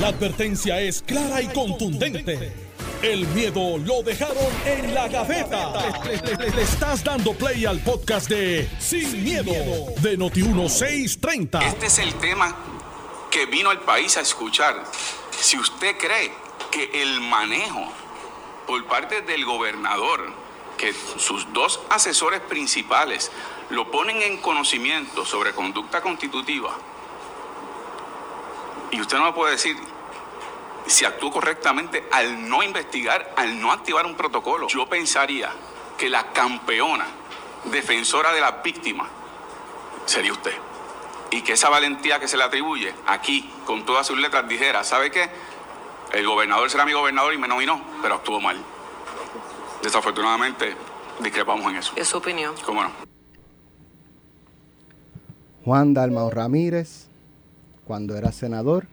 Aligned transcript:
La 0.00 0.08
advertencia 0.08 0.80
es 0.80 1.02
clara 1.02 1.40
y 1.40 1.46
contundente. 1.48 2.52
El 3.00 3.28
miedo 3.28 3.78
lo 3.78 4.02
dejaron 4.02 4.36
en 4.64 4.92
la 4.92 5.06
gaveta. 5.06 5.72
Le, 6.04 6.62
estás 6.62 7.04
dando 7.04 7.32
play 7.32 7.64
al 7.64 7.78
podcast 7.78 8.28
de 8.28 8.68
Sin, 8.80 9.22
miedo, 9.22 9.52
de 10.00 10.18
Noti1630. 10.18 11.62
Este 11.62 11.86
es 11.86 11.98
el 12.00 12.12
tema 12.14 12.56
que 13.30 13.46
vino 13.46 13.70
al 13.70 13.80
país 13.82 14.16
a 14.16 14.22
escuchar. 14.22 14.82
Si 15.30 15.56
usted 15.58 15.96
cree 15.96 16.32
que 16.72 17.02
el 17.02 17.20
manejo 17.20 17.92
por 18.66 18.84
parte 18.86 19.22
del 19.22 19.44
gobernador, 19.44 20.32
que 20.76 20.92
sus 21.18 21.52
dos 21.52 21.78
asesores 21.90 22.40
principales 22.40 23.30
lo 23.70 23.92
ponen 23.92 24.22
en 24.22 24.38
conocimiento 24.38 25.24
sobre 25.24 25.52
conducta 25.52 26.00
constitutiva, 26.00 26.76
y 28.94 29.00
usted 29.00 29.18
no 29.18 29.24
me 29.24 29.32
puede 29.32 29.52
decir 29.52 29.76
si 30.86 31.04
actuó 31.04 31.32
correctamente 31.32 32.06
al 32.12 32.48
no 32.48 32.62
investigar, 32.62 33.34
al 33.36 33.60
no 33.60 33.72
activar 33.72 34.06
un 34.06 34.14
protocolo. 34.14 34.68
Yo 34.68 34.88
pensaría 34.88 35.50
que 35.98 36.08
la 36.08 36.32
campeona 36.32 37.06
defensora 37.64 38.32
de 38.32 38.40
las 38.40 38.62
víctimas 38.62 39.08
sería 40.06 40.32
usted. 40.32 40.52
Y 41.32 41.42
que 41.42 41.54
esa 41.54 41.70
valentía 41.70 42.20
que 42.20 42.28
se 42.28 42.36
le 42.36 42.44
atribuye 42.44 42.94
aquí, 43.08 43.50
con 43.66 43.84
todas 43.84 44.06
sus 44.06 44.16
letras, 44.16 44.46
dijera, 44.46 44.84
¿sabe 44.84 45.10
qué? 45.10 45.28
El 46.12 46.24
gobernador 46.24 46.70
será 46.70 46.84
mi 46.84 46.92
gobernador 46.92 47.34
y 47.34 47.38
me 47.38 47.48
nominó, 47.48 47.82
pero 48.00 48.14
actuó 48.14 48.40
mal. 48.40 48.56
Desafortunadamente, 49.82 50.76
discrepamos 51.18 51.68
en 51.68 51.78
eso. 51.78 51.92
Es 51.96 52.06
su 52.06 52.18
opinión. 52.18 52.54
¿Cómo 52.64 52.84
no? 52.84 52.92
Juan 55.64 55.94
Dalmao 55.94 56.30
Ramírez, 56.30 57.08
cuando 57.86 58.16
era 58.16 58.30
senador, 58.32 58.86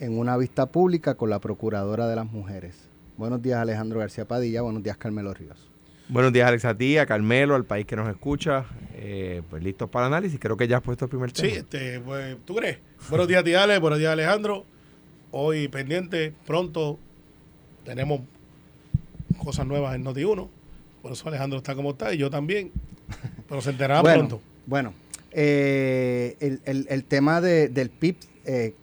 en 0.00 0.18
una 0.18 0.36
vista 0.36 0.66
pública 0.66 1.14
con 1.14 1.30
la 1.30 1.40
Procuradora 1.40 2.06
de 2.06 2.16
las 2.16 2.26
Mujeres. 2.26 2.88
Buenos 3.16 3.42
días 3.42 3.58
Alejandro 3.58 3.98
García 3.98 4.26
Padilla, 4.26 4.62
buenos 4.62 4.82
días 4.82 4.96
Carmelo 4.96 5.34
Ríos. 5.34 5.68
Buenos 6.08 6.32
días 6.32 6.48
Alex 6.48 6.64
a 6.64 6.76
ti, 6.76 6.96
a 6.96 7.04
Carmelo, 7.06 7.54
al 7.54 7.64
país 7.64 7.84
que 7.84 7.96
nos 7.96 8.08
escucha. 8.08 8.64
Eh, 8.94 9.42
pues 9.50 9.62
listos 9.62 9.90
para 9.90 10.06
el 10.06 10.12
análisis, 10.12 10.38
creo 10.40 10.56
que 10.56 10.68
ya 10.68 10.78
has 10.78 10.82
puesto 10.82 11.04
el 11.04 11.08
primer 11.10 11.32
tema. 11.32 11.48
Sí, 11.48 11.56
este, 11.56 12.00
pues, 12.00 12.36
¿tú 12.44 12.54
crees? 12.54 12.78
buenos 13.08 13.28
días 13.28 13.40
a 13.40 13.44
ti 13.44 13.52
buenos 13.80 13.98
días 13.98 14.12
Alejandro. 14.12 14.64
Hoy 15.30 15.68
pendiente, 15.68 16.32
pronto 16.46 16.98
tenemos 17.84 18.20
cosas 19.38 19.66
nuevas 19.66 19.94
en 19.94 20.04
Noti1. 20.04 20.48
Por 21.02 21.12
eso 21.12 21.28
Alejandro 21.28 21.58
está 21.58 21.74
como 21.74 21.90
está 21.90 22.14
y 22.14 22.18
yo 22.18 22.30
también. 22.30 22.72
Pero 23.48 23.60
se 23.60 23.70
enterará 23.70 24.02
pronto. 24.14 24.40
Bueno, 24.66 24.94
eh, 25.32 26.36
el, 26.40 26.86
el, 26.88 27.04
tema 27.04 27.40
de, 27.40 27.68
del 27.68 27.90
PIB, 27.90 28.16
eh, 28.44 28.74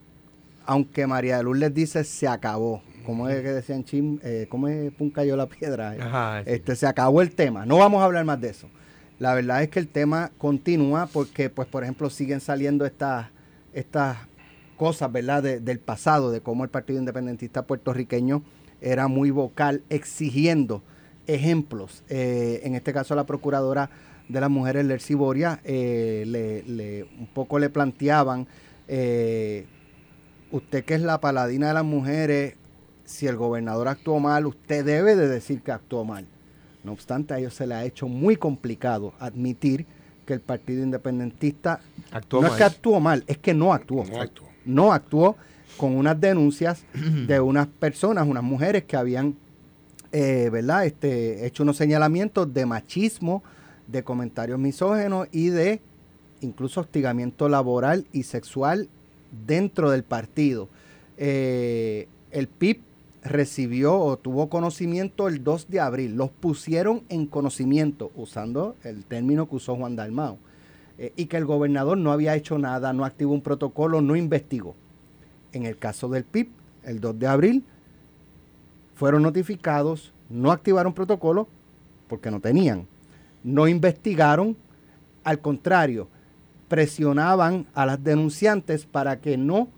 aunque 0.66 1.08
María 1.08 1.38
de 1.38 1.44
Luz 1.44 1.58
les 1.58 1.73
dice 1.73 2.03
se 2.03 2.27
acabó. 2.27 2.81
Como 3.05 3.30
es 3.30 3.41
que 3.41 3.49
decían 3.52 3.83
Chim, 3.83 4.19
eh, 4.23 4.47
¿cómo 4.49 4.67
es 4.67 4.91
Pun 4.94 5.11
cayó 5.11 5.35
la 5.35 5.45
piedra? 5.45 6.41
este, 6.45 6.75
se 6.75 6.88
acabó 6.88 7.21
el 7.21 7.35
tema. 7.35 7.66
No 7.66 7.77
vamos 7.77 8.02
a 8.02 8.05
hablar 8.05 8.25
más 8.25 8.41
de 8.41 8.49
eso. 8.49 8.67
La 9.19 9.33
verdad 9.33 9.63
es 9.63 9.69
que 9.69 9.80
el 9.80 9.88
tema 9.88 10.31
continúa 10.38 11.08
porque, 11.11 11.49
pues, 11.49 11.67
por 11.67 11.83
ejemplo, 11.83 12.09
siguen 12.09 12.41
saliendo 12.41 12.86
estas, 12.86 13.27
estas 13.73 14.17
cosas, 14.75 15.11
¿verdad?, 15.11 15.43
del 15.43 15.80
pasado, 15.80 16.31
de 16.31 16.41
cómo 16.41 16.63
el 16.63 16.69
Partido 16.69 16.99
Independentista 16.99 17.61
puertorriqueño 17.61 18.43
era 18.81 19.08
muy 19.08 19.31
vocal 19.31 19.83
exigiendo 19.89 20.83
ejemplos. 21.27 22.03
Eh, 22.09 22.61
en 22.63 22.75
este 22.75 22.93
caso, 22.93 23.16
la 23.16 23.25
procuradora 23.25 23.89
de 24.27 24.41
las 24.41 24.49
mujeres, 24.49 24.86
Lercy 24.86 25.13
Boria, 25.13 25.59
eh, 25.63 26.23
le, 26.25 27.03
un 27.17 27.27
poco 27.27 27.59
le 27.59 27.69
planteaban, 27.69 28.47
eh, 28.88 29.66
usted 30.56 30.86
que 30.86 30.95
es 30.95 31.02
la 31.02 31.20
paladina 31.20 31.67
de 31.67 31.73
las 31.73 31.84
mujeres, 31.84 32.56
si 33.03 33.28
el 33.28 33.36
gobernador 33.36 33.88
actuó 33.88 34.20
mal, 34.20 34.45
usted 34.45 34.86
debe 34.86 35.16
de 35.16 35.28
decir 35.28 35.61
que 35.61 35.72
actuó 35.72 36.06
mal. 36.06 36.25
No 36.84 36.94
obstante, 36.94 37.34
a 37.34 37.39
ellos 37.39 37.53
se 37.53 37.67
le 37.67 37.75
ha 37.75 37.84
hecho 37.84 38.08
muy 38.08 38.38
complicado 38.38 39.14
admitir 39.20 39.86
que 40.26 40.33
el 40.33 40.39
Partido 40.39 40.82
Independentista 40.82 41.82
no 42.32 42.48
es 42.48 42.54
que 42.54 42.64
actuó 42.64 42.99
mal, 42.99 43.23
es 43.27 43.38
que 43.38 43.54
no 43.54 43.73
actuó. 43.73 44.05
No 44.05 44.21
actuó. 44.21 44.48
No 44.66 44.93
actuó 44.93 45.36
con 45.77 45.95
unas 45.95 46.20
denuncias 46.20 46.86
de 47.27 47.39
unas 47.39 47.67
personas, 47.67 48.26
unas 48.27 48.43
mujeres 48.43 48.86
que 48.86 48.95
habían, 48.95 49.36
eh, 50.11 50.49
¿verdad? 50.52 50.86
Este, 50.86 51.45
hecho 51.45 51.64
unos 51.64 51.77
señalamientos 51.77 52.52
de 52.54 52.66
machismo, 52.66 53.43
de 53.87 54.04
comentarios 54.04 54.58
misógenos 54.58 55.27
y 55.32 55.49
de 55.49 55.82
incluso 56.42 56.82
hostigamiento 56.82 57.49
laboral 57.49 58.08
y 58.14 58.23
sexual 58.23 58.89
dentro 59.46 59.92
del 59.92 60.04
partido. 60.04 60.70
Eh, 61.18 62.08
el 62.32 62.48
PIB 62.48 62.82
recibió 63.23 63.98
o 63.98 64.18
tuvo 64.18 64.50
conocimiento 64.50 65.28
el 65.28 65.44
2 65.44 65.70
de 65.70 65.80
abril. 65.80 66.16
Los 66.16 66.30
pusieron 66.30 67.04
en 67.10 67.26
conocimiento, 67.26 68.12
usando 68.16 68.76
el 68.84 69.04
término 69.06 69.50
que 69.50 69.56
usó 69.56 69.76
Juan 69.76 69.96
Dalmao. 69.96 70.38
Eh, 70.98 71.12
y 71.16 71.26
que 71.26 71.38
el 71.38 71.46
gobernador 71.46 71.98
no 71.98 72.12
había 72.12 72.36
hecho 72.36 72.58
nada, 72.58 72.94
no 72.94 73.04
activó 73.04 73.34
un 73.34 73.42
protocolo, 73.42 74.02
no 74.02 74.16
investigó. 74.16 74.76
En 75.52 75.66
el 75.66 75.78
caso 75.78 76.08
del 76.10 76.23
PIB, 76.23 76.50
el 76.84 77.00
2 77.00 77.20
de 77.20 77.28
abril, 77.28 77.64
fueron 78.96 79.23
notificados, 79.23 80.14
no 80.30 80.52
activaron 80.52 80.94
protocolo 80.94 81.48
porque 82.08 82.32
no 82.32 82.40
tenían 82.40 82.88
no 83.46 83.67
investigaron, 83.67 84.58
al 85.23 85.40
contrario, 85.40 86.08
presionaban 86.67 87.67
a 87.73 87.86
las 87.86 88.03
denunciantes 88.03 88.86
para 88.86 89.20
que 89.20 89.37
no 89.37 89.70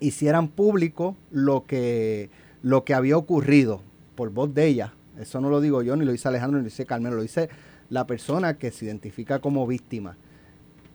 hicieran 0.00 0.48
público 0.48 1.16
lo 1.30 1.64
que, 1.64 2.30
lo 2.62 2.84
que 2.84 2.94
había 2.94 3.16
ocurrido 3.16 3.80
por 4.14 4.30
voz 4.30 4.54
de 4.54 4.66
ella. 4.66 4.94
Eso 5.18 5.40
no 5.40 5.50
lo 5.50 5.60
digo 5.60 5.82
yo, 5.82 5.96
ni 5.96 6.04
lo 6.04 6.12
dice 6.12 6.28
Alejandro, 6.28 6.58
ni 6.58 6.64
lo 6.64 6.70
dice 6.70 6.86
Carmen, 6.86 7.14
lo 7.14 7.22
dice 7.22 7.48
la 7.90 8.06
persona 8.06 8.58
que 8.58 8.70
se 8.70 8.86
identifica 8.86 9.40
como 9.40 9.66
víctima. 9.66 10.16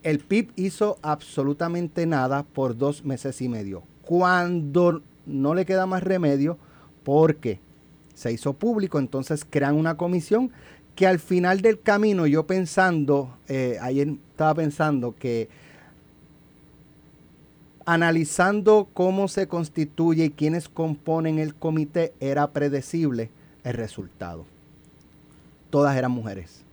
El 0.03 0.19
PIB 0.19 0.51
hizo 0.55 0.97
absolutamente 1.01 2.05
nada 2.05 2.43
por 2.43 2.77
dos 2.77 3.03
meses 3.03 3.41
y 3.41 3.49
medio. 3.49 3.83
Cuando 4.01 5.01
no 5.25 5.53
le 5.53 5.65
queda 5.65 5.85
más 5.85 6.03
remedio, 6.03 6.57
porque 7.03 7.59
se 8.13 8.31
hizo 8.31 8.53
público, 8.53 8.99
entonces 8.99 9.45
crean 9.49 9.75
una 9.75 9.97
comisión 9.97 10.51
que 10.99 11.07
al 11.07 11.19
final 11.19 11.61
del 11.61 11.79
camino 11.79 12.27
yo 12.27 12.45
pensando, 12.45 13.37
eh, 13.47 13.77
ayer 13.81 14.15
estaba 14.31 14.55
pensando 14.55 15.15
que 15.15 15.47
analizando 17.85 18.89
cómo 18.93 19.29
se 19.29 19.47
constituye 19.47 20.25
y 20.25 20.29
quiénes 20.31 20.67
componen 20.67 21.39
el 21.39 21.55
comité, 21.55 22.13
era 22.19 22.51
predecible 22.51 23.29
el 23.63 23.75
resultado. 23.75 24.45
Todas 25.69 25.95
eran 25.95 26.11
mujeres. 26.11 26.65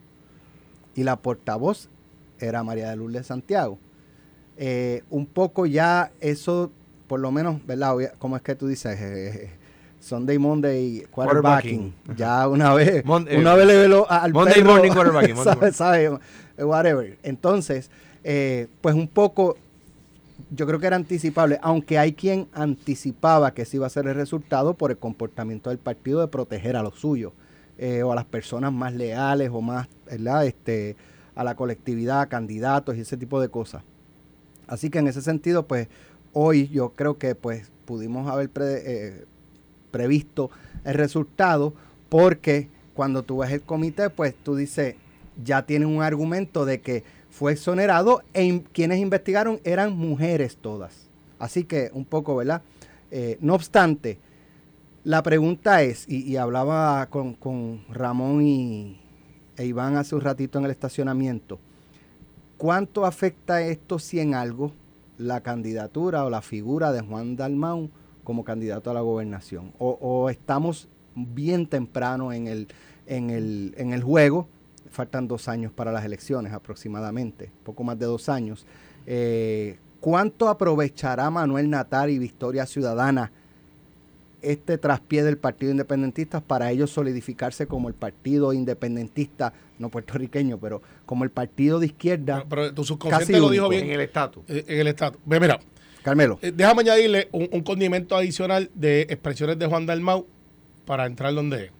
Y 0.93 1.05
la 1.05 1.15
portavoz 1.15 1.87
era 2.37 2.63
María 2.63 2.89
de 2.89 2.97
Lourdes 2.97 3.27
Santiago. 3.27 3.79
Eh, 4.57 5.03
un 5.09 5.25
poco 5.25 5.65
ya 5.65 6.11
eso, 6.19 6.69
por 7.07 7.21
lo 7.21 7.31
menos, 7.31 7.65
¿verdad? 7.65 7.95
¿Cómo 8.19 8.35
es 8.35 8.41
que 8.41 8.55
tú 8.55 8.67
dices? 8.67 8.99
Eh, 8.99 9.56
Sunday 10.07 10.37
Monday 10.37 11.05
quarterbacking. 11.11 11.93
Ya 12.15 12.47
una 12.47 12.73
vez, 12.73 13.03
eh, 13.05 13.37
una 13.37 13.55
vez 13.55 13.67
le 13.67 13.75
velo 13.75 14.09
al 14.09 14.33
Monday 14.33 14.63
morning 14.63 14.91
quarterbacking. 14.91 15.35
sabe, 15.73 16.17
Whatever. 16.57 17.17
Entonces, 17.23 17.91
eh, 18.23 18.67
pues 18.81 18.95
un 18.95 19.09
poco, 19.09 19.57
yo 20.49 20.65
creo 20.65 20.79
que 20.79 20.87
era 20.87 20.95
anticipable, 20.95 21.59
aunque 21.61 21.99
hay 21.99 22.13
quien 22.13 22.47
anticipaba 22.53 23.53
que 23.53 23.65
sí 23.65 23.77
iba 23.77 23.85
a 23.85 23.89
ser 23.89 24.07
el 24.07 24.15
resultado 24.15 24.75
por 24.75 24.91
el 24.91 24.97
comportamiento 24.97 25.69
del 25.69 25.77
partido 25.77 26.21
de 26.21 26.29
proteger 26.29 26.77
a 26.77 26.83
los 26.83 26.95
suyos 26.99 27.33
eh, 27.77 28.01
o 28.01 28.11
a 28.11 28.15
las 28.15 28.25
personas 28.25 28.71
más 28.71 28.93
leales 28.93 29.49
o 29.51 29.61
más, 29.61 29.87
¿verdad? 30.05 30.45
Este, 30.45 30.95
a 31.35 31.43
la 31.43 31.55
colectividad, 31.55 32.21
a 32.21 32.27
candidatos 32.27 32.95
y 32.95 33.01
ese 33.01 33.17
tipo 33.17 33.41
de 33.41 33.49
cosas. 33.49 33.83
Así 34.67 34.89
que 34.89 34.99
en 34.99 35.07
ese 35.07 35.21
sentido, 35.21 35.67
pues 35.67 35.89
hoy 36.31 36.69
yo 36.69 36.89
creo 36.91 37.17
que 37.17 37.35
pues 37.35 37.69
pudimos 37.85 38.29
haber 38.29 38.49
pre, 38.49 39.27
previsto 39.91 40.49
el 40.83 40.95
resultado, 40.95 41.73
porque 42.09 42.69
cuando 42.93 43.23
tú 43.23 43.39
ves 43.39 43.51
el 43.51 43.61
comité, 43.61 44.09
pues 44.09 44.33
tú 44.35 44.55
dices, 44.55 44.95
ya 45.43 45.63
tienen 45.65 45.87
un 45.87 46.01
argumento 46.01 46.65
de 46.65 46.81
que 46.81 47.03
fue 47.29 47.53
exonerado 47.53 48.23
e 48.33 48.63
quienes 48.71 48.99
investigaron 48.99 49.59
eran 49.63 49.95
mujeres 49.95 50.57
todas. 50.57 51.07
Así 51.39 51.65
que 51.65 51.91
un 51.93 52.05
poco, 52.05 52.35
¿verdad? 52.35 52.61
Eh, 53.11 53.37
no 53.41 53.53
obstante, 53.53 54.17
la 55.03 55.23
pregunta 55.23 55.83
es, 55.83 56.05
y, 56.09 56.35
hablaba 56.35 57.05
con, 57.05 57.85
Ramón 57.89 58.41
y, 58.41 58.99
e 59.55 59.65
Iván 59.65 59.95
hace 59.95 60.15
un 60.15 60.21
ratito 60.21 60.59
en 60.59 60.65
el 60.65 60.71
estacionamiento, 60.71 61.59
¿cuánto 62.57 63.05
afecta 63.05 63.61
esto 63.61 63.99
si 63.99 64.19
en 64.19 64.33
algo 64.33 64.73
la 65.17 65.41
candidatura 65.41 66.25
o 66.25 66.29
la 66.29 66.41
figura 66.41 66.91
de 66.91 67.01
Juan 67.01 67.35
Dalmau 67.35 67.89
como 68.27 68.43
candidato 68.43 68.91
a 68.91 68.93
la 68.93 68.99
gobernación. 68.99 69.71
O, 69.79 70.29
estamos 70.29 70.89
bien 71.15 71.65
temprano 71.65 72.33
en 72.33 72.47
el, 72.47 72.67
en, 73.05 73.29
el, 73.29 73.73
en 73.77 73.93
el 73.93 74.03
juego, 74.03 74.49
faltan 74.91 75.29
dos 75.29 75.47
años 75.47 75.71
para 75.71 75.93
las 75.93 76.03
elecciones 76.03 76.51
aproximadamente, 76.51 77.49
poco 77.63 77.85
más 77.85 77.97
de 77.97 78.05
dos 78.05 78.27
años. 78.27 78.65
Eh, 79.05 79.79
¿Cuánto 80.01 80.49
aprovechará 80.49 81.29
Manuel 81.29 81.69
Natal 81.69 82.09
y 82.09 82.19
Victoria 82.19 82.65
Ciudadana 82.65 83.31
este 84.41 84.77
traspié 84.77 85.23
del 85.23 85.37
Partido 85.37 85.71
Independentista 85.71 86.41
para 86.41 86.69
ellos 86.69 86.91
solidificarse 86.91 87.65
como 87.65 87.87
el 87.87 87.93
Partido 87.93 88.51
Independentista, 88.51 89.53
no 89.79 89.87
puertorriqueño, 89.87 90.57
pero 90.57 90.81
como 91.05 91.23
el 91.23 91.29
partido 91.29 91.79
de 91.79 91.85
izquierda? 91.85 92.43
Pero, 92.49 92.73
tu 92.73 92.83
subconsciente 92.83 93.39
lo 93.39 93.49
dijo 93.49 93.69
bien. 93.69 93.85
En 93.85 93.91
el 93.91 94.01
estatus. 94.01 94.43
Eh, 94.49 94.65
en 94.67 94.81
el 94.81 94.87
estatus. 94.87 95.21
Mira, 95.25 95.61
Carmelo. 96.07 96.39
Eh, 96.41 96.53
déjame 96.55 96.83
añadirle 96.83 97.27
un, 97.33 97.61
condimento 97.63 98.15
adicional 98.15 98.71
de 98.73 99.01
expresiones 99.01 99.59
de 99.59 99.65
Juan 99.65 99.85
Dalmau 99.85 100.25
para 100.85 101.05
entrar 101.05 101.33
donde 101.33 101.65
es. 101.65 101.71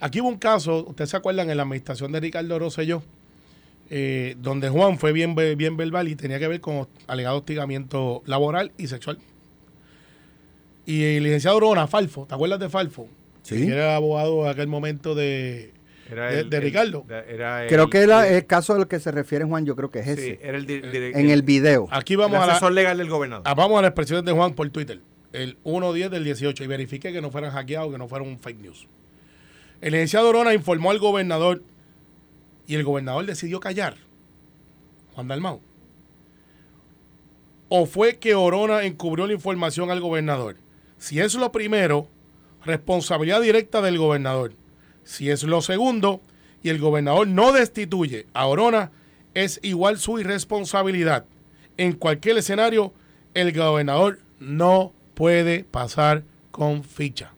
Aquí 0.00 0.20
hubo 0.20 0.28
un 0.28 0.36
caso, 0.36 0.84
ustedes 0.86 1.08
se 1.08 1.16
acuerdan, 1.16 1.48
en 1.48 1.56
la 1.56 1.62
administración 1.62 2.12
de 2.12 2.20
Ricardo 2.20 2.58
Rosselló, 2.58 3.02
eh, 3.88 4.36
donde 4.38 4.68
Juan 4.68 4.98
fue 4.98 5.12
bien, 5.12 5.34
bien 5.34 5.78
verbal 5.78 6.08
y 6.08 6.14
tenía 6.14 6.38
que 6.38 6.46
ver 6.46 6.60
con 6.60 6.86
alegado 7.06 7.38
hostigamiento 7.38 8.22
laboral 8.26 8.70
y 8.76 8.88
sexual. 8.88 9.18
Y 10.84 11.02
el 11.16 11.22
licenciado 11.24 11.58
Rona, 11.58 11.86
Falfo, 11.86 12.26
¿te 12.26 12.34
acuerdas 12.34 12.60
de 12.60 12.68
Falfo? 12.68 13.08
Sí. 13.44 13.66
era 13.66 13.96
abogado 13.96 14.44
en 14.44 14.50
aquel 14.50 14.66
momento 14.66 15.14
de, 15.14 15.72
de, 16.10 16.60
Ricardo. 16.60 17.06
creo 17.68 17.88
que 17.88 17.98
era 17.98 18.28
el 18.28 18.46
caso 18.46 18.74
al 18.74 18.86
que 18.88 19.00
se 19.00 19.10
refiere 19.10 19.44
Juan, 19.44 19.64
yo 19.64 19.74
creo 19.74 19.90
que 19.90 20.00
es 20.00 20.08
ese. 20.08 20.34
Sí, 20.34 20.38
era 20.42 20.58
el 20.58 20.70
en 20.70 21.30
el 21.30 21.42
video. 21.42 21.88
Aquí 21.90 22.16
vamos 22.16 22.38
a 22.38 22.44
asesor 22.44 22.72
legal 22.72 22.98
del 22.98 23.08
gobernador. 23.08 23.44
Ah, 23.46 23.54
vamos 23.54 23.78
a 23.78 23.82
las 23.82 23.90
expresiones 23.90 24.24
de 24.24 24.32
Juan 24.32 24.54
por 24.54 24.68
Twitter. 24.70 25.00
El 25.32 25.58
1-10 25.64 26.10
del 26.10 26.24
18 26.24 26.62
y 26.62 26.66
verifique 26.66 27.12
que 27.12 27.20
no 27.20 27.30
fueran 27.30 27.50
hackeados, 27.52 27.90
que 27.90 27.98
no 27.98 28.06
fueran 28.06 28.38
fake 28.38 28.60
news. 28.60 28.86
El 29.80 29.92
licenciado 29.92 30.32
Rona 30.32 30.54
informó 30.54 30.90
al 30.90 30.98
gobernador 30.98 31.62
y 32.66 32.74
el 32.74 32.84
gobernador 32.84 33.26
decidió 33.26 33.60
callar. 33.60 33.96
Juan 35.14 35.28
Dalmau. 35.28 35.60
¿O 37.68 37.86
fue 37.86 38.18
que 38.18 38.34
Orona 38.34 38.84
encubrió 38.84 39.26
la 39.26 39.32
información 39.32 39.90
al 39.90 40.00
gobernador? 40.00 40.56
Si 40.98 41.20
es 41.20 41.34
lo 41.34 41.50
primero, 41.50 42.08
responsabilidad 42.64 43.40
directa 43.40 43.80
del 43.82 43.98
gobernador. 43.98 44.52
Si 45.04 45.30
es 45.30 45.42
lo 45.44 45.62
segundo 45.62 46.20
y 46.62 46.70
el 46.70 46.78
gobernador 46.78 47.28
no 47.28 47.52
destituye 47.52 48.26
a 48.32 48.46
Orona, 48.46 48.90
es 49.34 49.60
igual 49.62 49.98
su 49.98 50.18
irresponsabilidad. 50.18 51.26
En 51.76 51.92
cualquier 51.92 52.38
escenario, 52.38 52.92
el 53.34 53.52
gobernador 53.52 54.20
no 54.40 54.92
puede 55.14 55.64
pasar 55.64 56.24
con 56.50 56.84
ficha. 56.84 57.32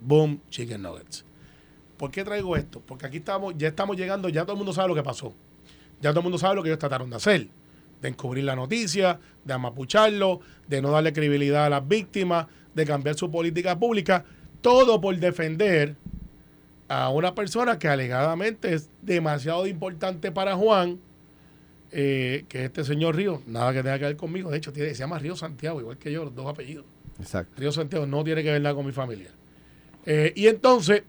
Boom, 0.00 0.40
chicken 0.50 0.82
nuggets. 0.82 1.24
¿Por 1.96 2.10
qué 2.12 2.24
traigo 2.24 2.56
esto? 2.56 2.80
Porque 2.80 3.06
aquí 3.06 3.16
estamos, 3.18 3.54
ya 3.58 3.68
estamos 3.68 3.96
llegando, 3.96 4.28
ya 4.28 4.42
todo 4.42 4.52
el 4.52 4.58
mundo 4.58 4.72
sabe 4.72 4.88
lo 4.88 4.94
que 4.94 5.02
pasó. 5.02 5.34
Ya 6.00 6.10
todo 6.10 6.20
el 6.20 6.24
mundo 6.24 6.38
sabe 6.38 6.54
lo 6.54 6.62
que 6.62 6.68
ellos 6.68 6.78
trataron 6.78 7.10
de 7.10 7.16
hacer. 7.16 7.48
De 8.00 8.08
encubrir 8.08 8.44
la 8.44 8.54
noticia, 8.54 9.18
de 9.44 9.52
amapucharlo, 9.52 10.40
de 10.68 10.80
no 10.80 10.92
darle 10.92 11.12
credibilidad 11.12 11.66
a 11.66 11.70
las 11.70 11.88
víctimas, 11.88 12.46
de 12.74 12.86
cambiar 12.86 13.16
su 13.16 13.30
política 13.30 13.76
pública. 13.76 14.24
Todo 14.60 15.00
por 15.00 15.16
defender 15.16 15.96
a 16.88 17.10
una 17.10 17.34
persona 17.34 17.78
que 17.78 17.88
alegadamente 17.88 18.74
es 18.74 18.90
demasiado 19.02 19.66
importante 19.66 20.32
para 20.32 20.56
Juan, 20.56 20.98
eh, 21.92 22.44
que 22.48 22.58
es 22.58 22.64
este 22.64 22.84
señor 22.84 23.16
Río, 23.16 23.42
nada 23.46 23.72
que 23.72 23.82
tenga 23.82 23.98
que 23.98 24.04
ver 24.06 24.16
conmigo. 24.16 24.50
De 24.50 24.58
hecho, 24.58 24.72
tiene, 24.72 24.90
se 24.90 25.00
llama 25.00 25.18
Río 25.18 25.36
Santiago, 25.36 25.80
igual 25.80 25.98
que 25.98 26.10
yo, 26.10 26.24
los 26.24 26.34
dos 26.34 26.46
apellidos. 26.46 26.84
Exacto. 27.20 27.54
Río 27.56 27.72
Santiago 27.72 28.06
no 28.06 28.24
tiene 28.24 28.42
que 28.42 28.52
ver 28.52 28.60
nada 28.60 28.74
con 28.74 28.86
mi 28.86 28.92
familia. 28.92 29.30
Eh, 30.06 30.32
y 30.34 30.46
entonces 30.46 31.02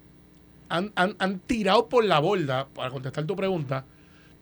han, 0.67 0.91
han, 0.95 1.39
tirado 1.39 1.87
por 1.89 2.03
la 2.03 2.19
borda, 2.19 2.67
para 2.67 2.89
contestar 2.89 3.25
tu 3.25 3.35
pregunta, 3.35 3.85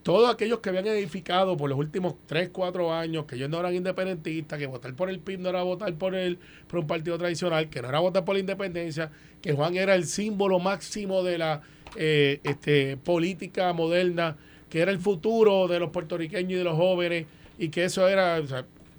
todos 0.02 0.32
aquellos 0.32 0.60
que 0.60 0.70
habían 0.70 0.86
edificado 0.86 1.56
por 1.56 1.68
los 1.68 1.78
últimos 1.78 2.14
3, 2.26 2.50
4 2.50 2.94
años, 2.94 3.26
que 3.26 3.36
ellos 3.36 3.50
no 3.50 3.60
eran 3.60 3.74
independentistas, 3.74 4.58
que 4.58 4.66
votar 4.66 4.94
por 4.94 5.10
el 5.10 5.18
PIB 5.18 5.40
no 5.40 5.48
era 5.50 5.62
votar 5.62 5.92
por, 5.94 6.14
el, 6.14 6.38
por 6.66 6.80
un 6.80 6.86
partido 6.86 7.18
tradicional, 7.18 7.68
que 7.68 7.82
no 7.82 7.88
era 7.88 7.98
votar 7.98 8.24
por 8.24 8.34
la 8.34 8.40
independencia, 8.40 9.10
que 9.42 9.52
Juan 9.52 9.76
era 9.76 9.94
el 9.94 10.06
símbolo 10.06 10.58
máximo 10.60 11.22
de 11.22 11.38
la 11.38 11.62
eh, 11.96 12.40
este, 12.44 12.96
política 12.96 13.72
moderna, 13.72 14.36
que 14.68 14.80
era 14.80 14.90
el 14.92 14.98
futuro 14.98 15.68
de 15.68 15.80
los 15.80 15.90
puertorriqueños 15.90 16.52
y 16.52 16.56
de 16.56 16.64
los 16.64 16.76
jóvenes, 16.76 17.26
y 17.58 17.68
que 17.68 17.84
eso 17.84 18.08
era, 18.08 18.40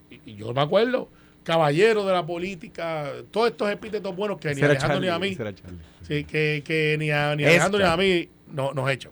y, 0.10 0.36
yo 0.36 0.54
me 0.54 0.62
acuerdo, 0.62 1.10
caballero 1.44 2.06
de 2.06 2.14
la 2.14 2.26
política, 2.26 3.12
todos 3.32 3.50
estos 3.50 3.72
epítetos 3.72 4.16
buenos 4.16 4.38
que 4.38 4.54
ni 4.54 4.62
Alejandro 4.62 5.00
ni 5.00 5.08
a 5.08 5.18
mí, 5.18 5.38
sí, 6.08 6.24
que, 6.26 6.62
que 6.64 6.98
ni, 7.00 7.10
a, 7.10 7.36
ni 7.36 7.46
Alejandro 7.46 7.80
ni 7.80 7.86
a 7.86 7.98
mí 7.98 8.30
no, 8.52 8.74
nos 8.74 8.90
hecho. 8.92 9.12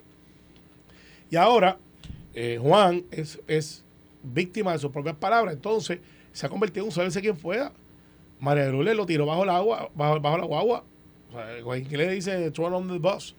Y 1.29 1.35
ahora, 1.35 1.77
eh, 2.33 2.59
Juan 2.62 3.03
es, 3.12 3.39
es 3.47 3.83
víctima 4.24 4.74
de 4.74 4.79
sus 4.79 4.91
propias 4.91 5.15
palabras, 5.15 5.53
entonces 5.53 6.00
se 6.31 6.45
ha 6.45 6.50
convertido 6.50 6.83
en 6.83 6.89
un 6.89 6.91
saberse 6.91 7.21
quién 7.21 7.38
fuera. 7.38 7.71
María 8.39 8.65
de 8.65 8.71
Lourdes 8.71 8.95
lo 8.95 9.06
tiró 9.06 9.25
bajo 9.25 9.44
el 9.44 9.50
agua, 9.50 9.89
bajo, 9.95 10.19
bajo 10.19 10.38
la 10.38 10.45
guagua. 10.45 10.83
O 11.29 11.33
sea, 11.33 11.81
¿qué 11.89 11.97
le 11.97 12.12
dice 12.12 12.51
throw 12.51 12.74
on 12.74 12.88
the 12.88 13.00
bus? 13.00 13.35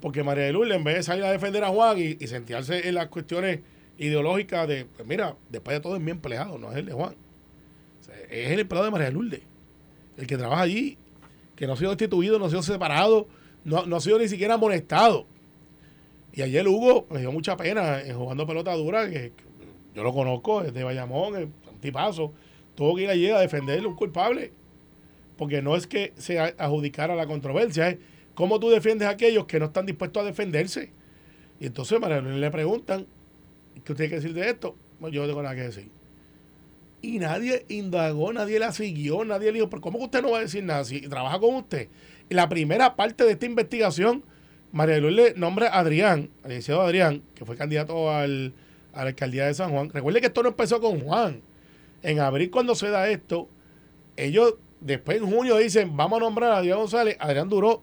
Porque 0.00 0.22
María 0.22 0.44
de 0.44 0.52
Lourdes, 0.52 0.76
en 0.76 0.84
vez 0.84 0.96
de 0.96 1.02
salir 1.04 1.24
a 1.24 1.30
defender 1.30 1.62
a 1.62 1.68
Juan 1.68 1.98
y, 1.98 2.16
y 2.18 2.26
sentarse 2.26 2.88
en 2.88 2.96
las 2.96 3.06
cuestiones 3.06 3.60
ideológicas 3.98 4.66
de, 4.66 4.84
pues 4.84 5.06
mira, 5.06 5.36
después 5.48 5.76
de 5.76 5.80
todo 5.80 5.96
es 5.96 6.02
mi 6.02 6.10
empleado, 6.10 6.58
no 6.58 6.72
es 6.72 6.78
el 6.78 6.86
de 6.86 6.92
Juan. 6.92 7.14
es 8.30 8.50
el 8.50 8.60
empleado 8.60 8.84
de 8.84 8.90
María 8.90 9.06
de 9.06 9.12
Lourdes. 9.12 9.42
El 10.16 10.26
que 10.26 10.36
trabaja 10.36 10.62
allí, 10.62 10.98
que 11.54 11.66
no 11.66 11.74
ha 11.74 11.76
sido 11.76 11.90
destituido, 11.90 12.38
no 12.38 12.46
ha 12.46 12.50
sido 12.50 12.62
separado, 12.62 13.28
no, 13.64 13.86
no 13.86 13.96
ha 13.96 14.00
sido 14.00 14.18
ni 14.18 14.28
siquiera 14.28 14.54
amonestado. 14.54 15.26
Y 16.32 16.42
ayer 16.42 16.66
Hugo 16.66 17.06
me 17.10 17.20
dio 17.20 17.30
mucha 17.30 17.56
pena 17.56 18.00
eh, 18.00 18.14
jugando 18.14 18.46
pelota 18.46 18.72
dura, 18.74 19.08
que, 19.08 19.32
yo 19.94 20.02
lo 20.02 20.12
conozco, 20.12 20.62
es 20.62 20.72
de 20.72 20.82
Bayamón, 20.82 21.36
es 21.36 21.44
un 21.44 21.80
tipazo. 21.80 22.32
Tuvo 22.74 22.96
que 22.96 23.02
ir 23.02 23.10
allí 23.10 23.28
a 23.28 23.38
defenderle 23.38 23.86
un 23.86 23.96
culpable. 23.96 24.52
Porque 25.36 25.60
no 25.60 25.76
es 25.76 25.86
que 25.86 26.12
se 26.16 26.38
adjudicara 26.38 27.14
la 27.14 27.26
controversia, 27.26 27.88
es 27.88 27.98
cómo 28.34 28.60
tú 28.60 28.70
defiendes 28.70 29.08
a 29.08 29.10
aquellos 29.10 29.46
que 29.46 29.58
no 29.58 29.66
están 29.66 29.86
dispuestos 29.86 30.22
a 30.22 30.26
defenderse. 30.26 30.90
Y 31.58 31.66
entonces 31.66 32.00
le 32.00 32.50
preguntan, 32.50 33.06
¿qué 33.84 33.92
usted 33.92 34.08
que 34.08 34.16
decir 34.16 34.34
de 34.34 34.48
esto? 34.48 34.76
Yo 35.10 35.22
no 35.22 35.26
tengo 35.26 35.42
nada 35.42 35.54
que 35.54 35.62
decir. 35.62 35.90
Y 37.02 37.18
nadie 37.18 37.66
indagó, 37.68 38.32
nadie 38.32 38.58
la 38.58 38.72
siguió, 38.72 39.24
nadie 39.24 39.48
le 39.48 39.54
dijo, 39.54 39.68
¿pero 39.68 39.82
cómo 39.82 39.98
usted 39.98 40.22
no 40.22 40.30
va 40.30 40.38
a 40.38 40.42
decir 40.42 40.62
nada 40.62 40.84
si 40.84 41.00
trabaja 41.02 41.40
con 41.40 41.56
usted? 41.56 41.88
La 42.28 42.48
primera 42.48 42.94
parte 42.94 43.24
de 43.24 43.32
esta 43.32 43.46
investigación 43.46 44.24
María 44.72 44.98
Lourdes 44.98 45.36
nombra 45.36 45.68
a 45.68 45.80
Adrián, 45.80 46.30
al 46.42 46.48
licenciado 46.48 46.80
Adrián, 46.80 47.22
que 47.34 47.44
fue 47.44 47.56
candidato 47.56 48.10
al, 48.10 48.54
a 48.94 49.02
la 49.02 49.10
alcaldía 49.10 49.46
de 49.46 49.54
San 49.54 49.70
Juan. 49.70 49.90
Recuerde 49.90 50.20
que 50.20 50.26
esto 50.28 50.42
no 50.42 50.48
empezó 50.48 50.80
con 50.80 51.00
Juan. 51.00 51.42
En 52.02 52.18
abril, 52.18 52.50
cuando 52.50 52.74
se 52.74 52.88
da 52.88 53.08
esto, 53.08 53.48
ellos 54.16 54.54
después 54.80 55.18
en 55.18 55.30
junio 55.30 55.58
dicen, 55.58 55.96
vamos 55.96 56.16
a 56.18 56.24
nombrar 56.24 56.52
a 56.52 56.56
Adrián 56.58 56.78
González. 56.78 57.16
Adrián 57.20 57.48
duró 57.48 57.82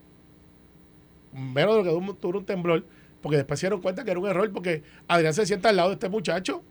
menos 1.32 1.76
de 1.76 1.78
lo 1.78 1.84
que 1.84 2.18
duró 2.22 2.40
un 2.40 2.46
temblor, 2.46 2.84
porque 3.22 3.38
después 3.38 3.60
se 3.60 3.68
dieron 3.68 3.82
cuenta 3.82 4.04
que 4.04 4.12
era 4.12 4.20
un 4.20 4.28
error, 4.28 4.52
porque 4.52 4.84
Adrián 5.08 5.34
se 5.34 5.46
sienta 5.46 5.70
al 5.70 5.76
lado 5.76 5.90
de 5.90 5.94
este 5.94 6.10
muchacho 6.10 6.64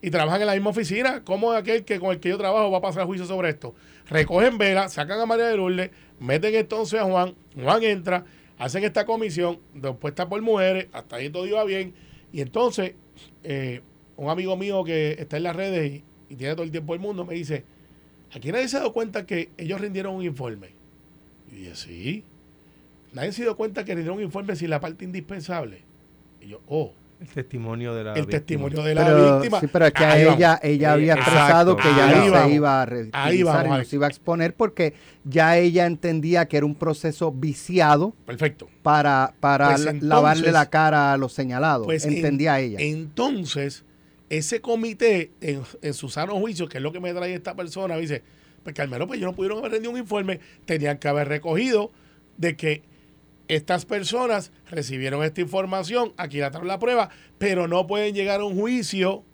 y 0.00 0.10
trabajan 0.10 0.42
en 0.42 0.46
la 0.46 0.54
misma 0.54 0.70
oficina. 0.70 1.24
¿Cómo 1.24 1.52
aquel 1.52 1.84
que 1.84 1.98
con 1.98 2.10
el 2.10 2.20
que 2.20 2.28
yo 2.28 2.38
trabajo 2.38 2.70
va 2.70 2.78
a 2.78 2.82
pasar 2.82 3.06
juicio 3.06 3.26
sobre 3.26 3.48
esto? 3.48 3.74
Recogen 4.08 4.58
vela, 4.58 4.88
sacan 4.88 5.18
a 5.20 5.26
María 5.26 5.46
de 5.46 5.56
Lourdes, 5.56 5.90
meten 6.20 6.54
entonces 6.54 7.00
a 7.00 7.04
Juan, 7.04 7.34
Juan 7.60 7.82
entra, 7.82 8.24
hacen 8.58 8.84
esta 8.84 9.06
comisión 9.06 9.60
compuesta 9.80 10.28
por 10.28 10.42
mujeres, 10.42 10.88
hasta 10.92 11.16
ahí 11.16 11.30
todo 11.30 11.46
iba 11.46 11.62
bien, 11.64 11.94
y 12.32 12.40
entonces 12.40 12.94
eh, 13.44 13.80
un 14.16 14.28
amigo 14.28 14.56
mío 14.56 14.84
que 14.84 15.12
está 15.18 15.36
en 15.36 15.44
las 15.44 15.56
redes 15.56 16.02
y, 16.28 16.36
tiene 16.36 16.52
todo 16.52 16.64
el 16.64 16.70
tiempo 16.70 16.92
del 16.92 17.00
mundo 17.00 17.24
me 17.24 17.32
dice, 17.34 17.64
aquí 18.30 18.52
nadie 18.52 18.68
se 18.68 18.76
ha 18.76 18.80
dado 18.80 18.92
cuenta 18.92 19.24
que 19.24 19.48
ellos 19.56 19.80
rindieron 19.80 20.14
un 20.14 20.22
informe. 20.22 20.68
Y 21.50 21.54
dije, 21.56 21.74
sí. 21.74 22.24
Nadie 23.14 23.32
se 23.32 23.42
dio 23.44 23.56
cuenta 23.56 23.82
que 23.82 23.94
rindieron 23.94 24.18
un 24.18 24.24
informe 24.24 24.54
sin 24.54 24.68
la 24.68 24.78
parte 24.78 25.06
indispensable. 25.06 25.80
Y 26.42 26.48
yo, 26.48 26.60
oh. 26.66 26.92
El 27.20 27.26
testimonio 27.28 27.94
de 27.94 28.04
la 28.04 28.12
el 28.12 28.26
víctima. 28.26 28.38
testimonio 28.38 28.82
de 28.82 28.94
la 28.94 29.32
víctima. 29.32 29.60
Sí, 29.60 29.66
pero 29.72 29.86
es 29.86 29.92
que 29.92 30.04
a 30.04 30.20
ella, 30.20 30.60
ella 30.62 30.92
había 30.92 31.14
expresado 31.14 31.76
que 31.76 31.88
ya 31.96 32.14
no 32.14 32.44
se 32.44 32.50
iba 32.52 32.82
a 32.82 32.86
revisar 32.86 33.34
y 33.34 33.42
no 33.42 33.84
se 33.84 33.96
iba 33.96 34.06
a 34.06 34.08
exponer 34.08 34.54
porque 34.54 34.94
ya 35.24 35.56
ella 35.56 35.86
entendía 35.86 36.46
que 36.46 36.58
era 36.58 36.66
un 36.66 36.76
proceso 36.76 37.32
viciado. 37.32 38.14
Perfecto. 38.24 38.68
Para, 38.82 39.34
para 39.40 39.74
pues 39.74 40.02
lavarle 40.02 40.52
la 40.52 40.70
cara 40.70 41.12
a 41.12 41.16
los 41.16 41.32
señalados. 41.32 41.86
Pues 41.86 42.04
entendía 42.04 42.60
ella. 42.60 42.78
Entonces, 42.80 43.84
ese 44.30 44.60
comité, 44.60 45.32
en, 45.40 45.62
en 45.82 45.94
su 45.94 46.08
sano 46.08 46.36
juicio, 46.38 46.68
que 46.68 46.78
es 46.78 46.82
lo 46.82 46.92
que 46.92 47.00
me 47.00 47.12
trae 47.12 47.34
esta 47.34 47.56
persona, 47.56 47.96
dice, 47.96 48.22
pues 48.62 48.76
Carmelo, 48.76 49.06
pues 49.06 49.18
ellos 49.18 49.30
no 49.30 49.36
pudieron 49.36 49.58
haber 49.58 49.72
rendido 49.72 49.90
un 49.90 49.98
informe, 49.98 50.40
tenían 50.66 50.98
que 50.98 51.08
haber 51.08 51.28
recogido 51.28 51.90
de 52.36 52.56
que 52.56 52.82
estas 53.48 53.84
personas 53.84 54.52
recibieron 54.70 55.24
esta 55.24 55.40
información, 55.40 56.12
aquí 56.16 56.38
la 56.38 56.50
la 56.50 56.78
prueba, 56.78 57.10
pero 57.38 57.66
no 57.66 57.86
pueden 57.86 58.14
llegar 58.14 58.40
a 58.40 58.44
un 58.44 58.58
juicio 58.58 59.24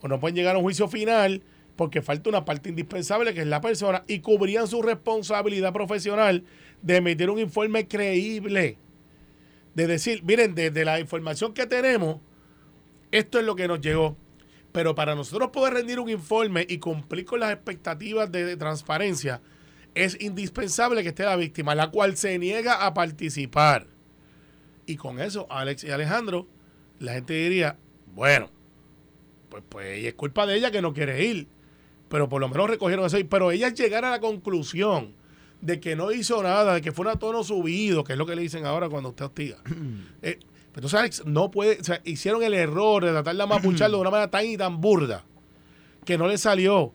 o 0.00 0.08
no 0.08 0.20
pueden 0.20 0.36
llegar 0.36 0.54
a 0.54 0.58
un 0.58 0.64
juicio 0.64 0.88
final 0.88 1.42
porque 1.76 2.02
falta 2.02 2.28
una 2.28 2.44
parte 2.44 2.68
indispensable 2.68 3.34
que 3.34 3.40
es 3.40 3.46
la 3.46 3.60
persona 3.60 4.04
y 4.06 4.20
cubrían 4.20 4.68
su 4.68 4.82
responsabilidad 4.82 5.72
profesional 5.72 6.44
de 6.82 6.96
emitir 6.96 7.30
un 7.30 7.38
informe 7.38 7.88
creíble. 7.88 8.78
De 9.74 9.86
decir, 9.86 10.22
miren, 10.22 10.54
desde 10.54 10.84
la 10.84 11.00
información 11.00 11.54
que 11.54 11.66
tenemos, 11.66 12.20
esto 13.10 13.38
es 13.38 13.44
lo 13.44 13.56
que 13.56 13.68
nos 13.68 13.80
llegó. 13.80 14.16
Pero 14.72 14.94
para 14.94 15.14
nosotros 15.14 15.50
poder 15.50 15.74
rendir 15.74 16.00
un 16.00 16.08
informe 16.08 16.66
y 16.68 16.78
cumplir 16.78 17.24
con 17.24 17.40
las 17.40 17.52
expectativas 17.52 18.30
de, 18.30 18.56
transparencia, 18.56 19.40
es 19.94 20.20
indispensable 20.20 21.02
que 21.02 21.10
esté 21.10 21.24
la 21.24 21.36
víctima, 21.36 21.74
la 21.74 21.90
cual 21.90 22.16
se 22.16 22.38
niega 22.38 22.86
a 22.86 22.94
participar. 22.94 23.86
Y 24.86 24.96
con 24.96 25.20
eso, 25.20 25.46
Alex 25.50 25.84
y 25.84 25.90
Alejandro, 25.90 26.46
la 26.98 27.14
gente 27.14 27.34
diría, 27.34 27.78
bueno, 28.14 28.50
pues, 29.48 29.62
pues 29.68 30.04
es 30.04 30.14
culpa 30.14 30.46
de 30.46 30.56
ella 30.56 30.70
que 30.70 30.82
no 30.82 30.92
quiere 30.92 31.24
ir. 31.24 31.48
Pero 32.08 32.28
por 32.28 32.40
lo 32.40 32.48
menos 32.48 32.68
recogieron 32.68 33.06
eso. 33.06 33.18
Pero 33.28 33.50
ella 33.50 33.68
llegar 33.70 34.04
a 34.04 34.10
la 34.10 34.20
conclusión 34.20 35.14
de 35.60 35.80
que 35.80 35.96
no 35.96 36.12
hizo 36.12 36.42
nada, 36.42 36.74
de 36.74 36.82
que 36.82 36.92
fue 36.92 37.10
un 37.10 37.18
tono 37.18 37.44
subido, 37.44 38.04
que 38.04 38.12
es 38.12 38.18
lo 38.18 38.26
que 38.26 38.34
le 38.34 38.42
dicen 38.42 38.66
ahora 38.66 38.88
cuando 38.88 39.10
usted 39.10 39.26
hostiga. 39.26 39.58
eh, 40.22 40.38
entonces, 40.74 40.98
Alex, 40.98 41.26
no 41.26 41.50
puede, 41.50 41.80
o 41.80 41.84
sea, 41.84 42.00
hicieron 42.04 42.42
el 42.42 42.54
error 42.54 43.04
de 43.04 43.10
tratar 43.10 43.36
de 43.36 43.42
amapucharlo 43.42 43.98
de 43.98 44.00
una 44.00 44.10
manera 44.10 44.30
tan 44.30 44.46
y 44.46 44.56
tan 44.56 44.80
burda 44.80 45.24
que 46.04 46.16
no 46.16 46.26
le 46.26 46.38
salió. 46.38 46.94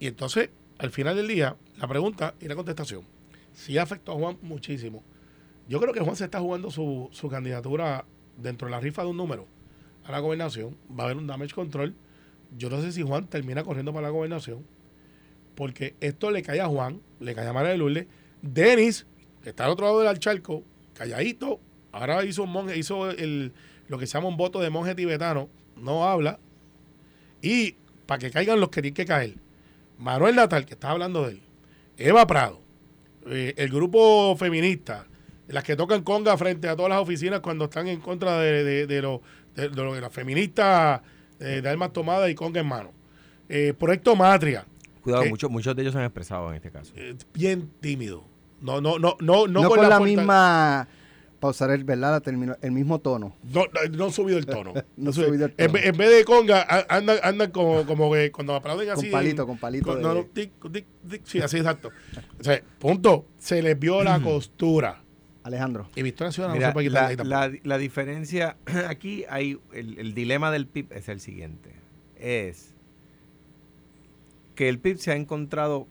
Y 0.00 0.06
entonces, 0.06 0.50
al 0.78 0.90
final 0.90 1.16
del 1.16 1.28
día, 1.28 1.56
la 1.78 1.88
pregunta 1.88 2.34
y 2.40 2.48
la 2.48 2.56
contestación. 2.56 3.02
Sí 3.52 3.78
afectó 3.78 4.12
a 4.12 4.16
Juan 4.16 4.38
muchísimo. 4.42 5.02
Yo 5.68 5.80
creo 5.80 5.92
que 5.92 6.00
Juan 6.00 6.16
se 6.16 6.24
está 6.24 6.40
jugando 6.40 6.70
su, 6.70 7.08
su 7.12 7.28
candidatura 7.28 8.04
dentro 8.36 8.66
de 8.66 8.72
la 8.72 8.80
rifa 8.80 9.02
de 9.02 9.08
un 9.08 9.16
número 9.16 9.46
a 10.04 10.12
la 10.12 10.18
gobernación. 10.20 10.76
Va 10.90 11.04
a 11.04 11.06
haber 11.06 11.16
un 11.16 11.26
damage 11.26 11.54
control. 11.54 11.94
Yo 12.56 12.70
no 12.70 12.80
sé 12.80 12.92
si 12.92 13.02
Juan 13.02 13.26
termina 13.26 13.62
corriendo 13.62 13.92
para 13.92 14.06
la 14.06 14.10
gobernación. 14.10 14.64
Porque 15.54 15.94
esto 16.00 16.30
le 16.30 16.42
cae 16.42 16.60
a 16.60 16.68
Juan, 16.68 17.00
le 17.20 17.34
cae 17.34 17.46
a 17.46 17.52
María 17.52 17.70
de 17.70 17.78
Lourdes. 17.78 18.06
Denis, 18.42 19.06
que 19.42 19.50
está 19.50 19.64
al 19.64 19.72
otro 19.72 19.86
lado 19.86 20.00
del 20.00 20.18
charco, 20.18 20.62
calladito, 20.94 21.60
Ahora 21.92 22.24
hizo 22.24 22.46
monje, 22.46 22.78
hizo 22.78 23.10
el, 23.10 23.52
lo 23.88 23.98
que 23.98 24.06
se 24.06 24.14
llama 24.14 24.28
un 24.28 24.36
voto 24.36 24.60
de 24.60 24.70
monje 24.70 24.94
tibetano, 24.94 25.48
no 25.76 26.08
habla. 26.08 26.38
Y 27.42 27.76
para 28.06 28.18
que 28.18 28.30
caigan 28.30 28.60
los 28.60 28.68
que 28.68 28.82
tienen 28.82 28.94
que 28.94 29.06
caer. 29.06 29.34
Manuel 29.98 30.36
Natal, 30.36 30.64
que 30.66 30.74
está 30.74 30.90
hablando 30.90 31.26
de 31.26 31.32
él. 31.32 31.42
Eva 31.98 32.26
Prado, 32.26 32.60
eh, 33.26 33.54
el 33.56 33.70
grupo 33.70 34.36
feminista, 34.36 35.06
las 35.48 35.64
que 35.64 35.74
tocan 35.74 36.02
conga 36.02 36.36
frente 36.36 36.68
a 36.68 36.76
todas 36.76 36.90
las 36.90 37.00
oficinas 37.00 37.40
cuando 37.40 37.64
están 37.64 37.88
en 37.88 38.00
contra 38.00 38.38
de, 38.38 38.62
de, 38.62 38.86
de, 38.86 39.02
lo, 39.02 39.20
de, 39.56 40.00
las 40.00 40.12
feministas 40.12 41.00
eh, 41.40 41.60
de 41.60 41.68
armas 41.68 41.92
tomadas 41.92 42.30
y 42.30 42.36
conga 42.36 42.60
en 42.60 42.68
mano. 42.68 42.92
Eh, 43.48 43.74
Proyecto 43.76 44.14
Matria. 44.14 44.64
Cuidado, 45.02 45.24
muchos, 45.26 45.50
muchos 45.50 45.74
de 45.74 45.82
ellos 45.82 45.92
se 45.92 45.98
han 45.98 46.04
expresado 46.04 46.50
en 46.50 46.56
este 46.56 46.70
caso. 46.70 46.92
bien 47.34 47.68
tímido. 47.80 48.24
No, 48.60 48.80
no, 48.80 48.98
no, 48.98 49.16
no, 49.20 49.46
no, 49.46 49.62
no 49.62 49.68
con, 49.68 49.88
la 49.88 50.00
misma 50.00 50.88
pausar 51.40 51.70
el, 51.70 51.84
¿verdad? 51.84 52.22
el 52.26 52.72
mismo 52.72 52.98
tono. 53.00 53.36
No, 53.42 53.64
no, 53.90 54.04
han 54.04 54.12
subido 54.12 54.38
el 54.38 54.46
tono. 54.46 54.74
no 54.96 55.12
subido 55.12 55.46
el 55.46 55.54
tono. 55.54 55.78
En, 55.78 55.96
vez 55.96 56.10
de 56.10 56.24
conga, 56.24 56.66
andan, 56.88 57.18
andan 57.22 57.50
como, 57.50 57.86
como 57.86 58.12
que 58.12 58.30
cuando 58.30 58.54
aplauden 58.54 58.90
así. 58.90 59.10
Con 59.10 59.12
palito, 59.12 59.46
con 59.46 59.58
palito. 59.58 59.96
no, 59.96 60.14
no, 60.14 60.26
sí, 61.24 61.40
así 61.40 61.58
exacto. 61.58 61.90
O 62.40 62.44
sea, 62.44 62.62
punto. 62.78 63.26
Se 63.38 63.62
les 63.62 63.78
vio 63.78 64.02
la 64.02 64.20
costura. 64.20 65.02
Alejandro. 65.44 65.88
Y 65.94 66.02
Victoria 66.02 66.30
Ciudadana 66.30 66.72
no 66.72 66.80
la, 66.82 67.14
la, 67.24 67.52
la, 67.62 67.78
diferencia, 67.78 68.58
aquí 68.88 69.24
hay, 69.30 69.58
el, 69.72 69.98
el 69.98 70.12
dilema 70.12 70.50
del 70.50 70.66
PIB 70.66 70.92
es 70.92 71.08
el 71.08 71.20
siguiente. 71.20 71.72
Es 72.16 72.74
que 74.58 74.68
el 74.68 74.80
PIB 74.80 74.98
se 74.98 75.12
ha 75.12 75.14
encontrado, 75.14 75.86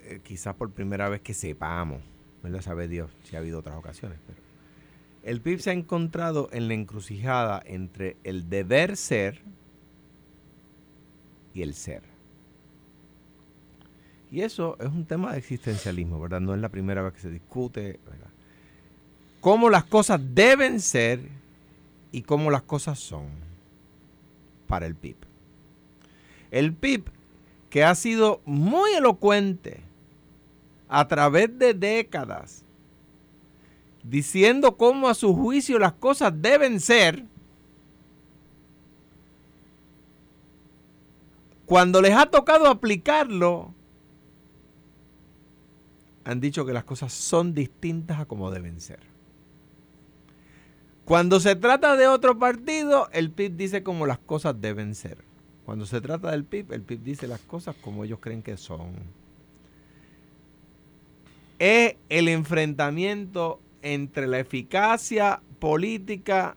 eh, 0.00 0.20
quizás 0.22 0.54
por 0.54 0.70
primera 0.70 1.08
vez 1.08 1.22
que 1.22 1.32
sepamos, 1.32 2.02
no 2.42 2.50
lo 2.50 2.60
sabe 2.60 2.86
Dios 2.86 3.10
si 3.22 3.34
ha 3.34 3.38
habido 3.38 3.58
otras 3.58 3.76
ocasiones, 3.76 4.18
pero 4.26 4.39
el 5.22 5.40
PIB 5.40 5.60
se 5.60 5.70
ha 5.70 5.72
encontrado 5.74 6.48
en 6.52 6.68
la 6.68 6.74
encrucijada 6.74 7.62
entre 7.64 8.16
el 8.24 8.48
deber 8.48 8.96
ser 8.96 9.42
y 11.52 11.62
el 11.62 11.74
ser. 11.74 12.02
Y 14.30 14.42
eso 14.42 14.76
es 14.80 14.86
un 14.86 15.04
tema 15.04 15.32
de 15.32 15.38
existencialismo, 15.38 16.20
¿verdad? 16.20 16.40
No 16.40 16.54
es 16.54 16.60
la 16.60 16.68
primera 16.68 17.02
vez 17.02 17.14
que 17.14 17.20
se 17.20 17.30
discute, 17.30 17.98
¿verdad? 18.06 18.30
Cómo 19.40 19.68
las 19.70 19.84
cosas 19.84 20.20
deben 20.34 20.80
ser 20.80 21.20
y 22.12 22.22
cómo 22.22 22.50
las 22.50 22.62
cosas 22.62 22.98
son 22.98 23.26
para 24.66 24.86
el 24.86 24.94
PIB. 24.94 25.16
El 26.50 26.74
PIB, 26.74 27.04
que 27.70 27.84
ha 27.84 27.94
sido 27.94 28.40
muy 28.44 28.92
elocuente 28.92 29.80
a 30.88 31.06
través 31.08 31.56
de 31.58 31.74
décadas 31.74 32.64
diciendo 34.02 34.76
cómo 34.76 35.08
a 35.08 35.14
su 35.14 35.34
juicio 35.34 35.78
las 35.78 35.92
cosas 35.92 36.32
deben 36.40 36.80
ser, 36.80 37.24
cuando 41.66 42.02
les 42.02 42.16
ha 42.16 42.26
tocado 42.26 42.66
aplicarlo, 42.66 43.74
han 46.24 46.40
dicho 46.40 46.66
que 46.66 46.72
las 46.72 46.84
cosas 46.84 47.12
son 47.12 47.54
distintas 47.54 48.20
a 48.20 48.24
como 48.24 48.50
deben 48.50 48.80
ser. 48.80 49.00
Cuando 51.04 51.40
se 51.40 51.56
trata 51.56 51.96
de 51.96 52.06
otro 52.06 52.38
partido, 52.38 53.08
el 53.12 53.30
PIB 53.30 53.56
dice 53.56 53.82
como 53.82 54.06
las 54.06 54.18
cosas 54.18 54.60
deben 54.60 54.94
ser. 54.94 55.18
Cuando 55.64 55.86
se 55.86 56.00
trata 56.00 56.30
del 56.30 56.44
PIB, 56.44 56.72
el 56.72 56.82
PIB 56.82 57.02
dice 57.02 57.26
las 57.26 57.40
cosas 57.40 57.74
como 57.80 58.04
ellos 58.04 58.18
creen 58.20 58.42
que 58.42 58.56
son. 58.56 58.92
Es 61.58 61.96
el 62.08 62.28
enfrentamiento 62.28 63.60
entre 63.82 64.26
la 64.26 64.38
eficacia 64.38 65.42
política 65.58 66.56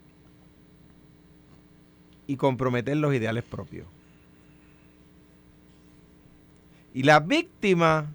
y 2.28 2.36
comprometer 2.36 2.98
los 2.98 3.14
ideales 3.14 3.44
propios. 3.44 3.88
Y 6.94 7.04
la 7.04 7.20
víctima 7.20 8.12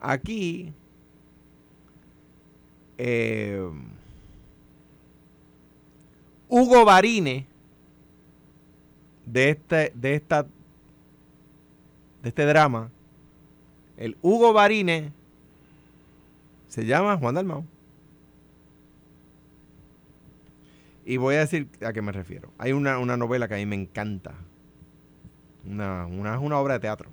aquí 0.00 0.72
eh, 2.98 3.70
Hugo 6.48 6.84
Barine 6.84 7.46
de 9.26 9.50
este 9.50 9.92
de 9.94 10.14
esta 10.14 10.42
de 12.22 12.28
este 12.28 12.44
drama 12.44 12.90
el 13.96 14.16
Hugo 14.20 14.52
Barine 14.52 15.12
se 16.72 16.86
llama 16.86 17.18
Juan 17.18 17.34
Dalmau. 17.34 17.66
Y 21.04 21.18
voy 21.18 21.34
a 21.34 21.40
decir 21.40 21.68
a 21.84 21.92
qué 21.92 22.00
me 22.00 22.12
refiero. 22.12 22.50
Hay 22.56 22.72
una, 22.72 22.96
novela 23.18 23.46
que 23.46 23.52
a 23.52 23.56
mí 23.58 23.66
me 23.66 23.76
encanta. 23.76 24.32
Una, 25.66 26.06
una, 26.06 26.38
una 26.38 26.58
obra 26.58 26.74
de 26.74 26.80
teatro. 26.80 27.10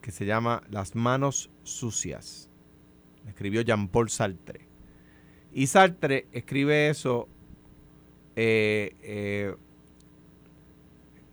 Que 0.00 0.12
se 0.12 0.24
llama 0.24 0.62
Las 0.70 0.94
manos 0.94 1.50
sucias. 1.62 2.48
Escribió 3.28 3.60
Jean-Paul 3.60 4.08
Sartre. 4.08 4.66
Y 5.52 5.66
Sartre 5.66 6.26
escribe 6.32 6.88
eso 6.88 7.28
eh, 8.34 8.96
eh, 9.02 9.54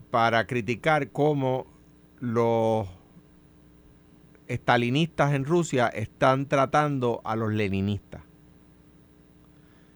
para 0.10 0.46
criticar 0.48 1.12
cómo 1.12 1.65
los 2.20 2.89
estalinistas 4.51 5.34
en 5.34 5.46
Rusia 5.46 5.88
están 5.88 6.46
tratando 6.48 7.22
a 7.24 7.36
los 7.36 7.53
leninistas. 7.53 8.22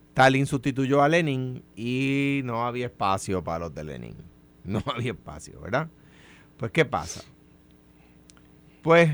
Stalin 0.10 0.46
sustituyó 0.46 1.02
a 1.02 1.10
Lenin 1.10 1.62
y 1.76 2.40
no 2.46 2.66
había 2.66 2.86
espacio 2.86 3.44
para 3.44 3.66
los 3.66 3.76
de 3.76 3.84
Lenin. 3.84 4.16
No 4.66 4.82
había 4.88 5.12
espacio, 5.12 5.62
¿verdad? 5.62 5.90
Pues, 6.58 6.72
¿qué 6.72 6.86
pasa? 6.86 7.22
Pues, 8.82 9.12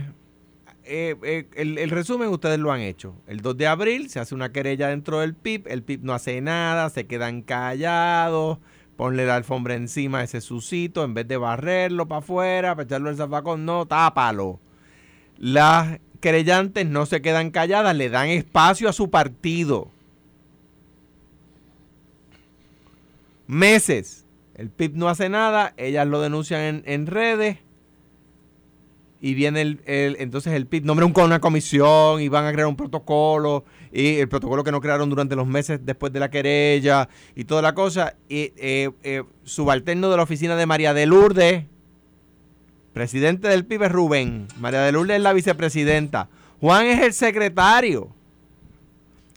eh, 0.86 1.18
eh, 1.24 1.50
el, 1.56 1.78
el, 1.78 1.90
resumen 1.90 2.30
ustedes 2.30 2.58
lo 2.58 2.72
han 2.72 2.80
hecho. 2.80 3.16
El 3.28 3.42
2 3.42 3.58
de 3.58 3.68
abril 3.68 4.10
se 4.10 4.22
hace 4.22 4.34
una 4.34 4.54
querella 4.54 4.88
dentro 4.88 5.20
del 5.20 5.36
PIB, 5.36 5.68
el 5.68 5.84
PIB 5.84 6.04
no 6.04 6.14
hace 6.14 6.40
nada, 6.40 6.90
se 6.90 7.06
quedan 7.06 7.42
callados, 7.42 8.60
ponle 8.96 9.26
la 9.26 9.36
alfombra 9.36 9.74
encima 9.76 10.20
a 10.20 10.24
ese 10.24 10.40
susito, 10.40 11.04
en 11.04 11.16
vez 11.16 11.28
de 11.28 11.36
barrerlo 11.36 12.08
para 12.08 12.20
afuera, 12.20 12.74
para 12.74 12.86
echarlo 12.86 13.10
al 13.10 13.18
zafacón, 13.18 13.66
no, 13.66 13.86
tápalo 13.86 14.62
las 15.42 16.00
querellantes 16.20 16.86
no 16.86 17.08
se 17.08 17.24
quedan 17.24 17.50
calladas, 17.50 17.96
le 17.96 18.10
dan 18.10 18.28
espacio 18.28 18.88
a 18.88 18.94
su 18.94 19.10
partido. 19.10 19.90
Meses. 23.48 24.24
El 24.54 24.70
PIB 24.70 24.96
no 24.96 25.10
hace 25.10 25.30
nada, 25.30 25.74
ellas 25.78 26.06
lo 26.06 26.22
denuncian 26.22 26.84
en, 26.86 27.08
redes 27.08 27.58
y 29.20 29.34
viene 29.34 29.62
el, 29.62 29.80
entonces 30.20 30.54
el 30.54 30.68
PIB 30.68 30.86
nombra 30.86 31.08
una 31.08 31.42
comisión 31.42 32.22
y 32.22 32.30
van 32.30 32.46
a 32.46 32.52
crear 32.52 32.68
un 32.68 32.76
protocolo 32.76 33.66
y 33.92 34.18
el 34.18 34.30
protocolo 34.30 34.64
que 34.64 34.72
no 34.72 34.80
crearon 34.80 35.10
durante 35.10 35.36
los 35.36 35.48
meses 35.48 35.80
después 35.84 36.14
de 36.14 36.20
la 36.20 36.30
querella 36.30 37.10
y 37.36 37.46
toda 37.46 37.64
la 37.64 37.74
cosa 37.74 38.16
y 38.30 38.54
eh, 38.58 38.92
eh, 39.02 39.24
subalterno 39.44 40.12
de 40.12 40.18
la 40.18 40.24
oficina 40.24 40.56
de 40.56 40.68
María 40.68 40.94
de 40.94 41.08
Lourdes 41.08 41.66
Presidente 42.94 43.48
del 43.48 43.66
PIB 43.66 43.84
es 43.84 43.92
Rubén. 43.92 44.48
María 44.60 44.82
de 44.82 44.92
Lourdes 44.92 45.18
es 45.18 45.24
la 45.24 45.34
vicepresidenta. 45.34 46.30
Juan 46.60 46.86
es 46.86 47.02
el 47.02 47.14
secretario. 47.14 48.14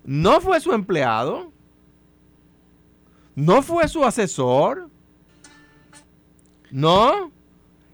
No 0.04 0.40
fue 0.40 0.61
su 0.61 0.73
empleado. 0.73 1.52
No 3.34 3.62
fue 3.62 3.88
su 3.88 4.04
asesor. 4.04 4.90
¿No? 6.70 7.30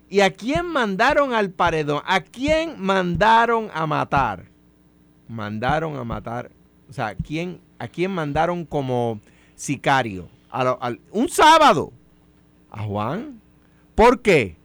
¿Y 0.09 0.21
a 0.21 0.33
quién 0.33 0.67
mandaron 0.67 1.35
al 1.35 1.51
paredón? 1.51 2.03
¿A 2.07 2.21
quién 2.21 2.81
mandaron 2.81 3.71
a 3.73 3.87
matar? 3.87 4.47
Mandaron 5.29 5.97
a 5.97 6.05
matar. 6.05 6.51
O 6.89 6.93
sea, 6.93 7.15
¿quién, 7.15 7.61
¿a 7.79 7.87
quién 7.87 8.11
mandaron 8.11 8.65
como 8.65 9.21
sicario? 9.55 10.29
un 11.13 11.29
sábado. 11.29 11.93
A 12.71 12.83
Juan. 12.83 13.41
¿Por 13.95 14.21
qué? 14.21 14.57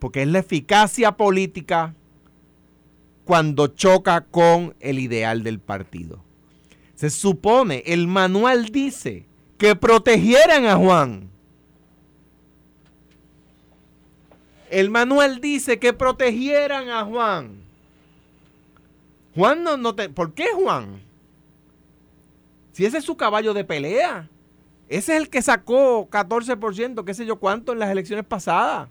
Porque 0.00 0.22
es 0.22 0.28
la 0.28 0.40
eficacia 0.40 1.16
política 1.16 1.94
cuando 3.24 3.68
choca 3.68 4.22
con 4.22 4.74
el 4.80 4.98
ideal 4.98 5.44
del 5.44 5.60
partido. 5.60 6.24
Se 6.96 7.10
supone, 7.10 7.84
el 7.86 8.08
manual 8.08 8.70
dice 8.70 9.26
que 9.56 9.76
protegieran 9.76 10.66
a 10.66 10.74
Juan. 10.76 11.30
El 14.70 14.90
manual 14.90 15.40
dice 15.40 15.78
que 15.78 15.92
protegieran 15.92 16.88
a 16.88 17.04
Juan. 17.04 17.62
Juan 19.34 19.62
no, 19.62 19.76
no 19.76 19.94
te... 19.94 20.08
¿Por 20.08 20.34
qué 20.34 20.48
Juan? 20.54 21.00
Si 22.72 22.84
ese 22.84 22.98
es 22.98 23.04
su 23.04 23.16
caballo 23.16 23.54
de 23.54 23.64
pelea. 23.64 24.28
Ese 24.88 25.14
es 25.14 25.22
el 25.22 25.28
que 25.28 25.40
sacó 25.40 26.08
14%, 26.10 27.04
qué 27.04 27.14
sé 27.14 27.24
yo 27.24 27.36
cuánto, 27.36 27.72
en 27.72 27.78
las 27.78 27.90
elecciones 27.90 28.24
pasadas. 28.24 28.88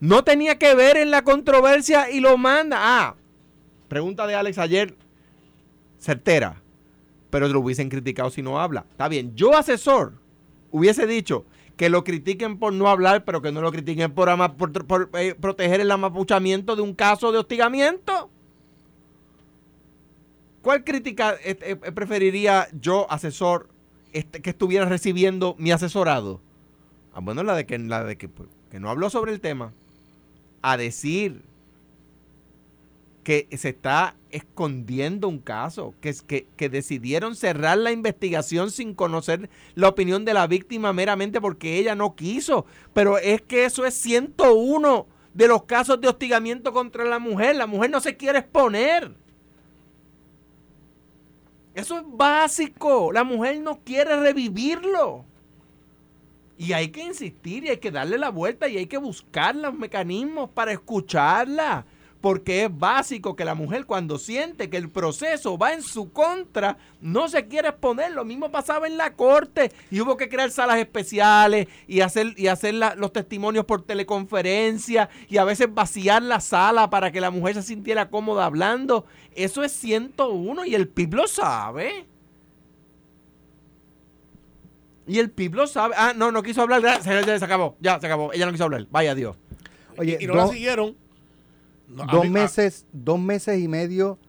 No 0.00 0.24
tenía 0.24 0.58
que 0.58 0.74
ver 0.74 0.96
en 0.96 1.10
la 1.10 1.22
controversia 1.22 2.10
y 2.10 2.20
lo 2.20 2.38
manda. 2.38 2.78
Ah, 2.80 3.16
pregunta 3.88 4.26
de 4.26 4.34
Alex 4.34 4.56
ayer, 4.56 4.96
certera. 5.98 6.62
Pero 7.28 7.46
lo 7.48 7.60
hubiesen 7.60 7.90
criticado 7.90 8.30
si 8.30 8.42
no 8.42 8.58
habla. 8.58 8.86
Está 8.90 9.08
bien, 9.08 9.36
yo 9.36 9.56
asesor 9.56 10.14
hubiese 10.70 11.06
dicho 11.06 11.44
que 11.76 11.90
lo 11.90 12.02
critiquen 12.02 12.58
por 12.58 12.72
no 12.72 12.88
hablar, 12.88 13.24
pero 13.24 13.42
que 13.42 13.52
no 13.52 13.60
lo 13.60 13.70
critiquen 13.70 14.12
por, 14.12 14.28
eh, 15.14 15.34
proteger 15.38 15.80
el 15.80 15.90
amapuchamiento 15.90 16.76
de 16.76 16.82
un 16.82 16.94
caso 16.94 17.30
de 17.30 17.38
hostigamiento. 17.38 18.30
¿Cuál 20.62 20.82
crítica 20.84 21.36
eh, 21.42 21.56
eh, 21.62 21.76
preferiría 21.76 22.68
yo, 22.72 23.10
asesor, 23.10 23.68
este, 24.12 24.42
que 24.42 24.50
estuviera 24.50 24.86
recibiendo 24.86 25.54
mi 25.58 25.72
asesorado? 25.72 26.40
Ah, 27.14 27.20
bueno, 27.20 27.42
la 27.42 27.54
de 27.54 27.64
que, 27.64 28.28
pues, 28.28 28.48
que 28.70 28.80
no 28.80 28.90
habló 28.90 29.08
sobre 29.08 29.32
el 29.32 29.40
tema 29.40 29.72
a 30.62 30.76
decir 30.76 31.42
que 33.24 33.48
se 33.56 33.70
está 33.70 34.16
escondiendo 34.30 35.28
un 35.28 35.38
caso, 35.38 35.94
que, 36.00 36.14
que, 36.26 36.46
que 36.56 36.68
decidieron 36.68 37.36
cerrar 37.36 37.78
la 37.78 37.92
investigación 37.92 38.70
sin 38.70 38.94
conocer 38.94 39.50
la 39.74 39.88
opinión 39.88 40.24
de 40.24 40.34
la 40.34 40.46
víctima 40.46 40.92
meramente 40.92 41.40
porque 41.40 41.78
ella 41.78 41.94
no 41.94 42.16
quiso. 42.16 42.66
Pero 42.92 43.18
es 43.18 43.42
que 43.42 43.64
eso 43.64 43.84
es 43.84 43.94
101 43.94 45.06
de 45.34 45.48
los 45.48 45.64
casos 45.64 46.00
de 46.00 46.08
hostigamiento 46.08 46.72
contra 46.72 47.04
la 47.04 47.18
mujer. 47.18 47.56
La 47.56 47.66
mujer 47.66 47.90
no 47.90 48.00
se 48.00 48.16
quiere 48.16 48.38
exponer. 48.38 49.14
Eso 51.74 51.98
es 51.98 52.04
básico. 52.06 53.12
La 53.12 53.24
mujer 53.24 53.60
no 53.60 53.80
quiere 53.84 54.18
revivirlo. 54.20 55.24
Y 56.60 56.74
hay 56.74 56.88
que 56.88 57.02
insistir 57.02 57.64
y 57.64 57.70
hay 57.70 57.78
que 57.78 57.90
darle 57.90 58.18
la 58.18 58.28
vuelta 58.28 58.68
y 58.68 58.76
hay 58.76 58.84
que 58.84 58.98
buscar 58.98 59.56
los 59.56 59.72
mecanismos 59.72 60.50
para 60.50 60.72
escucharla. 60.72 61.86
Porque 62.20 62.64
es 62.64 62.78
básico 62.78 63.34
que 63.34 63.46
la 63.46 63.54
mujer 63.54 63.86
cuando 63.86 64.18
siente 64.18 64.68
que 64.68 64.76
el 64.76 64.90
proceso 64.90 65.56
va 65.56 65.72
en 65.72 65.80
su 65.80 66.12
contra, 66.12 66.76
no 67.00 67.30
se 67.30 67.48
quiere 67.48 67.68
exponer. 67.68 68.12
Lo 68.12 68.26
mismo 68.26 68.50
pasaba 68.50 68.86
en 68.86 68.98
la 68.98 69.14
corte 69.14 69.72
y 69.90 70.02
hubo 70.02 70.18
que 70.18 70.28
crear 70.28 70.50
salas 70.50 70.76
especiales 70.76 71.66
y 71.88 72.02
hacer, 72.02 72.34
y 72.36 72.48
hacer 72.48 72.74
los 72.74 73.10
testimonios 73.10 73.64
por 73.64 73.86
teleconferencia 73.86 75.08
y 75.30 75.38
a 75.38 75.44
veces 75.44 75.72
vaciar 75.72 76.22
la 76.22 76.40
sala 76.40 76.90
para 76.90 77.10
que 77.10 77.22
la 77.22 77.30
mujer 77.30 77.54
se 77.54 77.62
sintiera 77.62 78.10
cómoda 78.10 78.44
hablando. 78.44 79.06
Eso 79.34 79.64
es 79.64 79.72
101 79.72 80.66
y 80.66 80.74
el 80.74 80.88
PIB 80.88 81.14
lo 81.14 81.26
sabe. 81.26 82.09
Y 85.10 85.18
el 85.18 85.32
PIB 85.32 85.56
lo 85.56 85.66
sabe. 85.66 85.96
Ah, 85.98 86.12
no, 86.16 86.30
no 86.30 86.40
quiso 86.40 86.62
hablar. 86.62 87.02
Se, 87.02 87.24
se, 87.24 87.44
acabó. 87.44 87.76
Ya, 87.80 87.98
se 87.98 88.06
acabó. 88.06 88.32
Ella 88.32 88.46
no 88.46 88.52
quiso 88.52 88.62
hablar. 88.62 88.86
Vaya 88.92 89.12
Dios. 89.16 89.36
Oye, 89.98 90.16
y, 90.20 90.26
no 90.28 90.36
la 90.36 90.46
siguieron. 90.46 90.96
dos 91.88 92.30
meses, 92.30 92.86
dos 92.92 93.18
meses 93.18 93.58
y 93.58 93.66
medio 93.66 94.20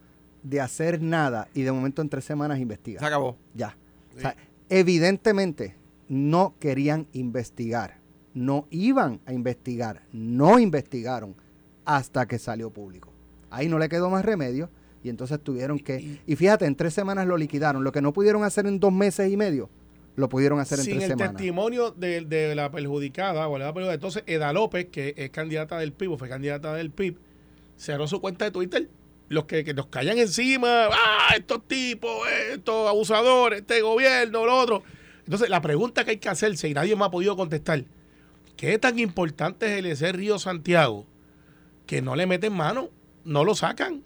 de 0.41 0.60
hacer 0.60 1.00
nada 1.00 1.48
y 1.54 1.62
de 1.62 1.72
momento 1.72 2.02
en 2.02 2.10
tres 2.10 2.26
semanas 2.26 2.58
investigar. 2.58 3.00
Se 3.00 3.06
acabó. 3.06 3.38
Ya. 3.54 3.78
O 4.17 4.20
sea, 4.20 4.36
evidentemente 4.70 5.76
no 6.10 6.56
querían 6.60 7.06
investigar. 7.13 8.00
No 8.34 8.65
iban 8.72 9.22
a 9.28 9.34
investigar. 9.34 10.02
No 10.12 10.58
investigaron 10.58 11.36
hasta 11.86 12.26
que 12.26 12.39
salió 12.39 12.72
público. 12.72 13.13
Ahí 13.52 13.70
no 13.70 13.78
le 13.78 13.88
quedó 13.88 14.10
más 14.10 14.26
remedio 14.26 14.72
y 15.04 15.10
entonces 15.10 15.39
tuvieron 15.44 15.78
que... 15.78 16.22
Y 16.26 16.36
fíjate, 16.36 16.65
en 16.65 16.76
tres 16.76 16.96
semanas 16.96 17.28
lo 17.28 17.38
liquidaron. 17.38 17.84
Lo 17.84 17.91
que 17.91 18.02
no 18.02 18.13
pudieron 18.13 18.44
hacer 18.44 18.65
en 18.65 18.80
dos 18.80 18.91
meses 18.91 19.32
y 19.32 19.38
medio, 19.38 19.70
lo 20.15 20.30
pudieron 20.30 20.60
hacer 20.60 20.80
en 20.80 20.86
tres 20.86 21.04
semanas. 21.04 21.17
Sin 21.17 21.26
el 21.26 21.32
testimonio 21.32 21.91
de, 21.91 22.54
la 22.56 22.71
perjudicada, 22.71 23.47
o 23.47 23.58
la 23.58 23.74
perjudicada. 23.74 23.93
entonces 23.93 24.24
Eda 24.28 24.54
López, 24.54 24.88
que 24.91 25.13
es 25.17 25.30
candidata 25.30 25.78
del 25.80 25.93
PIB, 25.93 26.12
o 26.12 26.17
fue 26.17 26.30
candidata 26.30 26.74
del 26.74 26.91
PIB, 26.91 27.17
cerró 27.78 28.08
su 28.08 28.19
cuenta 28.21 28.45
de 28.45 28.52
Twitter. 28.52 28.89
Los 29.30 29.45
que, 29.45 29.63
nos 29.74 29.88
callan 29.88 30.17
encima, 30.17 30.88
ah, 30.91 31.34
estos 31.38 31.65
tipos, 31.65 32.12
estos 32.52 32.89
abusadores, 32.89 33.62
este 33.62 33.82
gobierno, 33.82 34.45
lo 34.45 34.58
otro. 34.58 34.84
Entonces, 35.26 35.50
la 35.50 35.62
pregunta 35.62 36.04
que 36.04 36.12
hay 36.12 36.17
que 36.17 36.28
hacerse, 36.28 36.67
y 36.67 36.74
nadie 36.74 36.97
me 36.97 37.06
ha 37.06 37.10
podido 37.10 37.38
contestar, 37.38 37.86
¿qué 38.58 38.78
tan 38.78 39.00
importante 39.00 39.80
es 39.80 40.02
el 40.02 40.13
Río 40.13 40.38
Santiago 40.38 41.06
que 41.86 42.02
no 42.02 42.17
le 42.17 42.26
meten 42.26 42.52
mano, 42.52 42.89
no 43.24 43.45
lo 43.45 43.56
sacan? 43.56 44.04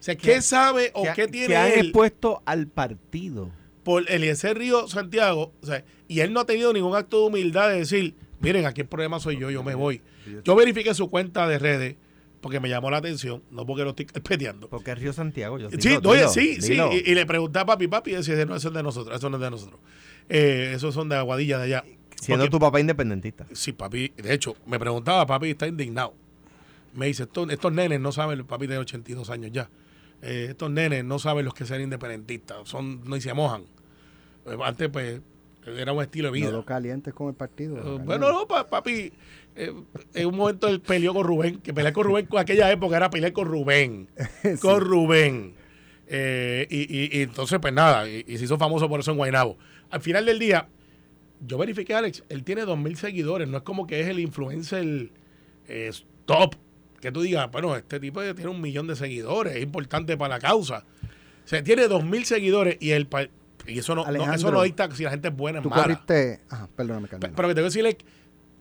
O 0.00 0.02
sea, 0.02 0.16
¿qué, 0.16 0.42
sabe 0.42 0.90
o 0.94 1.04
qué 1.14 1.28
tiene 1.28 1.46
que 1.46 1.56
han 1.56 1.72
expuesto 1.78 2.42
al 2.44 2.66
partido? 2.66 3.52
Por 3.84 4.10
Eliezer 4.10 4.58
Río 4.58 4.88
Santiago, 4.88 5.52
o 5.62 5.66
sea, 5.66 5.84
y 6.08 6.20
él 6.20 6.32
no 6.32 6.40
ha 6.40 6.46
tenido 6.46 6.72
ningún 6.72 6.96
acto 6.96 7.20
de 7.20 7.26
humildad 7.26 7.68
de 7.68 7.76
decir, 7.76 8.14
miren, 8.40 8.66
aquí 8.66 8.80
el 8.80 8.86
problema 8.86 9.20
soy 9.20 9.38
yo, 9.38 9.50
yo 9.50 9.62
me 9.62 9.74
voy. 9.74 10.00
Yo 10.42 10.56
verifiqué 10.56 10.94
su 10.94 11.10
cuenta 11.10 11.46
de 11.46 11.58
redes 11.58 11.96
porque 12.40 12.60
me 12.60 12.68
llamó 12.68 12.90
la 12.90 12.98
atención, 12.98 13.42
no 13.50 13.64
porque 13.64 13.84
lo 13.84 13.90
estoy 13.90 14.04
peleando. 14.06 14.68
Porque 14.68 14.90
es 14.90 14.98
Río 14.98 15.12
Santiago, 15.12 15.58
yo 15.58 15.70
Sí, 15.78 15.98
oye, 16.04 16.28
sí, 16.28 16.60
sí, 16.60 16.74
y, 16.74 17.14
le 17.14 17.24
pregunté 17.24 17.58
a 17.58 17.64
papi, 17.64 17.88
papi, 17.88 18.10
y 18.10 18.14
decía, 18.16 18.44
no, 18.44 18.56
eso 18.56 18.68
es 18.68 18.74
de 18.74 18.82
nosotros, 18.82 19.16
eso 19.16 19.30
no 19.30 19.36
es 19.36 19.42
de 19.42 19.50
nosotros. 19.50 19.80
Eh, 20.28 20.72
esos 20.74 20.92
son 20.94 21.08
de 21.08 21.16
Aguadilla 21.16 21.58
de 21.58 21.64
allá. 21.64 21.84
Siendo 22.20 22.48
tu 22.48 22.58
papá 22.58 22.80
independentista. 22.80 23.46
Sí, 23.52 23.72
papi, 23.72 24.12
de 24.16 24.34
hecho, 24.34 24.56
me 24.66 24.78
preguntaba, 24.78 25.26
papi 25.26 25.50
está 25.50 25.66
indignado. 25.66 26.14
Me 26.94 27.06
dice, 27.06 27.24
estos, 27.24 27.50
estos 27.50 27.72
nenes 27.72 28.00
no 28.00 28.12
saben, 28.12 28.44
papi 28.44 28.66
tiene 28.66 28.78
82 28.78 29.30
años 29.30 29.50
ya. 29.52 29.68
Eh, 30.22 30.48
estos 30.50 30.70
nenes 30.70 31.04
no 31.04 31.18
saben 31.18 31.44
los 31.44 31.54
que 31.54 31.66
ser 31.66 31.80
independentistas, 31.80 32.68
son, 32.68 33.04
no 33.04 33.16
y 33.16 33.20
se 33.20 33.34
mojan. 33.34 33.64
Eh, 34.46 34.56
antes, 34.62 34.88
pues, 34.88 35.20
era 35.66 35.92
un 35.92 36.02
estilo 36.02 36.28
de 36.28 36.32
vida. 36.32 36.50
No 36.50 36.58
lo 36.58 36.64
calientes 36.64 37.14
con 37.14 37.28
el 37.28 37.34
partido. 37.34 37.76
Eh, 37.78 38.00
bueno, 38.04 38.32
no, 38.32 38.46
papi. 38.46 39.12
en 39.54 40.26
un 40.26 40.36
momento 40.36 40.68
él 40.68 40.80
peleó 40.80 41.14
con 41.14 41.24
Rubén, 41.24 41.60
que 41.60 41.72
pelear 41.72 41.92
con 41.92 42.04
Rubén 42.04 42.28
en 42.30 42.38
aquella 42.38 42.70
época 42.70 42.96
era 42.96 43.10
pelear 43.10 43.32
con 43.32 43.46
Rubén. 43.46 44.08
Con 44.60 44.80
Rubén. 44.80 45.54
y, 46.08 47.22
entonces, 47.22 47.58
pues 47.60 47.72
nada, 47.72 48.08
y, 48.08 48.36
se 48.36 48.44
hizo 48.44 48.58
famoso 48.58 48.88
por 48.88 49.00
eso 49.00 49.12
en 49.12 49.16
Guaynabo. 49.16 49.56
Al 49.90 50.00
final 50.00 50.26
del 50.26 50.38
día, 50.38 50.68
yo 51.40 51.56
verifiqué, 51.56 51.94
Alex, 51.94 52.24
él 52.28 52.44
tiene 52.44 52.62
dos 52.62 52.78
mil 52.78 52.96
seguidores, 52.96 53.48
no 53.48 53.58
es 53.58 53.62
como 53.62 53.86
que 53.86 54.00
es 54.00 54.08
el 54.08 54.18
influencer 54.18 55.10
top 56.26 56.56
que 57.04 57.12
tú 57.12 57.20
digas, 57.20 57.50
bueno, 57.50 57.76
este 57.76 58.00
tipo 58.00 58.22
tiene 58.34 58.48
un 58.48 58.62
millón 58.62 58.86
de 58.86 58.96
seguidores, 58.96 59.56
es 59.56 59.62
importante 59.62 60.16
para 60.16 60.36
la 60.36 60.40
causa. 60.40 60.86
O 61.44 61.46
sea, 61.46 61.62
tiene 61.62 61.86
dos 61.86 62.02
mil 62.02 62.24
seguidores 62.24 62.78
y 62.80 62.92
el 62.92 63.06
y 63.66 63.78
eso 63.78 63.94
no, 63.94 64.06
eso 64.06 64.50
no 64.50 64.62
dicta 64.62 64.90
si 64.94 65.04
la 65.04 65.10
gente 65.10 65.28
es 65.28 65.36
buena 65.36 65.60
o 65.60 65.68
mala. 65.68 65.82
Corriste, 65.82 66.40
ajá, 66.48 66.68
perdóname, 66.74 67.08
Pero, 67.08 67.20
pero 67.20 67.48
que 67.48 67.54
tengo 67.54 67.64
que 67.66 67.70
decirle, 67.70 67.98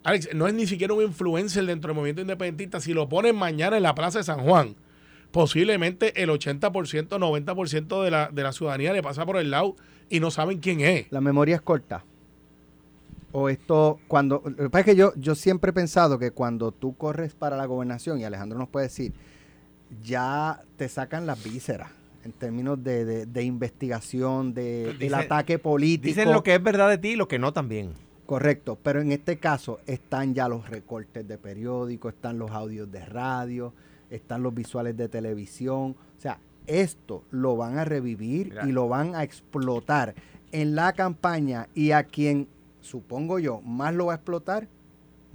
Alex, 0.04 0.30
no 0.34 0.48
es 0.48 0.54
ni 0.54 0.68
siquiera 0.68 0.94
un 0.94 1.04
influencer 1.04 1.66
dentro 1.66 1.90
del 1.90 1.96
movimiento 1.96 2.22
independentista. 2.22 2.80
Si 2.80 2.94
lo 2.94 3.10
ponen 3.10 3.36
mañana 3.36 3.78
en 3.78 3.84
la 3.84 3.96
Plaza 3.96 4.20
de 4.20 4.24
San 4.24 4.40
Juan, 4.42 4.76
posiblemente 5.32 6.22
el 6.22 6.30
80%, 6.30 6.72
90% 6.72 8.04
de 8.04 8.12
la, 8.12 8.30
de 8.32 8.44
la 8.44 8.52
ciudadanía 8.52 8.94
le 8.94 9.02
pasa 9.02 9.26
por 9.26 9.38
el 9.38 9.52
lado 9.52 9.76
y 10.10 10.20
no 10.20 10.32
saben 10.32 10.60
quién 10.60 10.82
es. 10.82 11.12
La 11.12 11.22
memoria 11.22 11.56
es 11.56 11.62
corta 11.62 12.06
o 13.34 13.50
esto, 13.50 14.00
cuando, 14.08 14.44
lo 14.46 14.56
que 14.56 14.70
pasa 14.70 14.80
es 14.82 14.86
que 14.86 14.96
yo, 14.96 15.12
yo 15.16 15.34
siempre 15.34 15.72
he 15.72 15.74
pensado 15.74 16.20
que 16.20 16.32
cuando 16.32 16.72
tú 16.72 16.96
corres 16.96 17.34
para 17.34 17.58
la 17.58 17.66
gobernación, 17.66 18.20
y 18.20 18.24
Alejandro 18.24 18.60
nos 18.60 18.70
puede 18.70 18.86
decir, 18.86 19.12
ya 20.04 20.62
te 20.78 20.88
sacan 20.88 21.26
las 21.26 21.44
vísceras 21.44 21.90
en 22.24 22.32
términos 22.32 22.84
de, 22.84 23.26
de, 23.26 23.44
investigación, 23.44 24.54
de, 24.54 24.94
del 24.94 25.14
ataque 25.14 25.60
político. 25.60 26.08
Dicen 26.08 26.32
lo 26.32 26.44
que 26.44 26.56
es 26.56 26.64
verdad 26.64 26.90
de 26.90 26.98
ti 26.98 27.10
y 27.10 27.16
lo 27.16 27.28
que 27.28 27.40
no 27.40 27.54
también. 27.54 27.94
Correcto, 28.26 28.78
pero 28.82 29.02
en 29.02 29.12
este 29.12 29.38
caso 29.38 29.80
están 29.86 30.34
ya 30.34 30.48
los 30.48 30.70
recortes 30.70 31.28
de 31.28 31.38
periódico, 31.38 32.08
están 32.08 32.40
los 32.40 32.52
audios 32.52 32.90
de 32.92 33.06
radio, 33.06 33.74
están 34.10 34.44
los 34.44 34.54
visuales 34.54 34.96
de 34.96 35.10
televisión. 35.10 35.96
O 36.18 36.22
sea, 36.22 36.40
esto 36.66 37.24
lo 37.32 37.58
van 37.58 37.78
a 37.78 37.86
revivir 37.86 38.56
y 38.66 38.72
lo 38.72 38.88
van 38.88 39.16
a 39.16 39.24
explotar 39.24 40.16
en 40.54 40.76
la 40.76 40.94
campaña 40.94 41.68
y 41.76 41.92
a 41.92 42.04
quien, 42.06 42.48
supongo 42.80 43.40
yo, 43.40 43.60
más 43.62 43.94
lo 43.94 44.06
va 44.06 44.14
a 44.14 44.16
explotar, 44.16 44.68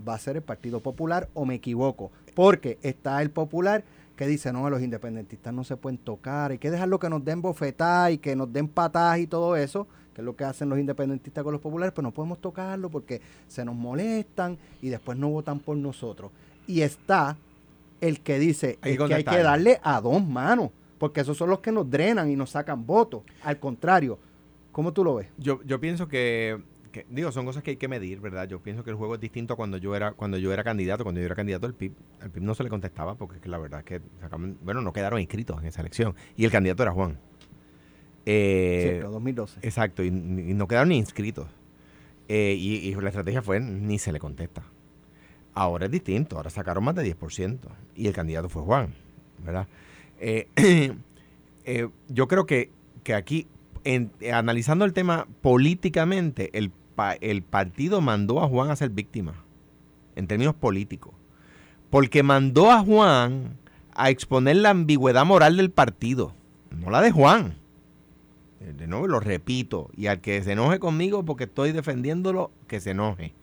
va 0.07 0.15
a 0.15 0.19
ser 0.19 0.37
el 0.37 0.43
Partido 0.43 0.81
Popular 0.81 1.29
o 1.35 1.45
me 1.45 1.57
equivoco. 1.57 2.11
Porque 2.35 2.79
está 2.83 3.21
el 3.21 3.31
Popular 3.31 3.85
que 4.19 4.27
dice, 4.27 4.53
no, 4.53 4.69
los 4.69 4.83
independentistas 4.83 5.55
no 5.55 5.63
se 5.63 5.77
pueden 5.77 5.97
tocar, 5.97 6.51
hay 6.51 6.59
que 6.59 6.73
dejarlo 6.73 6.99
que 6.99 7.09
nos 7.09 7.25
den 7.25 7.41
bofetadas 7.41 8.11
y 8.11 8.19
que 8.19 8.35
nos 8.35 8.53
den 8.53 8.67
patadas 8.67 9.21
y 9.21 9.29
todo 9.29 9.55
eso, 9.55 9.87
que 10.13 10.23
es 10.23 10.25
lo 10.25 10.35
que 10.35 10.43
hacen 10.43 10.69
los 10.69 10.77
independentistas 10.77 11.45
con 11.45 11.53
los 11.53 11.63
populares, 11.63 11.93
pero 11.95 12.03
no 12.03 12.13
podemos 12.13 12.41
tocarlo 12.41 12.91
porque 12.91 13.23
se 13.47 13.65
nos 13.65 13.77
molestan 13.77 14.59
y 14.83 14.89
después 14.89 15.17
no 15.17 15.29
votan 15.29 15.61
por 15.61 15.77
nosotros. 15.77 16.33
Y 16.67 16.81
está 16.81 17.37
el 18.01 18.19
que 18.19 18.41
dice 18.41 18.77
que 18.83 18.99
hay 19.15 19.23
que 19.23 19.43
darle 19.43 19.79
a 19.85 20.01
dos 20.01 20.27
manos, 20.27 20.71
porque 20.99 21.21
esos 21.21 21.37
son 21.37 21.51
los 21.51 21.61
que 21.61 21.71
nos 21.71 21.89
drenan 21.89 22.29
y 22.29 22.35
nos 22.35 22.51
sacan 22.51 22.85
votos. 22.85 23.23
Al 23.45 23.61
contrario, 23.61 24.19
¿cómo 24.73 24.93
tú 24.93 25.05
lo 25.05 25.15
ves? 25.15 25.29
Yo, 25.39 25.63
yo 25.63 25.79
pienso 25.79 26.09
que, 26.09 26.61
digo, 27.09 27.33
son 27.33 27.47
cosas 27.47 27.63
que 27.63 27.71
hay 27.71 27.77
que 27.77 27.89
medir, 27.89 28.21
¿verdad? 28.21 28.49
Yo 28.49 28.61
pienso 28.61 28.85
que 28.85 28.91
el 28.91 28.97
juego 28.97 29.15
es 29.15 29.21
distinto 29.21 29.57
cuando 29.57 29.77
yo 29.77 29.95
era 29.95 30.13
cuando 30.13 30.39
yo 30.39 30.53
era 30.53 30.65
candidato, 30.65 31.05
cuando 31.05 31.21
yo 31.21 31.27
era 31.27 31.35
candidato 31.35 31.67
al 31.67 31.75
PIB. 31.75 31.93
Al 32.21 32.31
PIB 32.31 32.43
no 32.43 32.55
se 32.55 32.65
le 32.65 32.71
contestaba 32.71 33.15
porque 33.15 33.49
la 33.49 33.59
verdad 33.59 33.81
es 33.81 33.87
que, 33.87 34.01
bueno, 34.63 34.81
no 34.81 34.93
quedaron 34.93 35.21
inscritos 35.21 35.61
en 35.61 35.67
esa 35.67 35.81
elección. 35.81 36.15
Y 36.37 36.45
el 36.45 36.51
candidato 36.51 36.83
era 36.83 36.93
Juan. 36.93 37.19
Eh, 38.27 39.01
2012. 39.03 39.61
Exacto, 39.63 40.05
y, 40.05 40.11
no 40.11 40.69
quedaron 40.69 40.91
ni 40.91 40.99
inscritos. 40.99 41.47
Eh, 42.29 42.55
y, 42.59 42.95
la 42.95 43.09
estrategia 43.09 43.41
fue 43.41 43.59
ni 43.61 43.99
se 43.99 44.13
le 44.13 44.19
contesta. 44.19 44.63
Ahora 45.55 45.87
es 45.87 45.91
distinto, 45.91 46.37
ahora 46.37 46.51
sacaron 46.51 46.85
más 46.85 46.95
de 46.95 47.17
10% 47.17 47.59
y 47.97 48.07
el 48.07 48.13
candidato 48.13 48.49
fue 48.49 48.63
Juan, 48.63 48.95
¿verdad? 49.45 49.67
Eh, 50.21 50.49
eh, 51.65 51.89
yo 52.09 52.29
creo 52.29 52.47
que, 52.47 52.71
que 53.03 53.15
aquí, 53.15 53.47
en, 53.85 54.13
analizando 54.33 54.85
el 54.85 54.93
tema 54.93 55.27
políticamente, 55.41 56.51
el, 56.57 56.71
el 57.21 57.43
partido 57.43 58.01
mandó 58.01 58.43
a 58.43 58.49
Juan 58.49 58.71
a 58.71 58.77
ser 58.77 58.91
víctima, 58.91 59.35
en 60.17 60.27
términos 60.27 60.55
políticos, 60.55 61.15
porque 61.91 62.23
mandó 62.23 62.71
a 62.71 62.81
Juan 62.81 63.57
a 63.95 64.11
exponer 64.11 64.57
la 64.57 64.71
ambigüedad 64.71 65.25
moral 65.25 65.57
del 65.57 65.71
partido, 65.71 66.35
no 66.71 66.91
la 66.91 67.01
de 67.01 67.11
Juan 67.11 67.55
de 68.61 68.87
nuevo 68.87 69.07
lo 69.07 69.21
repito, 69.21 69.91
y 69.97 70.07
al 70.07 70.21
que 70.21 70.43
se 70.43 70.53
enoje 70.53 70.79
conmigo 70.79 71.25
porque 71.25 71.45
estoy 71.45 71.73
defendiéndolo, 71.73 72.51
que 72.67 72.81
se 72.81 72.91
enoje. 72.91 73.35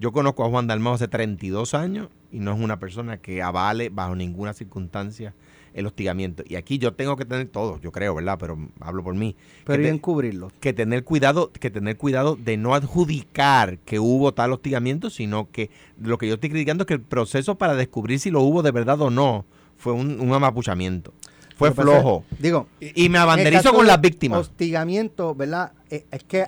Yo 0.00 0.12
conozco 0.12 0.44
a 0.44 0.48
Juan 0.48 0.66
Dalmao 0.66 0.94
hace 0.94 1.08
32 1.08 1.74
años 1.74 2.08
y 2.30 2.40
no 2.40 2.52
es 2.52 2.60
una 2.60 2.78
persona 2.78 3.18
que 3.18 3.42
avale 3.42 3.88
bajo 3.88 4.16
ninguna 4.16 4.52
circunstancia 4.52 5.34
el 5.74 5.86
hostigamiento. 5.86 6.42
Y 6.46 6.56
aquí 6.56 6.78
yo 6.78 6.94
tengo 6.94 7.16
que 7.16 7.24
tener 7.24 7.48
todo, 7.48 7.80
yo 7.80 7.92
creo, 7.92 8.14
¿verdad? 8.14 8.36
Pero 8.38 8.58
hablo 8.80 9.02
por 9.02 9.14
mí. 9.14 9.36
Pero 9.64 9.82
bien 9.82 9.98
cubrirlo. 9.98 10.50
Que 10.60 10.72
tener 10.72 11.04
cuidado, 11.04 11.50
que 11.52 11.70
tener 11.70 11.96
cuidado 11.96 12.36
de 12.36 12.56
no 12.56 12.74
adjudicar 12.74 13.78
que 13.78 13.98
hubo 13.98 14.32
tal 14.32 14.52
hostigamiento, 14.52 15.10
sino 15.10 15.50
que 15.50 15.70
lo 16.00 16.18
que 16.18 16.28
yo 16.28 16.34
estoy 16.34 16.50
criticando 16.50 16.82
es 16.82 16.86
que 16.88 16.94
el 16.94 17.02
proceso 17.02 17.56
para 17.56 17.74
descubrir 17.74 18.20
si 18.20 18.30
lo 18.30 18.40
hubo 18.42 18.62
de 18.62 18.70
verdad 18.70 19.00
o 19.00 19.10
no 19.10 19.44
fue 19.76 19.92
un, 19.92 20.20
un 20.20 20.32
amapuchamiento. 20.32 21.12
Fue 21.56 21.72
flojo. 21.72 22.24
digo, 22.38 22.66
y 22.80 23.08
me 23.08 23.18
abanderizo 23.18 23.72
con 23.72 23.86
las 23.86 24.00
víctimas. 24.00 24.40
Hostigamiento, 24.40 25.34
¿verdad? 25.34 25.72
Eh, 25.90 26.06
es 26.10 26.24
que 26.24 26.46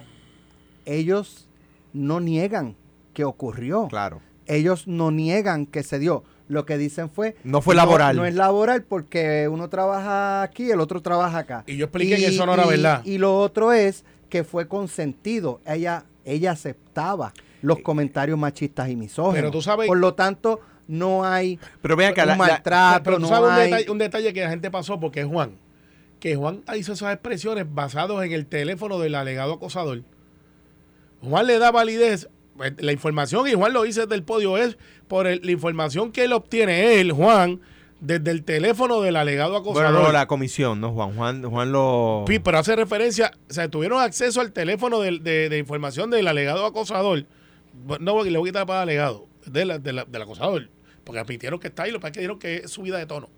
ellos 0.85 1.49
no 1.93 2.21
niegan 2.21 2.77
que 3.13 3.25
ocurrió. 3.25 3.89
Claro. 3.89 4.21
Ellos 4.47 4.87
no 4.87 5.11
niegan 5.11 5.67
que 5.67 5.83
se 5.83 5.99
dio. 5.99 6.25
Lo 6.47 6.67
que 6.67 6.77
dicen 6.77 7.11
fue... 7.11 7.37
No 7.43 7.63
fue 7.63 7.75
laboral. 7.75 8.17
No 8.17 8.27
es 8.27 8.35
laboral 8.35 8.83
porque 8.83 9.49
uno 9.49 9.69
trabaja 9.69 10.43
aquí, 10.43 10.71
el 10.71 10.81
otro 10.81 11.01
trabaja 11.01 11.39
acá. 11.39 11.65
Y 11.67 11.77
yo 11.77 11.87
expliqué 11.87 12.17
que 12.17 12.27
eso 12.27 12.45
no 12.45 12.55
era 12.55 12.67
verdad. 12.67 13.03
Y 13.05 13.19
lo 13.19 13.39
otro 13.39 13.73
es 13.73 14.05
que 14.29 14.45
fue 14.45 14.69
consentido. 14.69 15.61
Ella, 15.67 16.05
ella 16.25 16.53
aceptaba 16.53 17.33
los 17.63 17.81
comentarios 17.81 18.39
machistas 18.39 18.91
y 18.91 18.97
misóginos. 18.97 19.37
Pero 19.37 19.51
tú 19.51 19.63
sabes... 19.63 19.87
Por 19.87 19.97
lo 19.97 20.15
tanto, 20.15 20.61
no 20.87 21.25
hay 21.25 21.59
pero 21.81 21.97
vean 21.97 22.15
un 22.31 22.39
maltrato. 22.39 23.03
pero, 23.05 23.27
sabes 23.27 23.89
un, 23.89 23.99
detalle, 23.99 24.33
que 24.33 24.43
la 24.43 24.51
gente 24.51 24.71
pasó 24.71 25.01
porque 25.01 25.21
es 25.21 25.27
Juan. 25.27 25.57
Que 26.21 26.37
Juan 26.37 26.63
hizo 26.77 26.93
esas 26.93 27.13
expresiones 27.13 27.67
basadas 27.69 28.25
en 28.25 28.33
el 28.33 28.47
teléfono 28.47 28.99
del 28.99 29.15
alegado 29.15 29.55
acosador. 29.55 30.03
Juan 31.23 31.47
le 31.47 31.59
da 31.59 31.71
validez. 31.71 32.29
Pues, 32.57 32.73
la 32.79 32.93
información, 32.93 33.49
y 33.49 33.55
Juan 33.55 33.73
lo 33.73 33.83
dice 33.83 34.03
desde 34.03 34.15
el 34.15 34.23
podio, 34.23 34.57
es 34.57 34.77
por 35.09 35.27
la 35.27 35.51
información 35.51 36.13
que 36.13 36.25
él 36.25 36.33
obtiene, 36.33 37.01
él, 37.01 37.13
Juan, 37.13 37.61
desde 38.01 38.31
el 38.31 38.45
teléfono 38.45 39.01
del 39.01 39.17
alegado 39.17 39.57
acosador. 39.57 39.93
Bueno, 39.93 40.07
no, 40.07 40.13
la 40.13 40.27
comisión, 40.27 40.81
¿no, 40.81 40.93
Juan? 40.93 41.15
Juan, 41.17 41.43
Juan 41.43 41.73
lo... 41.73 42.25
Sí, 42.29 42.39
pero 42.39 42.59
hace 42.59 42.77
referencia, 42.77 43.33
o 43.49 43.53
sea, 43.53 43.69
tuvieron 43.69 44.01
acceso 44.01 44.41
al 44.41 44.53
teléfono 44.53 45.01
de, 45.01 45.19
de, 45.21 45.59
información 45.59 46.11
del 46.11 46.29
alegado 46.29 46.65
acosador. 46.67 47.27
No, 48.01 48.23
le 48.25 48.39
voy 48.39 48.49
a 48.49 48.53
quitar 48.53 48.67
para 48.67 48.83
el 48.83 48.89
alegado, 48.89 49.27
de 49.47 49.79
del 49.79 50.23
acosador. 50.23 50.69
Porque 51.03 51.21
admitieron 51.21 51.61
que 51.61 51.69
está 51.69 51.85
ahí, 51.85 51.91
lo 51.91 51.99
que 51.99 52.03
pasa 52.03 52.09
es 52.09 52.15
que 52.15 52.21
dijeron 52.21 52.39
que 52.39 52.57
es 52.57 52.71
subida 52.71 52.99
de 52.99 53.07
tono. 53.07 53.29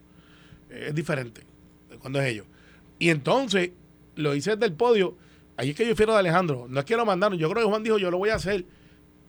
Es 0.70 0.94
diferente 0.94 1.42
cuando 2.00 2.20
es 2.20 2.26
ellos. 2.28 2.46
Y 2.98 3.10
entonces 3.10 3.70
lo 4.14 4.34
hice 4.34 4.52
desde 4.52 4.66
el 4.66 4.72
podio. 4.72 5.16
Ahí 5.56 5.70
es 5.70 5.76
que 5.76 5.86
yo 5.86 5.96
fiero 5.96 6.12
de 6.12 6.20
Alejandro. 6.20 6.66
No 6.68 6.80
es 6.80 6.86
que 6.86 6.96
lo 6.96 7.04
mandaron. 7.04 7.38
Yo 7.38 7.50
creo 7.50 7.64
que 7.64 7.68
Juan 7.68 7.82
dijo, 7.82 7.98
yo 7.98 8.10
lo 8.10 8.18
voy 8.18 8.30
a 8.30 8.34
hacer. 8.34 8.64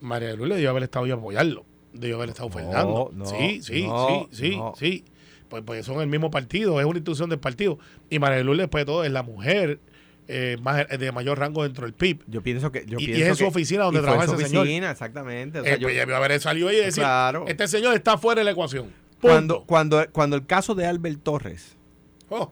María 0.02 0.34
Luis 0.34 0.50
le 0.50 0.58
dio 0.58 0.70
haber 0.70 0.84
estado 0.84 1.08
y 1.08 1.12
apoyarlo. 1.12 1.66
Debió 1.94 2.18
haber 2.18 2.30
estado 2.30 2.50
Fernando. 2.50 3.12
sí, 3.26 3.62
sí, 3.62 3.88
sí, 3.88 4.28
sí, 4.32 4.60
sí. 4.78 5.06
Pues, 5.50 5.64
pues 5.66 5.86
son 5.86 6.02
el 6.02 6.08
mismo 6.08 6.30
partido, 6.30 6.80
es 6.80 6.86
una 6.86 6.98
institución 6.98 7.30
del 7.30 7.40
partido. 7.40 7.80
Y 8.10 8.20
María 8.20 8.44
Luis, 8.44 8.60
después 8.60 8.82
de 8.82 8.86
todo, 8.86 9.04
es 9.04 9.12
la 9.12 9.24
mujer 9.24 9.80
eh, 10.28 10.58
más, 10.62 10.86
eh, 10.90 10.98
de 10.98 11.12
mayor 11.14 11.40
rango 11.40 11.64
dentro 11.64 11.86
del 11.86 11.94
PIB. 11.94 12.24
Yo 12.28 12.44
pienso 12.44 12.72
que. 12.72 12.86
Yo 12.86 12.98
y, 13.00 13.06
pienso 13.06 13.24
es 13.24 13.30
en 13.30 13.36
su 13.38 13.46
oficina 13.46 13.84
donde 13.86 14.02
trabaja 14.02 14.26
ese 14.26 14.36
oficina, 14.36 14.64
señor. 14.64 14.92
exactamente. 14.92 15.60
O 15.60 15.64
sea, 15.64 15.76
eh, 15.76 15.80
yo, 15.80 15.88
pues, 15.88 16.10
haber 16.10 16.40
salido 16.42 16.68
ahí 16.68 16.78
y 16.78 16.80
decir: 16.82 17.04
Este 17.48 17.68
señor 17.68 17.94
está 17.94 18.18
fuera 18.18 18.42
de 18.42 18.46
la 18.46 18.52
ecuación. 18.52 18.92
Cuando, 19.22 19.64
cuando, 19.64 20.06
cuando 20.12 20.36
el 20.36 20.46
caso 20.46 20.76
de 20.76 20.86
Albert 20.86 21.24
Torres, 21.24 21.76
oh. 22.30 22.52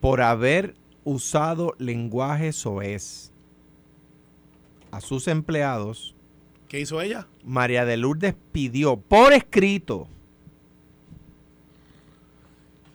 por 0.00 0.20
haber 0.20 0.74
usado 1.02 1.74
lenguaje 1.78 2.52
soez 2.52 3.32
a 4.90 5.00
sus 5.00 5.26
empleados. 5.26 6.14
¿Qué 6.74 6.80
hizo 6.80 7.00
ella? 7.00 7.28
María 7.44 7.84
de 7.84 7.96
Lourdes 7.96 8.34
pidió 8.50 8.96
por 8.96 9.32
escrito 9.32 10.08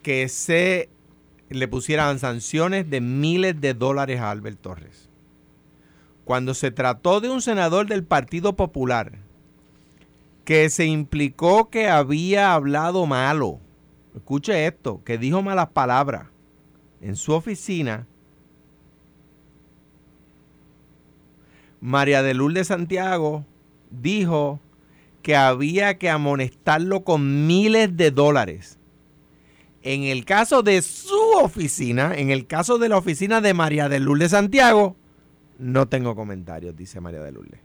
que 0.03 0.27
se 0.27 0.89
le 1.47 1.65
pusieran 1.69 2.19
sanciones 2.19 2.89
de 2.89 2.99
miles 2.99 3.61
de 3.61 3.73
dólares 3.73 4.19
a 4.19 4.31
Albert 4.31 4.59
Torres. 4.59 5.07
Cuando 6.25 6.55
se 6.55 6.71
trató 6.71 7.21
de 7.21 7.29
un 7.29 7.41
senador 7.41 7.87
del 7.87 8.03
Partido 8.03 8.57
Popular 8.57 9.13
que 10.43 10.69
se 10.69 10.85
implicó 10.85 11.69
que 11.69 11.87
había 11.87 12.53
hablado 12.53 13.05
malo, 13.05 13.61
escuche 14.13 14.67
esto, 14.67 15.01
que 15.05 15.17
dijo 15.17 15.41
malas 15.41 15.69
palabras 15.69 16.27
en 16.99 17.15
su 17.15 17.31
oficina, 17.31 18.07
María 21.79 22.21
de 22.21 22.33
Lourdes 22.33 22.67
Santiago 22.67 23.45
dijo 23.89 24.59
que 25.21 25.35
había 25.35 25.97
que 25.97 26.09
amonestarlo 26.09 27.03
con 27.03 27.47
miles 27.47 27.95
de 27.95 28.11
dólares 28.11 28.79
en 29.83 30.03
el 30.03 30.25
caso 30.25 30.61
de 30.61 30.81
su 30.81 31.15
oficina, 31.41 32.13
en 32.15 32.31
el 32.31 32.47
caso 32.47 32.77
de 32.77 32.89
la 32.89 32.97
oficina 32.97 33.41
de 33.41 33.53
María 33.53 33.87
de 33.89 33.99
Lourdes 33.99 34.31
Santiago, 34.31 34.95
no 35.57 35.87
tengo 35.87 36.15
comentarios, 36.15 36.75
dice 36.75 36.99
María 36.99 37.21
de 37.21 37.31
Lourdes. 37.31 37.59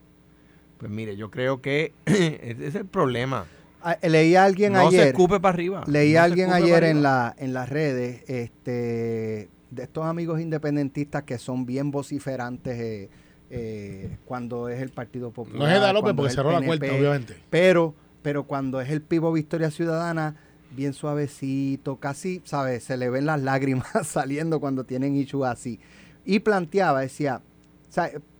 Pues 0.79 0.91
mire, 0.91 1.17
yo 1.17 1.31
creo 1.31 1.61
que 1.61 1.93
ese 2.05 2.67
es 2.67 2.75
el 2.75 2.87
problema. 2.87 3.47
Ah, 3.83 3.99
leí 4.03 4.35
a 4.35 4.45
alguien 4.45 4.77
ayer. 4.77 4.85
No 4.85 4.91
se 4.91 5.09
escupe 5.09 5.41
para 5.41 5.55
arriba. 5.55 5.85
Leí 5.87 6.17
a 6.17 6.25
alguien 6.25 6.53
ayer 6.53 6.85
en, 6.85 7.03
la, 7.03 7.35
en 7.37 7.53
las 7.53 7.69
redes 7.69 8.23
este, 8.29 9.49
de 9.71 9.83
estos 9.83 10.07
amigos 10.07 10.41
independentistas 10.41 11.25
que 11.25 11.39
son 11.39 11.67
bien 11.67 11.91
vociferantes 11.91 12.81
eh, 12.81 13.11
eh, 13.51 14.17
cuando 14.25 14.69
es 14.69 14.81
el 14.81 14.91
Partido 14.91 15.31
Popular. 15.31 15.59
No 15.59 15.69
es 15.69 15.77
Eda 15.77 15.93
López 15.93 16.15
porque 16.15 16.33
cerró 16.33 16.53
la 16.53 16.61
puerta, 16.61 16.87
obviamente. 16.87 17.37
Pero, 17.51 17.95
pero 18.23 18.45
cuando 18.45 18.81
es 18.81 18.91
el 18.91 19.03
Pivo 19.03 19.33
Victoria 19.33 19.71
Ciudadana, 19.71 20.37
bien 20.75 20.93
suavecito, 20.93 21.97
casi, 21.97 22.43
¿sabes? 22.45 22.85
Se 22.85 22.97
le 22.97 23.11
ven 23.11 23.27
las 23.27 23.41
lágrimas 23.41 23.89
saliendo 24.05 24.61
cuando 24.61 24.85
tienen 24.85 25.17
issues 25.17 25.47
así. 25.47 25.81
Y 26.25 26.41
planteaba, 26.41 27.03
decía, 27.03 27.43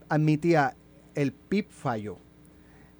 admitía, 0.09 0.75
el 1.13 1.31
PIB 1.31 1.69
falló. 1.69 2.17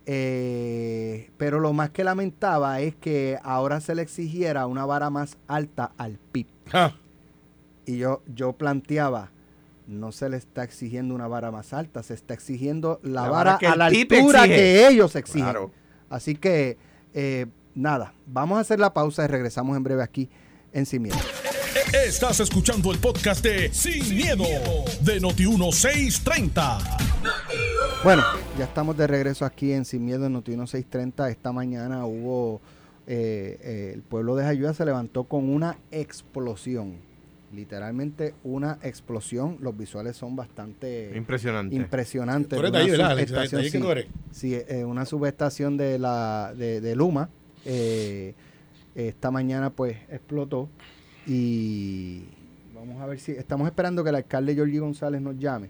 Eh, 0.08 1.32
pero 1.38 1.60
lo 1.60 1.74
más 1.74 1.89
que 1.89 2.04
lamentaba 2.04 2.80
es 2.80 2.96
que 2.96 3.39
ahora 3.44 3.82
se 3.82 3.96
le 3.96 4.04
exigiera 4.04 4.68
una 4.68 4.86
vara 4.86 5.10
más 5.10 5.38
alta 5.48 5.91
al 5.98 6.20
PIB. 6.32 6.48
Y 7.86 7.98
yo, 7.98 8.22
yo 8.28 8.54
planteaba, 8.54 9.32
no 9.88 10.12
se 10.12 10.30
le 10.30 10.38
está 10.38 10.63
exigiendo 10.63 11.13
una 11.13 11.28
vara 11.28 11.52
más 11.52 11.74
alta, 11.74 12.04
se 12.04 12.13
está 12.13 12.34
exigiendo 12.34 13.00
la, 13.04 13.30
vara, 13.30 13.56
a 13.56 13.76
la 13.76 13.86
altura 13.86 14.45
que 14.45 14.88
ellos 14.88 15.15
exigen. 15.15 15.71
Así 16.10 16.36
que 16.36 16.78
eh, 17.13 17.45
nada, 17.74 18.13
vamos 18.26 18.58
a 18.58 18.62
hacer 18.62 18.80
la 18.80 18.93
pausa 18.93 19.24
y 19.24 19.28
regresamos 19.28 19.76
en 19.78 19.84
breve 19.84 20.04
aquí 20.04 20.30
en 20.74 20.86
Sin 20.86 21.04
Miedo. 21.04 21.17
Estás 22.06 22.39
escuchando 22.39 22.91
el 22.91 23.00
podcast 23.00 23.43
de 23.43 23.71
Sin, 23.74 24.15
miedo, 24.15 24.43
de 25.02 25.21
Noti1630. 25.21 26.80
Bueno, 28.04 28.24
ya 28.58 28.65
estamos 28.65 28.98
de 28.98 29.08
regreso 29.08 29.45
aquí 29.45 29.71
en 29.71 29.86
Sin 29.86 30.06
Miedo 30.06 30.26
en 30.26 30.34
Notino 30.34 30.67
630. 30.67 31.30
Esta 31.30 31.52
mañana 31.52 32.06
hubo, 32.06 32.62
eh, 33.08 33.60
eh, 33.62 33.91
el 33.95 34.02
pueblo 34.02 34.36
de 34.36 34.43
Jayuya 34.43 34.74
se 34.74 34.86
levantó 34.86 35.24
con 35.26 35.50
una 35.50 35.78
explosión. 35.91 36.98
Literalmente 37.56 38.34
una 38.44 38.78
explosión. 38.84 39.58
Los 39.62 39.78
visuales 39.78 40.15
son 40.18 40.36
bastante 40.36 41.12
impresionantes. 41.15 41.80
Impresionantes. 41.80 42.60
Tú 42.60 42.65
ahí, 42.76 42.89
¿verdad, 42.89 43.18
sí, 43.48 43.82
sí 44.32 44.56
eh, 44.56 44.84
una 44.84 45.06
subestación 45.06 45.78
de 45.78 45.98
la 45.98 46.54
de, 46.56 46.96
Luma. 46.96 47.30
esta 48.96 49.32
mañana 49.32 49.70
pues 49.70 49.98
explotó 50.10 50.70
y 51.26 52.26
vamos 52.74 53.02
a 53.02 53.08
ver 53.08 53.20
si 53.20 53.32
estamos 53.32 53.68
esperando 53.68 54.04
que 54.04 54.10
el 54.10 54.15
alcalde 54.15 54.56
Jorge 54.56 54.80
González 54.80 55.22
nos 55.22 55.38
llame 55.38 55.70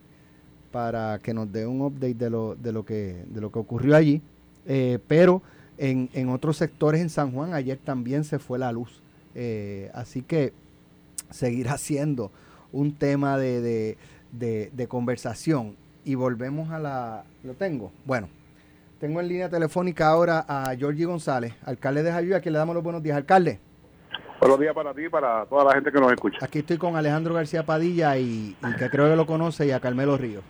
para 0.75 1.19
que 1.19 1.33
nos 1.33 1.49
dé 1.49 1.65
un 1.65 1.81
update 1.81 2.15
de 2.15 2.29
lo, 2.29 2.55
de 2.55 2.73
lo, 2.73 2.83
que, 2.83 3.23
de 3.29 3.39
lo 3.39 3.49
que 3.49 3.59
ocurrió 3.59 3.95
allí. 3.95 4.21
Eh, 4.67 4.99
pero 5.07 5.41
en, 5.77 6.09
en, 6.11 6.27
otros 6.27 6.57
sectores 6.57 6.99
en 6.99 7.09
San 7.09 7.31
Juan 7.31 7.53
ayer 7.53 7.77
también 7.77 8.25
se 8.25 8.39
fue 8.39 8.59
la 8.59 8.73
luz. 8.73 9.01
Eh, 9.35 9.89
así 9.93 10.21
que 10.21 10.51
seguirá 11.29 11.77
siendo 11.77 12.31
un 12.71 12.95
tema 12.95 13.37
de, 13.37 13.97
de, 14.31 14.87
conversación. 14.87 15.75
Y 16.03 16.15
volvemos 16.15 16.71
a 16.71 16.79
la... 16.79 17.23
¿Lo 17.43 17.53
tengo? 17.53 17.91
Bueno, 18.05 18.29
tengo 18.99 19.19
en 19.19 19.27
línea 19.27 19.49
telefónica 19.49 20.07
ahora 20.07 20.45
a 20.47 20.75
Georgie 20.77 21.05
González, 21.05 21.53
alcalde 21.65 22.03
de 22.03 22.11
Jayuya, 22.11 22.37
a 22.37 22.39
quien 22.41 22.53
le 22.53 22.59
damos 22.59 22.75
los 22.75 22.83
buenos 22.83 23.01
días. 23.01 23.17
Alcalde. 23.17 23.59
Buenos 24.39 24.59
días 24.59 24.75
para 24.75 24.93
ti 24.93 25.05
y 25.05 25.09
para 25.09 25.45
toda 25.45 25.63
la 25.63 25.73
gente 25.73 25.91
que 25.91 25.99
nos 25.99 26.11
escucha. 26.11 26.37
Aquí 26.41 26.59
estoy 26.59 26.77
con 26.77 26.95
Alejandro 26.95 27.33
García 27.33 27.65
Padilla 27.65 28.17
y, 28.17 28.55
y 28.61 28.75
que 28.77 28.89
creo 28.89 29.09
que 29.09 29.15
lo 29.15 29.25
conoce 29.25 29.65
y 29.65 29.71
a 29.71 29.79
Carmelo 29.79 30.17
Ríos. 30.17 30.43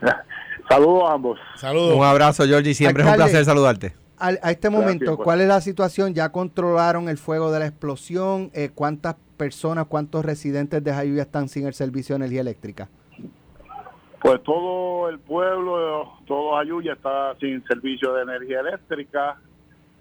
Saludos 0.68 1.04
a 1.08 1.14
ambos. 1.14 1.38
Saludos. 1.56 1.96
Un 1.96 2.04
abrazo, 2.04 2.44
Georgie. 2.44 2.74
Siempre 2.74 3.02
es 3.02 3.08
un 3.08 3.14
placer 3.14 3.44
saludarte. 3.44 3.94
A, 4.20 4.50
este 4.50 4.70
momento, 4.70 5.16
¿cuál 5.16 5.40
es 5.40 5.48
la 5.48 5.60
situación? 5.60 6.14
¿Ya 6.14 6.30
controlaron 6.30 7.08
el 7.08 7.18
fuego 7.18 7.52
de 7.52 7.60
la 7.60 7.66
explosión? 7.66 8.50
Eh, 8.52 8.70
¿Cuántas 8.74 9.16
personas, 9.36 9.86
cuántos 9.86 10.24
residentes 10.24 10.82
de 10.82 10.92
Jayuya 10.92 11.22
están 11.22 11.48
sin 11.48 11.66
el 11.66 11.74
servicio 11.74 12.14
de 12.14 12.24
energía 12.24 12.40
eléctrica? 12.40 12.88
Pues 14.20 14.42
todo 14.42 15.08
el 15.08 15.20
pueblo, 15.20 16.18
todo 16.26 16.56
Jayuya 16.56 16.94
está 16.94 17.36
sin 17.38 17.64
servicio 17.64 18.12
de 18.14 18.22
energía 18.22 18.60
eléctrica 18.60 19.38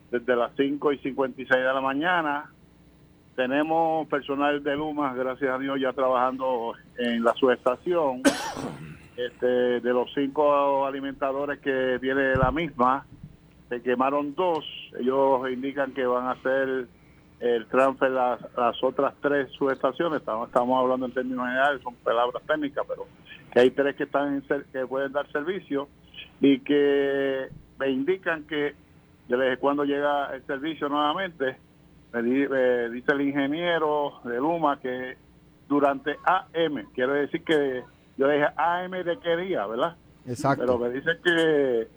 desde 0.10 0.36
las 0.36 0.52
5 0.58 0.94
y 0.94 0.98
56 1.00 1.50
de 1.50 1.64
la 1.64 1.82
mañana. 1.82 2.52
Tenemos 3.36 4.08
personal 4.08 4.64
de 4.64 4.76
Luma, 4.76 5.14
gracias 5.14 5.54
a 5.54 5.60
Dios, 5.60 5.80
ya 5.80 5.94
trabajando 5.94 6.74
en 6.98 7.24
la 7.24 7.34
subestación. 7.34 8.22
Este, 9.18 9.48
de 9.82 9.94
los 9.94 10.14
cinco 10.14 10.86
alimentadores 10.86 11.58
que 11.58 11.98
tiene 12.00 12.36
la 12.36 12.52
misma, 12.52 13.04
se 13.70 13.82
quemaron 13.82 14.36
dos. 14.36 14.66
Ellos 15.00 15.50
indican 15.52 15.94
que 15.94 16.06
van 16.06 16.28
a 16.28 16.32
hacer 16.32 16.88
el 17.40 17.68
transfer 17.68 18.12
las, 18.12 18.40
las 18.56 18.84
otras 18.84 19.14
tres 19.22 19.52
subestaciones. 19.52 20.20
Estamos, 20.20 20.48
estamos 20.48 20.82
hablando 20.82 21.06
en 21.06 21.14
términos 21.14 21.46
generales, 21.46 21.82
son 21.84 21.96
palabras 21.96 22.42
técnicas, 22.48 22.86
pero 22.88 23.06
que 23.52 23.60
hay 23.60 23.72
tres 23.72 23.96
que 23.96 24.04
están 24.04 24.42
que 24.72 24.86
pueden 24.88 25.12
dar 25.12 25.32
servicio 25.32 25.88
y 26.42 26.60
que 26.60 27.48
me 27.80 27.90
indican 27.90 28.46
que 28.46 28.74
desde 29.28 29.58
cuando 29.58 29.84
llega 29.84 30.34
el 30.34 30.46
servicio 30.46 30.90
nuevamente, 30.90 31.58
me, 32.14 32.22
dice 32.24 33.12
el 33.12 33.22
ingeniero 33.22 34.22
de 34.24 34.38
Luma 34.38 34.80
que 34.80 35.18
durante 35.68 36.18
AM, 36.24 36.86
quiere 36.94 37.14
decir 37.14 37.44
que 37.44 37.84
yo 38.18 38.28
dije 38.28 38.46
AM 38.56 38.92
de 38.92 39.20
qué 39.22 39.36
día, 39.38 39.66
¿verdad? 39.68 39.96
Exacto. 40.26 40.66
Pero 40.66 40.80
me 40.80 40.90
dicen 40.90 41.18
que 41.24 41.88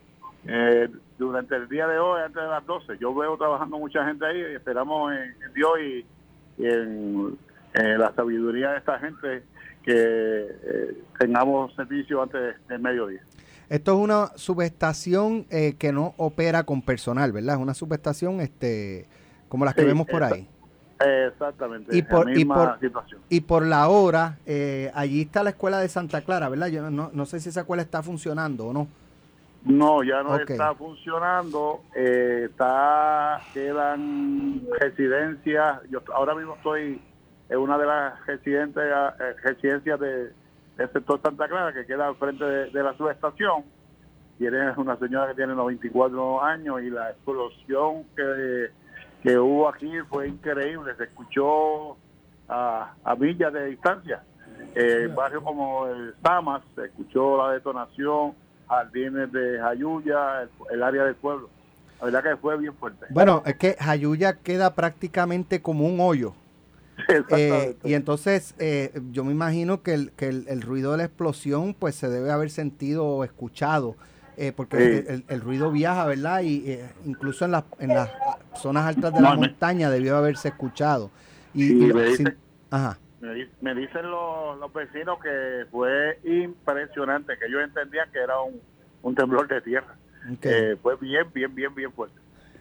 eh, 0.47 0.89
durante 1.21 1.55
el 1.55 1.69
día 1.69 1.87
de 1.87 1.99
hoy, 1.99 2.23
antes 2.23 2.43
de 2.43 2.49
las 2.49 2.65
12, 2.65 2.97
yo 2.99 3.15
veo 3.15 3.37
trabajando 3.37 3.79
mucha 3.79 4.05
gente 4.07 4.25
ahí 4.25 4.39
y 4.39 4.55
esperamos 4.57 5.13
en, 5.13 5.53
Dios 5.53 5.71
y, 5.79 6.07
en, 6.65 7.39
la 7.75 8.13
sabiduría 8.15 8.71
de 8.71 8.79
esta 8.79 8.99
gente 8.99 9.43
que 9.83 9.93
eh, 9.95 11.03
tengamos 11.19 11.75
servicio 11.75 12.23
antes 12.23 12.57
del 12.67 12.81
mediodía. 12.81 13.21
Esto 13.69 13.93
es 13.93 13.99
una 13.99 14.29
subestación 14.35 15.47
eh, 15.51 15.75
que 15.79 15.93
no 15.93 16.15
opera 16.17 16.65
con 16.65 16.81
personal, 16.83 17.33
¿verdad? 17.33 17.57
Es 17.57 17.61
una 17.61 17.75
subestación 17.75 18.41
este, 18.41 19.07
como 19.49 19.67
las 19.67 19.75
que 19.75 19.85
vemos 19.85 20.07
por 20.07 20.25
ahí. 20.25 20.49
Exactamente. 21.29 21.97
Y 21.97 22.03
por, 22.03 22.37
y 22.37 22.45
por, 22.45 22.79
y 23.29 23.41
por 23.43 23.67
la 23.67 23.89
hora, 23.89 24.39
eh, 24.47 24.91
allí 24.95 25.23
está 25.23 25.45
la 25.45 25.51
escuela 25.51 25.79
de 25.81 25.89
Santa 25.89 26.23
Clara, 26.23 26.49
¿verdad? 26.49 26.69
Yo 26.69 26.91
no, 26.91 27.11
no 27.13 27.27
sé 27.27 27.41
si 27.41 27.51
esa 27.51 27.61
escuela 27.61 27.83
está 27.83 28.03
funcionando 28.03 28.69
o 28.69 28.73
no. 28.73 28.89
No, 29.65 30.03
ya 30.03 30.23
no 30.23 30.37
está 30.37 30.75
funcionando. 30.75 31.83
Eh, 31.95 32.49
está 32.51 33.41
quedan 33.53 34.63
residencias. 34.81 35.81
Yo 35.91 36.01
ahora 36.15 36.35
mismo 36.35 36.55
estoy 36.57 37.01
en 37.49 37.59
una 37.59 37.77
de 37.77 37.87
las 37.87 38.27
residentes, 38.27 38.83
eh, 38.83 39.35
residencias 39.43 40.01
de, 40.01 40.33
del 40.77 40.93
sector 40.93 41.21
Santa 41.23 41.47
Clara 41.49 41.73
que 41.73 41.85
queda 41.85 42.09
al 42.09 42.17
frente 42.17 42.45
de, 42.45 42.83
la 42.83 42.97
subestación. 42.97 43.65
Tiene 44.39 44.73
una 44.77 44.97
señora 44.97 45.29
que 45.29 45.35
tiene 45.35 45.55
94 45.55 46.43
años 46.43 46.81
y 46.83 46.91
la 46.91 47.11
explosión 47.11 48.05
que 48.17 48.71
que 49.23 49.39
hubo 49.39 49.69
aquí 49.69 49.91
fue 50.09 50.29
increíble, 50.29 50.95
se 50.97 51.05
escuchó 51.05 51.97
a, 52.49 52.95
a 53.05 53.15
millas 53.17 53.53
de 53.53 53.67
distancia. 53.67 54.23
Eh, 54.75 55.09
barrios 55.15 55.43
como 55.43 55.87
el 55.87 56.15
Tamas, 56.23 56.63
se 56.75 56.87
escuchó 56.87 57.37
la 57.37 57.53
detonación, 57.53 58.35
jardines 58.71 59.33
de 59.33 59.59
Jayuya, 59.59 60.49
el, 60.71 60.83
área 60.83 61.05
del 61.05 61.17
pueblo. 61.17 61.51
La 61.99 62.07
verdad 62.07 62.23
que 62.23 62.37
fue 62.37 62.57
bien 62.57 62.73
fuerte. 62.75 63.07
Bueno, 63.11 63.43
es 63.45 63.57
que 63.57 63.77
Jayuya 63.79 64.35
queda 64.35 64.75
prácticamente 64.75 65.61
como 65.61 65.87
un 65.87 66.01
hoyo. 66.01 66.35
Eh, 67.31 67.79
y 67.83 67.95
entonces 67.95 68.55
eh, 68.59 68.93
yo 69.11 69.25
me 69.25 69.33
imagino 69.33 69.83
que, 69.83 69.95
el, 69.95 70.13
que 70.13 70.29
el, 70.29 70.61
ruido 70.61 70.93
de 70.93 70.99
la 70.99 71.05
explosión 71.05 71.73
pues 71.73 71.95
se 71.95 72.11
debe 72.11 72.31
haber 72.31 72.51
sentido 72.51 73.07
o 73.07 73.25
escuchado 73.25 73.97
eh, 74.37 74.53
porque 74.55 75.23
el, 75.27 75.41
ruido 75.41 75.71
viaja, 75.71 76.05
¿verdad? 76.05 76.43
Y 76.43 76.79
incluso 77.07 77.47
en, 77.47 77.55
en 77.79 77.89
las 77.89 78.11
zonas 78.55 78.85
altas 78.85 79.15
de 79.15 79.23
la 79.23 79.35
montaña 79.35 79.89
debió 79.89 80.15
haberse 80.19 80.49
escuchado. 80.49 81.11
Y, 81.55 81.73
me, 81.73 82.05
dicen, 82.05 82.37
me, 83.21 83.75
dicen 83.75 84.11
los, 84.11 84.73
vecinos 84.73 85.19
que 85.23 85.67
fue 85.71 86.19
impresionante, 86.25 87.37
que 87.39 87.47
ellos 87.47 87.63
entendían 87.63 88.11
que 88.13 88.19
era 88.19 88.35
un, 89.03 89.15
temblor 89.15 89.49
de 89.49 89.61
tierra. 89.61 89.95
Eh, 90.43 90.77
fue 90.83 90.97
bien, 90.97 91.27
bien, 91.33 91.55
bien, 91.55 91.75
bien 91.75 91.93
fuerte. 91.93 92.17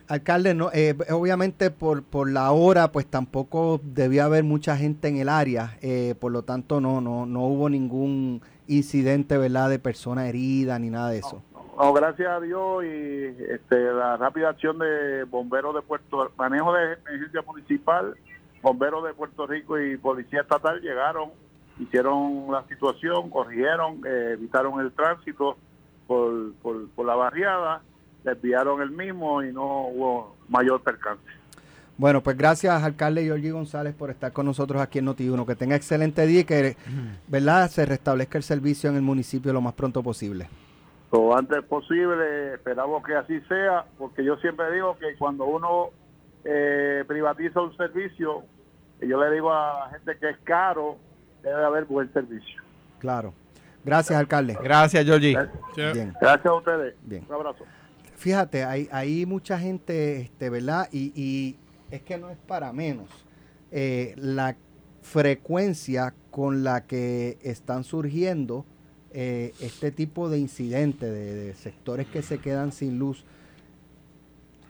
Alcalde, 0.08 0.56
no, 0.56 0.72
obviamente 1.12 1.70
por, 1.70 2.04
por 2.04 2.32
la 2.32 2.52
hora, 2.52 2.92
pues 2.92 3.06
tampoco 3.06 3.80
debía 3.84 4.26
haber 4.26 4.44
mucha 4.44 4.76
gente 4.76 5.08
en 5.08 5.18
el 5.18 5.30
área, 5.30 5.78
por 6.20 6.32
lo 6.32 6.42
tanto 6.42 6.82
no, 6.82 7.00
no, 7.00 7.28
no 7.28 7.42
hubo 7.42 7.70
ningún 7.70 8.42
incidente, 8.70 9.38
¿verdad?, 9.38 9.70
de 9.70 9.80
persona 9.80 10.28
herida 10.28 10.80
ni 10.80 10.90
nada 10.90 11.10
de 11.10 11.20
eso. 11.20 11.44
No, 11.80 11.94
gracias 11.94 12.28
a 12.28 12.42
Dios 12.42 12.84
y 12.84 13.36
este, 13.50 13.80
la 13.94 14.18
rápida 14.18 14.50
acción 14.50 14.80
de 14.80 15.24
bomberos 15.24 15.74
de 15.74 15.82
Puerto 15.82 16.30
manejo 16.38 16.74
de 16.74 16.94
emergencia 16.94 17.42
municipal, 17.42 18.16
bomberos 18.62 19.04
de 19.04 19.14
Puerto 19.14 19.48
Rico 19.48 19.80
y 19.80 19.98
policía 19.98 20.42
estatal 20.42 20.82
llegaron, 20.82 21.32
hicieron 21.80 22.48
la 22.52 22.64
situación, 22.68 23.30
corrigieron, 23.30 24.02
eh, 24.06 24.32
evitaron 24.34 24.80
el 24.80 24.92
tránsito 24.92 25.58
por, 26.08 26.54
por, 26.62 27.06
la 27.06 27.16
barriada, 27.16 27.82
desviaron 28.24 28.82
el 28.82 28.92
mismo 28.92 29.44
y 29.44 29.54
no 29.54 29.88
hubo 29.88 30.36
mayor 30.48 30.82
percance. 30.82 31.24
Bueno, 31.98 32.22
pues 32.24 32.38
gracias, 32.38 32.82
alcalde 32.82 33.24
Giorgi 33.24 33.50
González, 33.52 33.94
por 33.94 34.10
estar 34.10 34.32
con 34.32 34.46
nosotros 34.46 34.82
aquí 34.82 35.00
en 35.00 35.08
Noti1. 35.08 35.46
Que 35.46 35.56
tenga 35.56 35.76
excelente 35.76 36.26
día 36.26 36.40
y 36.42 36.46
que, 36.46 36.78
¿verdad?, 37.28 37.70
se 37.70 37.86
restablezca 37.86 38.38
el 38.38 38.44
servicio 38.44 38.90
en 38.90 38.96
el 38.96 39.02
municipio 39.02 39.52
lo 39.52 39.60
más 39.60 39.74
pronto 39.74 40.02
posible 40.02 40.48
lo 41.12 41.36
antes 41.36 41.64
posible, 41.64 42.54
esperamos 42.54 43.04
que 43.04 43.16
así 43.16 43.40
sea, 43.42 43.86
porque 43.98 44.24
yo 44.24 44.38
siempre 44.38 44.72
digo 44.72 44.98
que 44.98 45.16
cuando 45.18 45.46
uno 45.46 45.90
eh, 46.44 47.04
privatiza 47.08 47.62
un 47.62 47.76
servicio, 47.76 48.44
yo 49.02 49.24
le 49.24 49.32
digo 49.34 49.52
a 49.52 49.86
la 49.86 49.90
gente 49.92 50.18
que 50.18 50.30
es 50.30 50.38
caro, 50.44 50.98
debe 51.44 51.64
haber 51.64 51.86
buen 51.86 52.12
servicio. 52.14 52.62
Claro. 53.00 53.34
Gracias, 53.84 54.20
alcalde. 54.20 54.58
Gracias, 54.62 55.06
Georgie. 55.06 55.38
Gracias 55.76 56.46
a 56.46 56.54
ustedes. 56.54 56.96
Bien. 57.04 57.26
Un 57.30 57.36
abrazo. 57.36 57.66
Fíjate, 58.16 58.66
hay, 58.66 58.90
hay 58.92 59.26
mucha 59.26 59.58
gente, 59.58 60.20
este, 60.20 60.50
¿verdad? 60.50 60.90
Y, 60.92 61.14
y 61.16 61.58
es 61.90 62.02
que 62.02 62.18
no 62.18 62.30
es 62.30 62.38
para 62.38 62.74
menos. 62.74 63.08
Eh, 63.72 64.14
la 64.18 64.56
frecuencia 65.02 66.14
con 66.32 66.64
la 66.64 66.86
que 66.86 67.38
están 67.42 67.84
surgiendo 67.84 68.66
eh, 69.12 69.54
este 69.60 69.92
tipo 69.92 70.30
de 70.30 70.40
incidentes, 70.40 71.12
de, 71.12 71.54
sectores 71.56 72.08
que 72.08 72.22
se 72.22 72.40
quedan 72.40 72.72
sin 72.72 73.00
luz, 73.00 73.26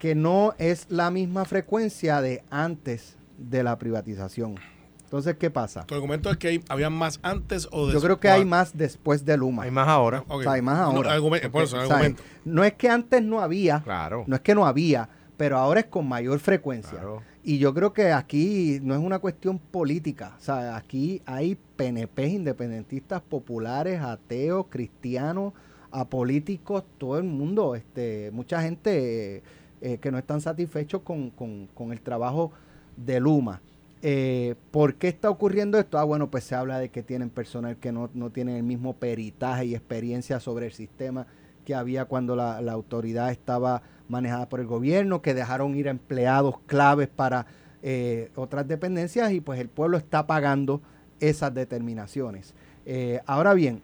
que 0.00 0.14
no 0.14 0.54
es 0.58 0.86
la 0.88 1.10
misma 1.10 1.44
frecuencia 1.44 2.20
de 2.22 2.42
antes 2.50 3.18
de 3.38 3.62
la 3.62 3.78
privatización. 3.78 4.56
Entonces, 5.04 5.36
¿qué 5.36 5.50
pasa? 5.50 5.84
Tu 5.84 5.94
argumento 5.94 6.30
es 6.30 6.38
que 6.38 6.62
había 6.68 6.88
más 6.88 7.20
antes 7.22 7.68
o 7.70 7.86
después. 7.86 7.94
Yo 7.94 8.00
creo 8.00 8.18
que 8.18 8.30
hay 8.30 8.44
más 8.44 8.76
después 8.76 9.24
de 9.24 9.36
Luma. 9.36 9.64
Hay 9.64 9.70
más 9.70 9.88
ahora. 9.88 10.24
O 10.26 10.42
sea, 10.42 10.52
hay 10.52 10.62
más 10.62 10.78
ahora. 10.78 11.16
No, 11.18 11.50
por 11.50 11.62
eso, 11.62 11.78
argumento. 11.78 12.22
No 12.44 12.64
es 12.64 12.72
que 12.74 12.88
antes 12.88 13.22
no 13.22 13.40
había. 13.40 13.82
Claro. 13.82 14.24
No 14.26 14.36
es 14.36 14.40
que 14.40 14.54
no 14.54 14.66
había, 14.66 15.08
pero 15.36 15.58
ahora 15.58 15.80
es 15.80 15.86
con 15.86 16.08
mayor 16.08 16.38
frecuencia. 16.38 16.92
Claro. 16.92 17.22
Y 17.42 17.58
yo 17.58 17.74
creo 17.74 17.92
que 17.92 18.12
aquí 18.12 18.78
no 18.82 18.94
es 18.94 19.00
una 19.00 19.18
cuestión 19.18 19.58
política. 19.58 20.34
O 20.38 20.42
sea, 20.42 20.76
aquí 20.76 21.20
hay 21.26 21.58
PNP 21.76 22.26
independentistas 22.26 23.20
populares, 23.20 24.00
ateos, 24.00 24.66
cristianos, 24.70 25.52
apolíticos, 25.90 26.84
todo 26.96 27.18
el 27.18 27.24
mundo, 27.24 27.74
este, 27.74 28.30
mucha 28.32 28.62
gente 28.62 29.36
eh, 29.36 29.42
que 29.80 30.10
no 30.10 30.18
están 30.18 30.40
satisfechos 30.40 31.02
con, 31.02 31.30
con 31.30 31.92
el 31.92 32.00
trabajo 32.00 32.52
de 32.96 33.20
Luma. 33.20 33.60
Eh, 34.02 34.54
¿Por 34.70 34.94
qué 34.94 35.08
está 35.08 35.28
ocurriendo 35.28 35.78
esto? 35.78 35.98
Ah, 35.98 36.04
bueno, 36.04 36.30
pues 36.30 36.44
se 36.44 36.54
habla 36.54 36.78
de 36.78 36.88
que 36.88 37.02
tienen 37.02 37.28
personal 37.28 37.76
que 37.76 37.92
no, 37.92 38.08
no 38.14 38.30
tienen 38.30 38.56
el 38.56 38.62
mismo 38.62 38.94
peritaje 38.94 39.66
y 39.66 39.74
experiencia 39.74 40.40
sobre 40.40 40.66
el 40.66 40.72
sistema 40.72 41.26
que 41.66 41.74
había 41.74 42.06
cuando 42.06 42.34
la, 42.34 42.56
autoridad 42.72 43.30
estaba 43.30 43.82
manejada 44.08 44.48
por 44.48 44.60
el 44.60 44.66
gobierno, 44.66 45.20
que 45.20 45.34
dejaron 45.34 45.76
ir 45.76 45.86
empleados 45.86 46.58
claves 46.66 47.08
para 47.08 47.46
eh, 47.82 48.30
otras 48.36 48.66
dependencias 48.66 49.32
y 49.32 49.40
pues 49.40 49.60
el 49.60 49.68
pueblo 49.68 49.98
está 49.98 50.26
pagando 50.26 50.80
esas 51.20 51.52
determinaciones. 51.52 52.54
Eh, 52.86 53.20
ahora 53.26 53.52
bien, 53.52 53.82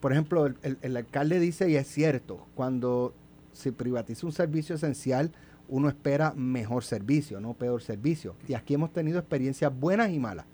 por 0.00 0.12
ejemplo, 0.12 0.46
el, 0.46 0.78
el 0.80 0.96
alcalde 0.96 1.38
dice, 1.38 1.68
y 1.68 1.76
es 1.76 1.86
cierto, 1.86 2.46
cuando 2.54 3.12
se 3.54 3.72
privatiza 3.72 4.26
un 4.26 4.32
servicio 4.32 4.74
esencial, 4.74 5.32
uno 5.68 5.88
espera 5.88 6.34
mejor 6.36 6.84
servicio, 6.84 7.40
no 7.40 7.54
peor 7.54 7.82
servicio. 7.82 8.34
Y 8.46 8.54
aquí 8.54 8.74
hemos 8.74 8.92
tenido 8.92 9.18
experiencias 9.18 9.72
buenas 9.74 10.10
y 10.10 10.18
malas. 10.18 10.44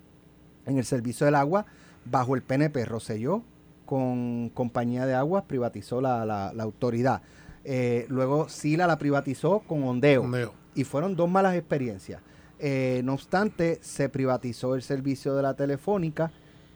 En 0.66 0.78
el 0.78 0.84
servicio 0.84 1.26
del 1.26 1.34
agua, 1.34 1.66
bajo 2.04 2.36
el 2.36 2.42
PNP, 2.42 2.84
Roselló, 2.84 3.42
con 3.86 4.50
compañía 4.50 5.04
de 5.04 5.14
aguas, 5.14 5.44
privatizó 5.48 6.00
la, 6.00 6.24
la, 6.24 6.62
autoridad. 6.62 7.22
Eh, 7.64 8.06
luego 8.08 8.48
Sila 8.48 8.86
la 8.86 8.98
privatizó 8.98 9.60
con 9.66 9.82
ondeo, 9.82 10.30
Y 10.76 10.84
fueron 10.84 11.16
dos 11.16 11.28
malas 11.28 11.56
experiencias. 11.56 12.22
Eh, 12.60 13.00
no 13.04 13.14
obstante, 13.14 13.78
se 13.80 14.08
privatizó 14.08 14.74
el 14.74 14.82
servicio 14.82 15.34
de 15.34 15.42
la 15.42 15.54
telefónica. 15.54 16.30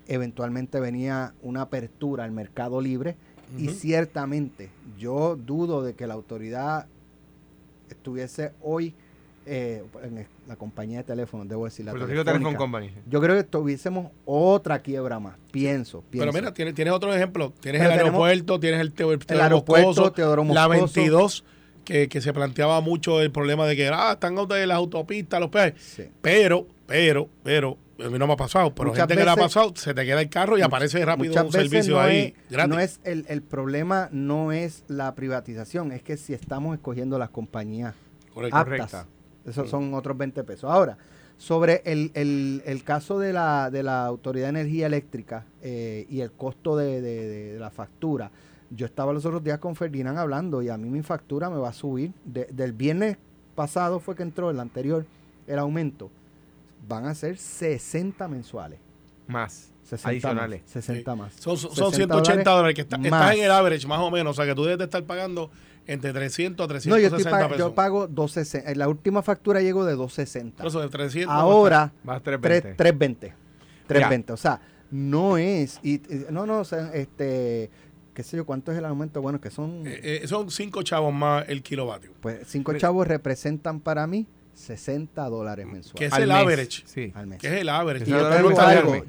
Eventualmente 0.08 0.80
venía 0.80 1.34
una 1.42 1.62
apertura 1.62 2.24
al 2.24 2.32
mercado 2.32 2.80
libre. 2.80 3.16
Y 3.58 3.68
ciertamente 3.68 4.70
yo 4.98 5.36
dudo 5.36 5.82
de 5.82 5.94
que 5.94 6.06
la 6.06 6.14
autoridad 6.14 6.86
estuviese 7.88 8.52
hoy 8.62 8.94
eh, 9.46 9.82
en 10.02 10.26
la 10.48 10.56
compañía 10.56 10.98
de 10.98 11.04
teléfono, 11.04 11.44
debo 11.44 11.66
decir 11.66 11.84
la 11.84 11.92
Yo 11.92 13.20
creo 13.20 13.36
que 13.36 13.44
tuviésemos 13.44 14.10
otra 14.24 14.78
quiebra 14.78 15.20
más, 15.20 15.36
pienso. 15.50 16.02
Pero 16.10 16.32
mira, 16.32 16.54
tienes, 16.54 16.74
tienes 16.74 16.94
otro 16.94 17.12
ejemplo. 17.14 17.52
Tienes 17.60 17.82
el 17.82 17.90
aeropuerto, 17.90 18.58
tienes 18.58 18.80
el, 18.80 18.92
el, 18.96 19.40
aeropuerto, 19.40 20.12
Teodoro 20.12 20.44
la 20.44 20.66
22, 20.66 21.44
que, 21.84 22.08
que, 22.08 22.20
se 22.22 22.32
planteaba 22.32 22.80
mucho 22.80 23.20
el 23.20 23.30
problema 23.30 23.66
de 23.66 23.76
que 23.76 23.88
ah, 23.88 24.12
están 24.12 24.34
las 24.34 24.70
autopistas, 24.70 25.38
los 25.40 25.50
peajes. 25.50 26.10
Pero, 26.22 26.66
pero, 26.86 27.28
pero, 27.42 27.76
a 27.98 28.08
mí 28.08 28.18
no 28.18 28.26
me 28.26 28.32
ha 28.32 28.36
pasado, 28.36 28.74
pero 28.74 28.94
gente 28.94 29.16
que 29.16 29.24
le 29.24 29.30
ha 29.30 29.36
pasado, 29.36 29.72
se 29.76 29.94
te 29.94 30.04
queda 30.04 30.20
el 30.20 30.28
carro 30.28 30.58
y 30.58 30.62
aparece 30.62 31.04
rápido 31.04 31.44
un 31.44 31.52
servicio 31.52 32.00
ahí 32.00 32.34
No 32.68 32.78
es 32.78 33.00
el, 33.04 33.24
el 33.28 33.42
problema 33.42 34.08
no 34.12 34.52
es 34.52 34.84
la 34.88 35.14
privatización, 35.14 35.92
es 35.92 36.02
que 36.02 36.16
si 36.16 36.34
estamos 36.34 36.74
escogiendo 36.74 37.18
las 37.18 37.30
compañías 37.30 37.94
Correcto. 38.34 39.06
Esos 39.46 39.68
son 39.68 39.94
otros 39.94 40.16
20 40.16 40.42
pesos. 40.44 40.70
Ahora, 40.70 40.96
sobre 41.36 41.82
el, 41.84 42.10
el, 42.14 42.62
el, 42.64 42.82
caso 42.82 43.18
de 43.18 43.32
la, 43.32 43.70
de 43.70 43.82
la 43.82 44.06
Autoridad 44.06 44.46
de 44.46 44.60
Energía 44.60 44.86
Eléctrica 44.86 45.44
eh, 45.62 46.06
y 46.08 46.20
el 46.20 46.32
costo 46.32 46.76
de, 46.76 47.00
de, 47.00 47.58
la 47.58 47.70
factura, 47.70 48.30
yo 48.70 48.86
estaba 48.86 49.12
los 49.12 49.24
otros 49.26 49.44
días 49.44 49.58
con 49.58 49.76
Ferdinand 49.76 50.18
hablando 50.18 50.62
y 50.62 50.68
a 50.68 50.76
mí 50.76 50.88
mi 50.88 51.02
factura 51.02 51.50
me 51.50 51.58
va 51.58 51.68
a 51.68 51.72
subir. 51.72 52.12
del 52.24 52.72
viernes 52.72 53.18
pasado 53.54 54.00
fue 54.00 54.16
que 54.16 54.22
entró 54.22 54.50
el 54.50 54.58
anterior, 54.58 55.06
el 55.46 55.58
aumento. 55.58 56.10
Van 56.86 57.06
a 57.06 57.14
ser 57.14 57.38
60 57.38 58.28
mensuales. 58.28 58.78
Más. 59.26 59.72
60 59.84 60.08
adicionales. 60.08 60.62
60 60.66 61.14
más. 61.14 61.34
Son, 61.34 61.56
son 61.56 61.92
180 61.92 62.50
dólares, 62.50 62.74
que 62.74 62.82
está, 62.82 62.96
estás 62.96 63.34
en 63.34 63.44
el 63.44 63.50
average 63.50 63.86
más 63.86 64.00
o 64.00 64.10
menos. 64.10 64.32
O 64.32 64.34
sea 64.34 64.46
que 64.46 64.54
tú 64.54 64.64
debes 64.64 64.84
estar 64.84 65.04
pagando 65.04 65.50
entre 65.86 66.12
300 66.12 66.64
a 66.64 66.68
360 66.68 67.48
no, 67.48 67.50
yo 67.50 67.56
Yo 67.56 67.74
pago 67.74 68.06
260. 68.06 68.70
En 68.70 68.78
la 68.78 68.88
última 68.88 69.22
factura 69.22 69.60
llegó 69.60 69.84
de 69.84 69.94
260. 69.94 70.66
Eso 70.66 70.80
de 70.80 70.88
300 70.88 71.34
Ahora, 71.34 71.92
más 72.02 72.22
320. 72.22 72.76
320. 72.76 73.34
320. 73.86 74.32
O 74.32 74.36
sea, 74.36 74.60
no 74.90 75.36
es. 75.36 75.80
Y, 75.82 76.00
no, 76.30 76.46
no, 76.46 76.60
o 76.60 76.64
sea, 76.64 76.90
este. 76.94 77.70
¿Qué 78.14 78.22
sé 78.22 78.36
yo? 78.36 78.46
¿Cuánto 78.46 78.70
es 78.70 78.78
el 78.78 78.84
aumento? 78.84 79.20
Bueno, 79.20 79.40
que 79.40 79.50
son. 79.50 79.86
Eh, 79.86 80.22
eh, 80.22 80.28
son 80.28 80.50
5 80.50 80.82
chavos 80.82 81.12
más 81.12 81.44
el 81.48 81.62
kilovatio. 81.62 82.12
Pues 82.20 82.46
5 82.46 82.74
chavos 82.74 83.06
representan 83.06 83.80
para 83.80 84.06
mí 84.06 84.26
60 84.54 85.28
dólares 85.28 85.66
mensuales. 85.66 85.94
Que 85.94 86.06
es 86.06 86.22
el 86.22 86.30
average. 86.30 86.82
Sí. 86.86 87.12
Al 87.14 87.26
mes. 87.26 87.40
Que 87.40 87.48
es 87.48 87.60
el 87.60 87.68
average. 87.68 88.06
yo, 88.06 88.28
te 88.28 88.42
digo 88.42 88.60
algo, 88.60 89.04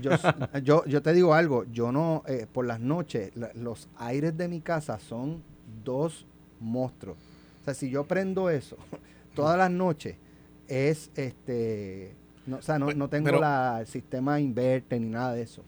yo, 0.63 0.85
yo, 0.85 1.01
te 1.01 1.13
digo 1.13 1.33
algo. 1.33 1.65
Yo 1.71 1.91
no. 1.91 2.23
Eh, 2.27 2.47
por 2.51 2.65
las 2.65 2.79
noches, 2.79 3.31
los 3.55 3.87
aires 3.97 4.37
de 4.37 4.47
mi 4.47 4.61
casa 4.61 4.99
son 4.99 5.43
dos 5.83 6.25
monstruo. 6.59 7.15
O 7.61 7.65
sea, 7.65 7.73
si 7.73 7.89
yo 7.89 8.05
prendo 8.05 8.49
eso 8.49 8.77
todas 9.35 9.57
las 9.57 9.71
noches, 9.71 10.15
es 10.67 11.11
este. 11.15 12.15
No, 12.45 12.57
o 12.57 12.61
sea, 12.61 12.77
no, 12.77 12.91
no 12.91 13.09
tengo 13.09 13.31
la, 13.31 13.77
el 13.81 13.87
sistema 13.87 14.39
inverter 14.39 15.01
ni 15.01 15.09
nada 15.09 15.33
de 15.33 15.41
eso. 15.41 15.63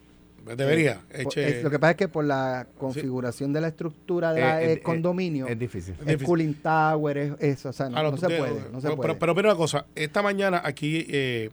Debería. 0.55 1.01
Eh, 1.11 1.61
lo 1.63 1.69
que 1.69 1.79
pasa 1.79 1.91
es 1.91 1.97
que 1.97 2.07
por 2.07 2.25
la 2.25 2.67
configuración 2.77 3.53
de 3.53 3.61
la 3.61 3.67
estructura 3.69 4.33
del 4.33 4.77
eh, 4.77 4.81
condominio, 4.81 5.47
es 5.47 5.57
difícil. 5.57 5.95
Es 6.05 6.21
cooling 6.23 6.53
tower, 6.55 7.17
es 7.17 7.33
eso, 7.39 7.69
o 7.69 7.73
sea, 7.73 7.89
no, 7.89 8.17
se, 8.17 8.27
puede, 8.27 8.61
pero, 9.01 9.19
Pero, 9.19 9.35
mira 9.35 9.49
una 9.49 9.57
cosa, 9.57 9.85
esta 9.95 10.21
mañana 10.21 10.61
aquí 10.63 11.05
eh, 11.09 11.49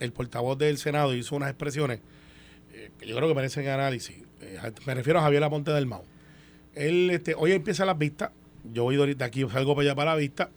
el 0.00 0.12
portavoz 0.12 0.58
del 0.58 0.78
Senado 0.78 1.14
hizo 1.14 1.34
unas 1.36 1.50
expresiones 1.50 2.00
que 3.00 3.06
yo 3.06 3.16
creo 3.16 3.28
que 3.28 3.34
merecen 3.34 3.66
análisis. 3.68 4.16
me 4.86 4.94
refiero 4.94 5.18
a 5.18 5.22
Javier 5.22 5.40
Laponte 5.40 5.70
del 5.70 5.86
Mau. 5.86 6.02
Él, 6.74 7.10
este, 7.10 7.34
hoy 7.34 7.52
empieza 7.52 7.84
las 7.86 7.96
vistas 7.96 8.30
yo 8.72 8.84
voy 8.84 8.96
ahorita 8.96 9.24
aquí, 9.24 9.44
salgo 9.48 9.74
para 9.74 9.88
allá 9.88 9.94
para 9.94 10.10
la 10.12 10.16
vista, 10.16 10.50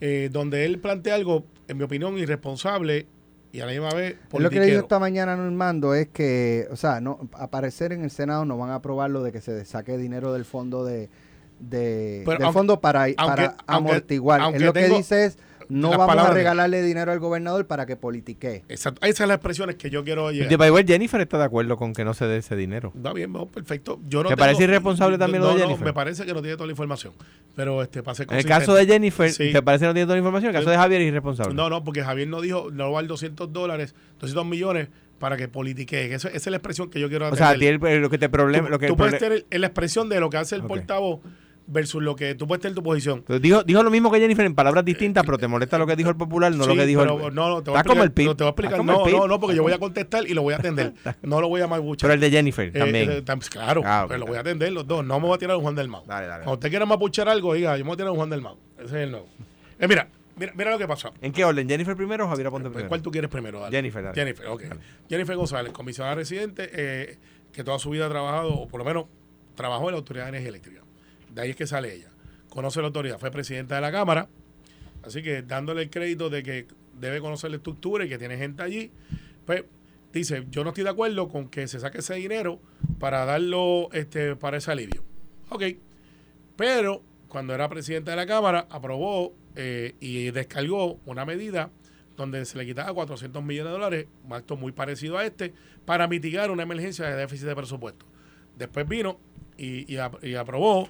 eh, 0.00 0.28
donde 0.32 0.64
él 0.64 0.78
plantea 0.78 1.14
algo, 1.14 1.44
en 1.66 1.78
mi 1.78 1.84
opinión, 1.84 2.18
irresponsable 2.18 3.06
y 3.52 3.60
a 3.60 3.66
la 3.66 3.72
misma 3.72 3.90
vez 3.94 4.16
Lo 4.32 4.50
que 4.50 4.60
le 4.60 4.66
dijo 4.66 4.80
esta 4.80 4.98
mañana 4.98 5.36
Normando 5.36 5.94
es 5.94 6.08
que, 6.08 6.68
o 6.70 6.76
sea, 6.76 7.00
no 7.00 7.28
aparecer 7.32 7.92
en 7.92 8.02
el 8.02 8.10
Senado 8.10 8.44
no 8.44 8.58
van 8.58 8.70
a 8.70 8.76
aprobar 8.76 9.10
lo 9.10 9.22
de 9.22 9.32
que 9.32 9.40
se 9.40 9.64
saque 9.64 9.96
dinero 9.96 10.32
del 10.32 10.44
fondo 10.44 10.84
de, 10.84 11.08
de 11.58 12.24
del 12.24 12.52
fondo 12.52 12.80
para, 12.80 13.06
para 13.16 13.56
amortiguar. 13.66 14.54
Él 14.54 14.64
lo 14.64 14.72
que 14.72 14.88
dice 14.88 15.24
es 15.24 15.38
no 15.68 15.90
vamos 15.90 16.16
a 16.16 16.32
regalarle 16.32 16.82
dinero 16.82 17.12
al 17.12 17.18
gobernador 17.18 17.66
para 17.66 17.86
que 17.86 17.96
politique. 17.96 18.64
Exacto. 18.68 19.04
Esas 19.04 19.18
son 19.18 19.28
las 19.28 19.36
expresiones 19.36 19.76
que 19.76 19.90
yo 19.90 20.04
quiero 20.04 20.30
llegar. 20.30 20.66
igual 20.66 20.84
Jennifer 20.86 21.20
está 21.20 21.38
de 21.38 21.44
acuerdo 21.44 21.76
con 21.76 21.92
que 21.92 22.04
no 22.04 22.14
se 22.14 22.26
dé 22.26 22.38
ese 22.38 22.56
dinero. 22.56 22.92
Está 22.94 23.12
bien, 23.12 23.32
perfecto. 23.52 24.00
Yo 24.06 24.22
no 24.22 24.28
¿Te 24.28 24.36
parece 24.36 24.64
irresponsable 24.64 25.18
también 25.18 25.42
lo 25.42 25.48
de 25.48 25.60
Jennifer? 25.60 25.80
No, 25.80 25.86
me 25.86 25.92
parece 25.92 26.24
que 26.24 26.34
no 26.34 26.40
tiene 26.40 26.56
toda 26.56 26.66
la 26.66 26.72
información. 26.72 27.12
Pero 27.54 27.82
este, 27.82 28.02
pase 28.02 28.24
En 28.28 28.36
el 28.36 28.44
caso 28.44 28.74
de 28.74 28.86
Jennifer, 28.86 29.34
¿te 29.34 29.62
parece 29.62 29.82
que 29.82 29.88
no 29.88 29.94
tiene 29.94 30.06
toda 30.06 30.14
la 30.14 30.20
información? 30.20 30.50
En 30.50 30.56
el 30.56 30.62
caso 30.62 30.70
de 30.70 30.76
Javier 30.76 31.02
es 31.02 31.08
irresponsable. 31.08 31.54
No, 31.54 31.68
no, 31.68 31.84
porque 31.84 32.02
Javier 32.02 32.28
no 32.28 32.40
dijo, 32.40 32.70
no 32.70 32.92
va 32.92 33.00
a 33.00 33.02
200 33.02 33.52
dólares, 33.52 33.94
200 34.20 34.46
millones 34.46 34.88
para 35.18 35.36
que 35.36 35.48
politique. 35.48 36.14
esa 36.14 36.28
es 36.28 36.46
la 36.46 36.56
expresión 36.56 36.90
que 36.90 37.00
yo 37.00 37.08
quiero 37.08 37.26
hacer. 37.26 37.34
O 37.34 37.36
sea, 37.36 37.98
lo 37.98 38.10
que 38.10 38.18
te 38.18 38.28
problema... 38.28 38.70
Tú, 38.78 38.96
puedes 38.96 39.18
tener 39.18 39.46
la 39.50 39.66
expresión 39.66 40.08
de 40.08 40.20
lo 40.20 40.30
que 40.30 40.36
hace 40.36 40.54
el 40.54 40.62
portavoz 40.62 41.20
versus 41.68 42.02
lo 42.02 42.16
que 42.16 42.34
tú 42.34 42.48
puedes 42.48 42.62
tener 42.62 42.74
tu 42.74 42.82
posición. 42.82 43.24
dijo, 43.40 43.62
dijo 43.62 43.82
lo 43.82 43.90
mismo 43.90 44.10
que 44.10 44.18
Jennifer 44.18 44.44
en 44.44 44.54
palabras 44.54 44.84
distintas, 44.84 45.24
pero 45.24 45.38
te 45.38 45.46
molesta 45.46 45.78
lo 45.78 45.86
que 45.86 45.94
dijo 45.94 46.10
el 46.10 46.16
popular, 46.16 46.52
no 46.52 46.66
lo 46.66 46.74
que 46.74 46.86
dijo 46.86 47.02
el. 47.02 47.08
No, 47.08 47.48
no, 47.48 47.62
te 47.62 47.70
voy 47.70 47.78
a 47.78 47.82
explicar. 47.82 48.26
No, 48.26 48.36
te 48.36 48.44
voy 48.44 48.48
a 48.48 48.50
explicar. 48.50 48.84
No, 48.84 49.06
no, 49.06 49.28
no, 49.28 49.40
porque 49.40 49.54
yo 49.54 49.62
voy 49.62 49.72
a 49.72 49.78
contestar 49.78 50.26
y 50.26 50.34
lo 50.34 50.42
voy 50.42 50.54
a 50.54 50.56
atender. 50.56 50.94
no 51.22 51.40
lo 51.40 51.48
voy 51.48 51.60
a 51.60 51.66
mapuchar. 51.66 52.08
Pero 52.08 52.14
el 52.14 52.20
de 52.20 52.30
Jennifer 52.30 52.68
eh, 52.68 52.78
también. 52.78 53.10
Eh, 53.10 53.24
claro, 53.50 53.82
ah, 53.84 54.06
pero 54.08 54.20
lo 54.20 54.26
voy 54.26 54.36
a 54.36 54.40
atender 54.40 54.72
los 54.72 54.86
dos. 54.86 55.04
No 55.04 55.20
me 55.20 55.26
voy 55.26 55.36
a 55.36 55.38
tirar 55.38 55.56
un 55.56 55.62
Juan 55.62 55.74
del 55.74 55.88
Mau. 55.88 56.04
Dale, 56.06 56.26
dale. 56.26 56.44
Cuando 56.44 56.54
usted 56.54 56.70
quiera 56.70 56.86
mapuchar 56.86 57.28
algo, 57.28 57.54
diga, 57.54 57.76
yo 57.76 57.84
me 57.84 57.88
voy 57.88 57.94
a 57.94 57.96
tirar 57.96 58.10
un 58.10 58.16
Juan 58.16 58.30
del 58.30 58.42
Mau. 58.42 58.56
Ese 58.76 58.84
es 58.86 58.92
el 58.92 59.10
nuevo. 59.10 59.28
Eh, 59.78 59.86
mira, 59.86 60.08
Mira, 60.38 60.52
mira, 60.54 60.70
lo 60.70 60.78
que 60.78 60.86
pasó. 60.86 61.12
¿En 61.20 61.32
qué 61.32 61.44
orden? 61.44 61.68
¿Jennifer 61.68 61.96
primero 61.96 62.24
o 62.24 62.28
Javier 62.28 62.48
Ponte 62.50 62.68
primero? 62.68 62.88
¿Cuál 62.88 63.02
tú 63.02 63.10
quieres 63.10 63.28
primero? 63.28 63.68
Jennifer, 63.70 64.04
dale. 64.04 64.14
Jennifer, 64.14 64.46
ok. 64.46 64.62
Jennifer 65.08 65.34
González, 65.34 65.72
comisionada 65.72 66.14
residente, 66.14 66.70
eh, 66.72 67.18
que 67.52 67.64
toda 67.64 67.80
su 67.80 67.90
vida 67.90 68.06
ha 68.06 68.08
trabajado, 68.08 68.54
o 68.54 68.68
por 68.68 68.78
lo 68.78 68.84
menos 68.84 69.06
trabajó 69.56 69.88
en 69.88 69.94
la 69.94 69.98
Autoridad 69.98 70.26
de 70.26 70.28
Energía 70.28 70.50
Eléctrica. 70.50 70.82
De 71.34 71.42
ahí 71.42 71.50
es 71.50 71.56
que 71.56 71.66
sale 71.66 71.94
ella 71.94 72.10
conoce 72.48 72.80
la 72.80 72.86
autoridad, 72.86 73.18
fue 73.18 73.30
presidenta 73.30 73.76
de 73.76 73.80
la 73.80 73.92
Cámara, 73.92 74.28
así 75.02 75.22
que 75.22 75.42
dándole 75.42 75.82
el 75.82 75.90
crédito 75.90 76.30
de 76.30 76.42
que 76.42 76.66
debe 76.98 77.20
conocer 77.20 77.50
la 77.50 77.56
estructura 77.56 78.04
y 78.04 78.08
que 78.08 78.18
tiene 78.18 78.36
gente 78.36 78.62
allí, 78.62 78.90
pues 79.44 79.64
dice, 80.12 80.46
yo 80.50 80.64
no 80.64 80.70
estoy 80.70 80.84
de 80.84 80.90
acuerdo 80.90 81.28
con 81.28 81.48
que 81.48 81.68
se 81.68 81.78
saque 81.78 81.98
ese 81.98 82.14
dinero 82.14 82.60
para 82.98 83.24
darlo 83.24 83.90
este, 83.92 84.36
para 84.36 84.56
ese 84.56 84.72
alivio. 84.72 85.04
Ok, 85.50 85.62
pero 86.56 87.02
cuando 87.28 87.54
era 87.54 87.68
presidenta 87.68 88.10
de 88.10 88.16
la 88.16 88.26
Cámara, 88.26 88.66
aprobó 88.70 89.34
eh, 89.54 89.94
y 90.00 90.30
descargó 90.30 90.98
una 91.06 91.24
medida 91.24 91.70
donde 92.16 92.44
se 92.44 92.58
le 92.58 92.66
quitaba 92.66 92.92
400 92.92 93.44
millones 93.44 93.70
de 93.70 93.78
dólares, 93.78 94.06
un 94.24 94.32
acto 94.32 94.56
muy 94.56 94.72
parecido 94.72 95.18
a 95.18 95.24
este, 95.24 95.54
para 95.84 96.08
mitigar 96.08 96.50
una 96.50 96.64
emergencia 96.64 97.06
de 97.06 97.14
déficit 97.14 97.46
de 97.46 97.54
presupuesto. 97.54 98.04
Después 98.56 98.88
vino 98.88 99.20
y, 99.56 99.94
y, 99.94 100.34
aprobó, 100.34 100.88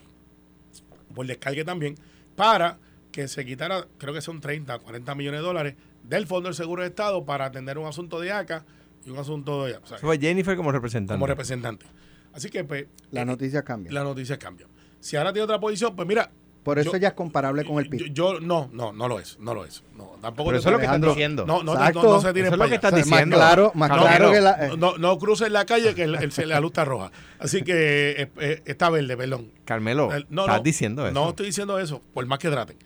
por 1.18 1.26
descargue 1.26 1.64
también, 1.64 1.96
para 2.36 2.78
que 3.10 3.26
se 3.26 3.44
quitara, 3.44 3.88
creo 3.98 4.14
que 4.14 4.20
son 4.20 4.40
30, 4.40 4.78
40 4.78 5.16
millones 5.16 5.40
de 5.40 5.46
dólares 5.48 5.74
del 6.04 6.28
Fondo 6.28 6.48
del 6.48 6.54
Seguro 6.54 6.82
de 6.82 6.90
Estado 6.90 7.24
para 7.24 7.46
atender 7.46 7.76
un 7.76 7.88
asunto 7.88 8.20
de 8.20 8.30
ACA 8.30 8.64
y 9.04 9.10
un 9.10 9.18
asunto 9.18 9.64
de... 9.64 9.74
O 9.74 9.80
fue 9.98 10.20
Jennifer 10.20 10.56
como 10.56 10.70
representante. 10.70 11.18
Como 11.18 11.26
representante. 11.26 11.86
Así 12.32 12.50
que, 12.50 12.62
pues... 12.62 12.86
La 13.10 13.22
eh, 13.22 13.24
noticia 13.24 13.64
cambia. 13.64 13.90
La 13.90 14.04
noticia 14.04 14.38
cambia. 14.38 14.68
Si 15.00 15.16
ahora 15.16 15.32
tiene 15.32 15.42
otra 15.42 15.58
posición, 15.58 15.96
pues 15.96 16.06
mira, 16.06 16.30
por 16.62 16.78
eso 16.78 16.96
ya 16.96 17.08
es 17.08 17.14
comparable 17.14 17.64
con 17.64 17.78
el 17.78 17.88
PIB. 17.88 18.12
Yo, 18.12 18.40
no, 18.40 18.68
no, 18.72 18.92
no 18.92 19.08
lo 19.08 19.20
es, 19.20 19.38
no 19.38 19.54
lo 19.54 19.64
es. 19.64 19.82
No, 19.96 20.16
tampoco 20.20 20.52
eso 20.52 20.68
es 20.68 20.72
lo 20.72 20.78
que 20.78 20.84
están 20.84 21.00
diciendo. 21.00 21.46
No, 21.46 21.62
no, 21.62 21.74
no, 21.74 22.02
no, 22.02 22.20
se 22.20 22.32
tiene 22.32 22.48
eso 22.48 22.54
es 22.56 22.60
lo 22.60 22.68
que 22.68 22.74
están 22.74 22.94
diciendo. 22.94 23.36
Más 23.38 23.46
claro, 23.46 23.72
más 23.74 23.90
claro 23.90 24.32
que 24.32 24.40
la, 24.40 24.66
eh. 24.66 24.70
no, 24.76 24.98
no 24.98 25.18
cruces 25.18 25.50
la 25.50 25.64
calle 25.64 25.94
que 25.94 26.04
el, 26.04 26.12
la 26.12 26.60
luz 26.60 26.70
está 26.70 26.84
roja. 26.84 27.10
Así 27.38 27.62
que 27.62 28.10
eh, 28.18 28.30
eh, 28.40 28.62
está 28.66 28.90
verde, 28.90 29.16
perdón. 29.16 29.52
Carmelo, 29.64 30.10
estás 30.12 30.62
diciendo 30.62 31.06
eso. 31.06 31.14
No 31.14 31.30
estoy 31.30 31.46
diciendo 31.46 31.78
eso, 31.78 32.02
por 32.12 32.26
más 32.26 32.38
que 32.38 32.50
traten. 32.50 32.76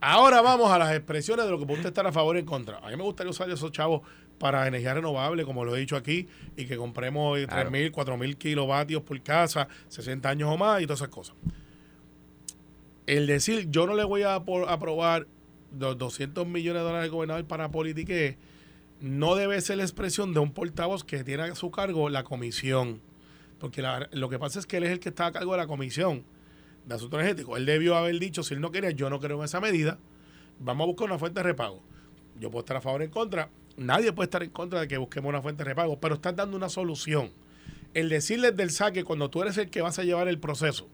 Ahora 0.00 0.40
vamos 0.40 0.72
a 0.72 0.78
las 0.78 0.94
expresiones 0.94 1.44
de 1.44 1.50
lo 1.50 1.58
que 1.58 1.66
puede 1.66 1.86
estar 1.86 2.06
a 2.06 2.12
favor 2.12 2.36
y 2.36 2.38
en 2.38 2.46
contra. 2.46 2.78
A 2.78 2.88
mí 2.88 2.96
me 2.96 3.02
gustaría 3.02 3.30
usar 3.30 3.50
esos 3.50 3.70
chavos 3.70 4.00
para 4.38 4.66
energía 4.66 4.94
renovable, 4.94 5.44
como 5.44 5.66
lo 5.66 5.76
he 5.76 5.80
dicho 5.80 5.94
aquí, 5.94 6.26
y 6.56 6.64
que 6.64 6.78
compremos 6.78 7.38
3.000, 7.38 7.92
4.000 7.92 8.38
kilovatios 8.38 9.02
por 9.02 9.20
casa, 9.22 9.68
60 9.88 10.26
años 10.26 10.48
o 10.50 10.56
más 10.56 10.80
y 10.80 10.86
todas 10.86 11.00
esas 11.00 11.10
cosas 11.10 11.36
el 13.16 13.26
decir 13.26 13.68
yo 13.70 13.88
no 13.88 13.94
le 13.94 14.04
voy 14.04 14.22
a 14.22 14.36
aprobar 14.36 15.26
los 15.76 15.98
200 15.98 16.46
millones 16.46 16.80
de 16.80 16.86
dólares 16.86 17.02
del 17.02 17.10
gobernador 17.10 17.44
para 17.44 17.68
no 19.00 19.34
debe 19.34 19.60
ser 19.60 19.78
la 19.78 19.82
expresión 19.82 20.32
de 20.32 20.38
un 20.38 20.52
portavoz 20.52 21.02
que 21.02 21.24
tiene 21.24 21.42
a 21.42 21.54
su 21.56 21.72
cargo 21.72 22.08
la 22.08 22.22
comisión. 22.22 23.00
Porque 23.58 23.82
lo 24.12 24.28
que 24.28 24.38
pasa 24.38 24.60
es 24.60 24.66
que 24.66 24.76
él 24.76 24.84
es 24.84 24.92
el 24.92 25.00
que 25.00 25.08
está 25.08 25.26
a 25.26 25.32
cargo 25.32 25.52
de 25.52 25.58
la 25.58 25.66
comisión 25.66 26.22
de 26.86 26.94
asuntos 26.94 27.18
energéticos. 27.18 27.58
Él 27.58 27.66
debió 27.66 27.96
haber 27.96 28.16
dicho, 28.20 28.44
si 28.44 28.54
él 28.54 28.60
no 28.60 28.70
quería, 28.70 28.92
yo 28.92 29.10
no 29.10 29.18
creo 29.18 29.38
en 29.38 29.44
esa 29.44 29.60
medida, 29.60 29.98
vamos 30.60 30.84
a 30.84 30.86
buscar 30.86 31.06
una 31.06 31.18
fuente 31.18 31.40
de 31.40 31.44
repago. 31.44 31.82
Yo 32.38 32.50
puedo 32.50 32.60
estar 32.60 32.76
a 32.76 32.80
favor 32.80 33.00
o 33.00 33.04
en 33.04 33.10
contra. 33.10 33.50
Nadie 33.76 34.12
puede 34.12 34.26
estar 34.26 34.44
en 34.44 34.50
contra 34.50 34.80
de 34.80 34.86
que 34.86 34.98
busquemos 34.98 35.30
una 35.30 35.42
fuente 35.42 35.64
de 35.64 35.70
repago, 35.70 35.98
pero 35.98 36.14
estás 36.14 36.36
dando 36.36 36.56
una 36.56 36.68
solución. 36.68 37.32
El 37.92 38.08
decirles 38.08 38.56
del 38.56 38.70
saque 38.70 39.02
cuando 39.02 39.30
tú 39.30 39.42
eres 39.42 39.58
el 39.58 39.68
que 39.68 39.80
vas 39.80 39.98
a 39.98 40.04
llevar 40.04 40.28
el 40.28 40.38
proceso, 40.38 40.88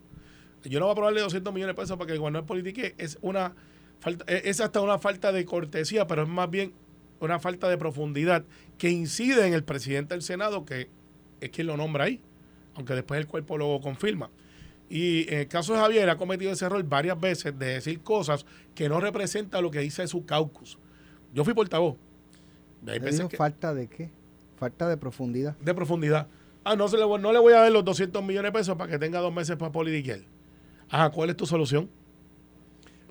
yo 0.64 0.80
no 0.80 0.86
voy 0.86 0.90
a 0.90 0.92
aprobarle 0.92 1.20
200 1.20 1.52
millones 1.52 1.76
de 1.76 1.82
pesos 1.82 1.96
para 1.96 2.06
que 2.06 2.12
el 2.14 2.18
gobernador 2.18 2.46
politique, 2.46 2.94
es 2.98 3.18
una 3.20 3.54
falta, 4.00 4.24
es 4.32 4.60
hasta 4.60 4.80
una 4.80 4.98
falta 4.98 5.32
de 5.32 5.44
cortesía, 5.44 6.06
pero 6.06 6.22
es 6.22 6.28
más 6.28 6.50
bien 6.50 6.72
una 7.20 7.38
falta 7.38 7.68
de 7.68 7.78
profundidad 7.78 8.44
que 8.78 8.90
incide 8.90 9.46
en 9.46 9.54
el 9.54 9.64
presidente 9.64 10.14
del 10.14 10.22
Senado, 10.22 10.64
que 10.64 10.88
es 11.40 11.50
quien 11.50 11.66
lo 11.66 11.76
nombra 11.76 12.04
ahí, 12.04 12.20
aunque 12.74 12.94
después 12.94 13.18
el 13.20 13.26
cuerpo 13.26 13.58
lo 13.58 13.80
confirma. 13.80 14.30
Y 14.88 15.28
en 15.32 15.40
el 15.40 15.48
caso 15.48 15.72
de 15.72 15.80
Javier 15.80 16.08
ha 16.10 16.16
cometido 16.16 16.52
ese 16.52 16.64
error 16.64 16.82
varias 16.84 17.18
veces 17.18 17.58
de 17.58 17.66
decir 17.66 18.00
cosas 18.00 18.46
que 18.74 18.88
no 18.88 19.00
representan 19.00 19.62
lo 19.62 19.70
que 19.70 19.80
dice 19.80 20.06
su 20.06 20.24
caucus. 20.24 20.78
Yo 21.34 21.44
fui 21.44 21.54
portavoz. 21.54 21.96
¿Falta 23.36 23.74
de 23.74 23.88
qué? 23.88 24.10
Falta 24.56 24.88
de 24.88 24.96
profundidad. 24.96 25.56
De 25.58 25.74
profundidad. 25.74 26.28
Ah, 26.64 26.76
no, 26.76 26.88
se 26.88 26.96
le, 26.96 27.06
no 27.06 27.32
le 27.32 27.38
voy 27.38 27.52
a 27.52 27.60
dar 27.60 27.72
los 27.72 27.84
200 27.84 28.22
millones 28.22 28.52
de 28.52 28.58
pesos 28.58 28.76
para 28.76 28.90
que 28.90 28.98
tenga 28.98 29.18
dos 29.20 29.32
meses 29.32 29.56
para 29.56 29.72
politiquear. 29.72 30.20
Ajá, 30.90 31.10
¿cuál 31.10 31.30
es 31.30 31.36
tu 31.36 31.46
solución? 31.46 31.88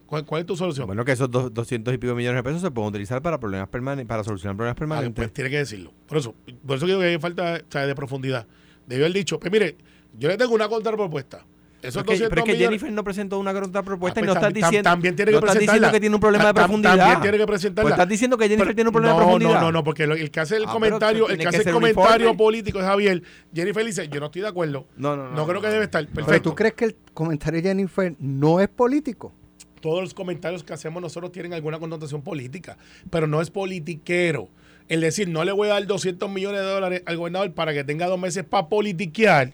¿Cuál, 0.05 0.41
es 0.41 0.45
tu 0.45 0.55
solución? 0.55 0.86
Bueno, 0.86 1.03
que 1.03 1.13
esos 1.13 1.30
200 1.30 1.93
y 1.93 1.97
pico 1.97 2.13
millones 2.13 2.38
de 2.38 2.43
pesos 2.43 2.61
se 2.61 2.71
pueden 2.71 2.89
utilizar 2.89 3.21
para 3.21 3.39
problemas 3.39 3.69
permanentes, 3.69 4.07
para 4.07 4.23
solucionar 4.23 4.55
problemas 4.55 4.78
permanentes. 4.78 5.15
pues 5.15 5.34
tiene 5.34 5.49
que 5.49 5.57
decirlo. 5.57 5.91
Por 6.07 6.19
eso, 6.19 6.36
por 6.65 6.78
eso 6.78 6.86
digo 6.86 6.99
que 6.99 7.05
hay 7.07 7.17
falta 7.17 7.59
de 7.59 7.95
profundidad. 7.95 8.45
Debió 8.86 9.05
haber 9.05 9.15
dicho, 9.15 9.39
pues 9.39 9.51
mire, 9.51 9.76
yo 10.17 10.30
le 10.30 10.38
tengo 10.38 10.53
una 10.53 10.69
contrapropuesta. 10.69 11.43
Eso 11.88 12.03
pero, 12.03 12.41
es 12.41 12.43
que 12.43 12.55
Jennifer 12.55 12.91
no 12.91 13.03
presentó 13.03 13.39
una 13.39 13.53
contrapropuesta 13.53 14.19
ah, 14.19 14.23
y 14.23 14.25
no 14.25 14.33
pues 14.33 14.43
estás 14.43 14.53
diciendo, 14.53 14.89
también 14.89 15.15
tiene 15.15 15.31
que 15.31 15.39
no 15.39 15.45
estás 15.45 15.59
diciendo 15.59 15.91
que 15.91 15.99
tiene 15.99 16.15
un 16.15 16.21
problema 16.21 16.47
de 16.47 16.53
profundidad. 16.53 16.97
También 16.97 17.21
tiene 17.21 17.38
que 17.38 17.47
presentarla. 17.47 17.83
Pues 17.83 17.93
estás 17.93 18.09
diciendo 18.09 18.38
que 18.38 18.49
Jennifer 18.49 18.75
tiene 18.75 18.89
un 18.89 18.93
problema 18.93 19.15
de 19.15 19.21
profundidad. 19.21 19.53
No, 19.53 19.61
no, 19.61 19.71
no, 19.71 19.83
porque 19.83 20.03
el 20.03 20.31
que 20.31 20.39
hace 20.39 20.57
el 20.57 20.65
ah, 20.67 20.71
comentario, 20.71 21.29
el 21.29 21.38
que 21.38 21.47
hace 21.47 21.63
el 21.63 21.71
comentario 21.71 22.36
político 22.36 22.79
es 22.79 22.86
Javier. 22.86 23.23
Jennifer 23.53 23.86
dice, 23.86 24.07
yo 24.07 24.19
no 24.19 24.27
estoy 24.27 24.41
de 24.41 24.47
acuerdo. 24.47 24.88
No, 24.97 25.15
no, 25.15 25.29
no. 25.29 25.36
No 25.36 25.47
creo 25.47 25.61
que 25.61 25.67
debe 25.67 25.86
estar. 25.86 26.03
Perfecto. 26.05 26.25
Pero 26.27 26.41
tú 26.41 26.55
crees 26.55 26.73
que 26.73 26.86
el 26.86 26.95
comentario 27.13 27.61
de 27.61 27.69
Jennifer 27.69 28.15
no 28.19 28.59
es 28.59 28.67
político? 28.67 29.33
Todos 29.81 30.01
los 30.01 30.13
comentarios 30.13 30.63
que 30.63 30.73
hacemos 30.73 31.01
nosotros 31.01 31.31
tienen 31.31 31.53
alguna 31.53 31.77
connotación 31.77 32.21
política, 32.21 32.77
pero 33.09 33.27
no 33.27 33.41
es 33.41 33.51
politiquero. 33.51 34.49
El 34.88 35.01
decir, 35.01 35.27
no 35.27 35.43
le 35.43 35.51
voy 35.51 35.69
a 35.69 35.73
dar 35.73 35.88
200 35.88 36.29
millones 36.29 36.61
de 36.61 36.67
dólares 36.67 37.03
al 37.05 37.17
gobernador 37.17 37.53
para 37.53 37.73
que 37.73 37.83
tenga 37.83 38.07
dos 38.07 38.19
meses 38.19 38.43
para 38.43 38.67
politiquear 38.67 39.53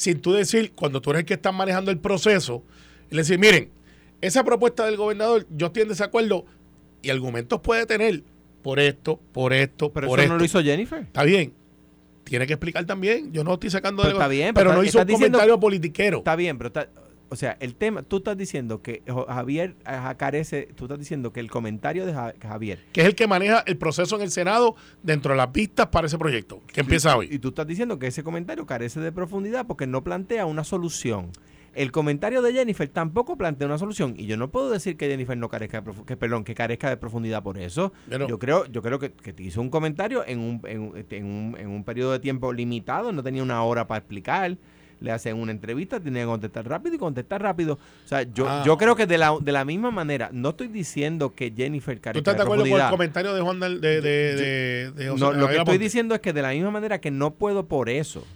sin 0.00 0.20
tú 0.20 0.32
decir, 0.32 0.72
cuando 0.72 1.02
tú 1.02 1.10
eres 1.10 1.20
el 1.20 1.26
que 1.26 1.34
está 1.34 1.52
manejando 1.52 1.90
el 1.90 1.98
proceso, 1.98 2.64
y 3.10 3.16
decir, 3.16 3.38
miren, 3.38 3.70
esa 4.22 4.44
propuesta 4.44 4.86
del 4.86 4.96
gobernador, 4.96 5.46
yo 5.50 5.66
estoy 5.66 5.82
en 5.82 5.88
desacuerdo 5.88 6.46
y 7.02 7.10
argumentos 7.10 7.60
puede 7.60 7.84
tener 7.84 8.22
por 8.62 8.80
esto, 8.80 9.20
por 9.32 9.52
esto, 9.52 9.92
pero 9.92 10.08
por 10.08 10.20
eso 10.20 10.28
no 10.28 10.38
lo 10.38 10.44
hizo 10.44 10.62
Jennifer. 10.62 11.02
Está 11.02 11.24
bien. 11.24 11.52
Tiene 12.24 12.46
que 12.46 12.54
explicar 12.54 12.86
también. 12.86 13.32
Yo 13.32 13.44
no 13.44 13.54
estoy 13.54 13.70
sacando 13.70 14.02
pero 14.02 14.14
de 14.14 14.18
está 14.18 14.28
bien, 14.28 14.54
pero, 14.54 14.72
no 14.72 14.82
hizo 14.82 15.00
un 15.00 15.06
comentario 15.06 15.60
politiquero. 15.60 16.18
Está 16.18 16.36
bien, 16.36 16.56
pero 16.56 16.68
está, 16.68 16.88
o 17.30 17.36
sea, 17.36 17.56
el 17.60 17.76
tema, 17.76 18.02
tú 18.02 18.18
estás 18.18 18.36
diciendo 18.36 18.82
que 18.82 19.02
Javier 19.06 19.76
carece, 20.16 20.68
tú 20.74 20.84
estás 20.84 20.98
diciendo 20.98 21.32
que 21.32 21.38
el 21.38 21.48
comentario 21.48 22.04
de 22.04 22.12
Javier. 22.12 22.80
Que 22.92 23.02
es 23.02 23.06
el 23.06 23.14
que 23.14 23.28
maneja 23.28 23.62
el 23.66 23.76
proceso 23.76 24.16
en 24.16 24.22
el 24.22 24.32
Senado 24.32 24.74
dentro 25.02 25.32
de 25.32 25.36
las 25.38 25.48
pistas 25.48 25.86
para 25.86 26.08
ese 26.08 26.18
proyecto, 26.18 26.60
que 26.66 26.80
empieza 26.80 27.16
hoy. 27.16 27.28
Y 27.30 27.38
tú 27.38 27.48
estás 27.48 27.68
diciendo 27.68 27.98
que 28.00 28.08
ese 28.08 28.24
comentario 28.24 28.66
carece 28.66 28.98
de 28.98 29.12
profundidad 29.12 29.66
porque 29.66 29.86
no 29.86 30.02
plantea 30.02 30.44
una 30.44 30.64
solución. 30.64 31.30
El 31.72 31.92
comentario 31.92 32.42
de 32.42 32.52
Jennifer 32.52 32.88
tampoco 32.88 33.36
plantea 33.36 33.68
una 33.68 33.78
solución 33.78 34.14
y 34.16 34.26
yo 34.26 34.36
no 34.36 34.50
puedo 34.50 34.70
decir 34.70 34.96
que 34.96 35.08
Jennifer 35.08 35.38
no 35.38 35.48
carezca 35.48 35.80
de 35.80 35.92
que 36.04 36.16
perdón 36.16 36.42
que 36.42 36.52
carezca 36.52 36.90
de 36.90 36.96
profundidad 36.96 37.44
por 37.44 37.58
eso. 37.58 37.92
yo 38.08 38.40
creo 38.40 38.66
yo 38.66 38.82
creo 38.82 38.98
que, 38.98 39.10
te 39.10 39.40
hizo 39.40 39.60
un 39.60 39.70
comentario 39.70 40.26
en 40.26 40.40
un, 40.40 40.60
en, 40.64 41.06
en, 41.08 41.24
un, 41.24 41.56
en 41.56 41.68
un 41.68 41.84
periodo 41.84 42.10
de 42.10 42.18
tiempo 42.18 42.52
limitado, 42.52 43.12
no 43.12 43.22
tenía 43.22 43.44
una 43.44 43.62
hora 43.62 43.86
para 43.86 43.98
explicar 43.98 44.58
le 45.00 45.10
hacen 45.12 45.36
una 45.36 45.52
entrevista, 45.52 45.98
tiene 45.98 46.20
que 46.20 46.26
contestar 46.26 46.68
rápido 46.68 46.94
y 46.94 46.98
contestar 46.98 47.42
rápido. 47.42 47.74
O 48.04 48.08
sea, 48.08 48.22
yo, 48.22 48.48
ah. 48.48 48.62
yo 48.64 48.76
creo 48.76 48.94
que 48.94 49.06
de 49.06 49.18
la, 49.18 49.36
de 49.40 49.52
la 49.52 49.64
misma 49.64 49.90
manera, 49.90 50.30
no 50.32 50.50
estoy 50.50 50.68
diciendo 50.68 51.34
que 51.34 51.52
Jennifer 51.56 52.00
carezca 52.00 52.22
¿Tú 52.22 52.30
estás 52.30 52.36
de 52.36 52.42
acuerdo 52.42 52.64
con 52.70 52.80
el 52.80 52.90
comentario 52.90 53.34
de 53.34 53.40
Juan 53.40 53.60
de, 53.60 53.78
de, 53.80 54.92
de, 54.92 55.14
No, 55.16 55.32
lo 55.32 55.48
que 55.48 55.56
estoy 55.56 55.78
diciendo 55.78 56.14
es 56.14 56.20
que 56.20 56.32
de 56.32 56.42
la 56.42 56.50
misma 56.50 56.70
manera 56.70 57.00
que 57.00 57.10
no 57.10 57.32
puedo 57.32 57.66
por 57.66 57.88
eso, 57.88 58.26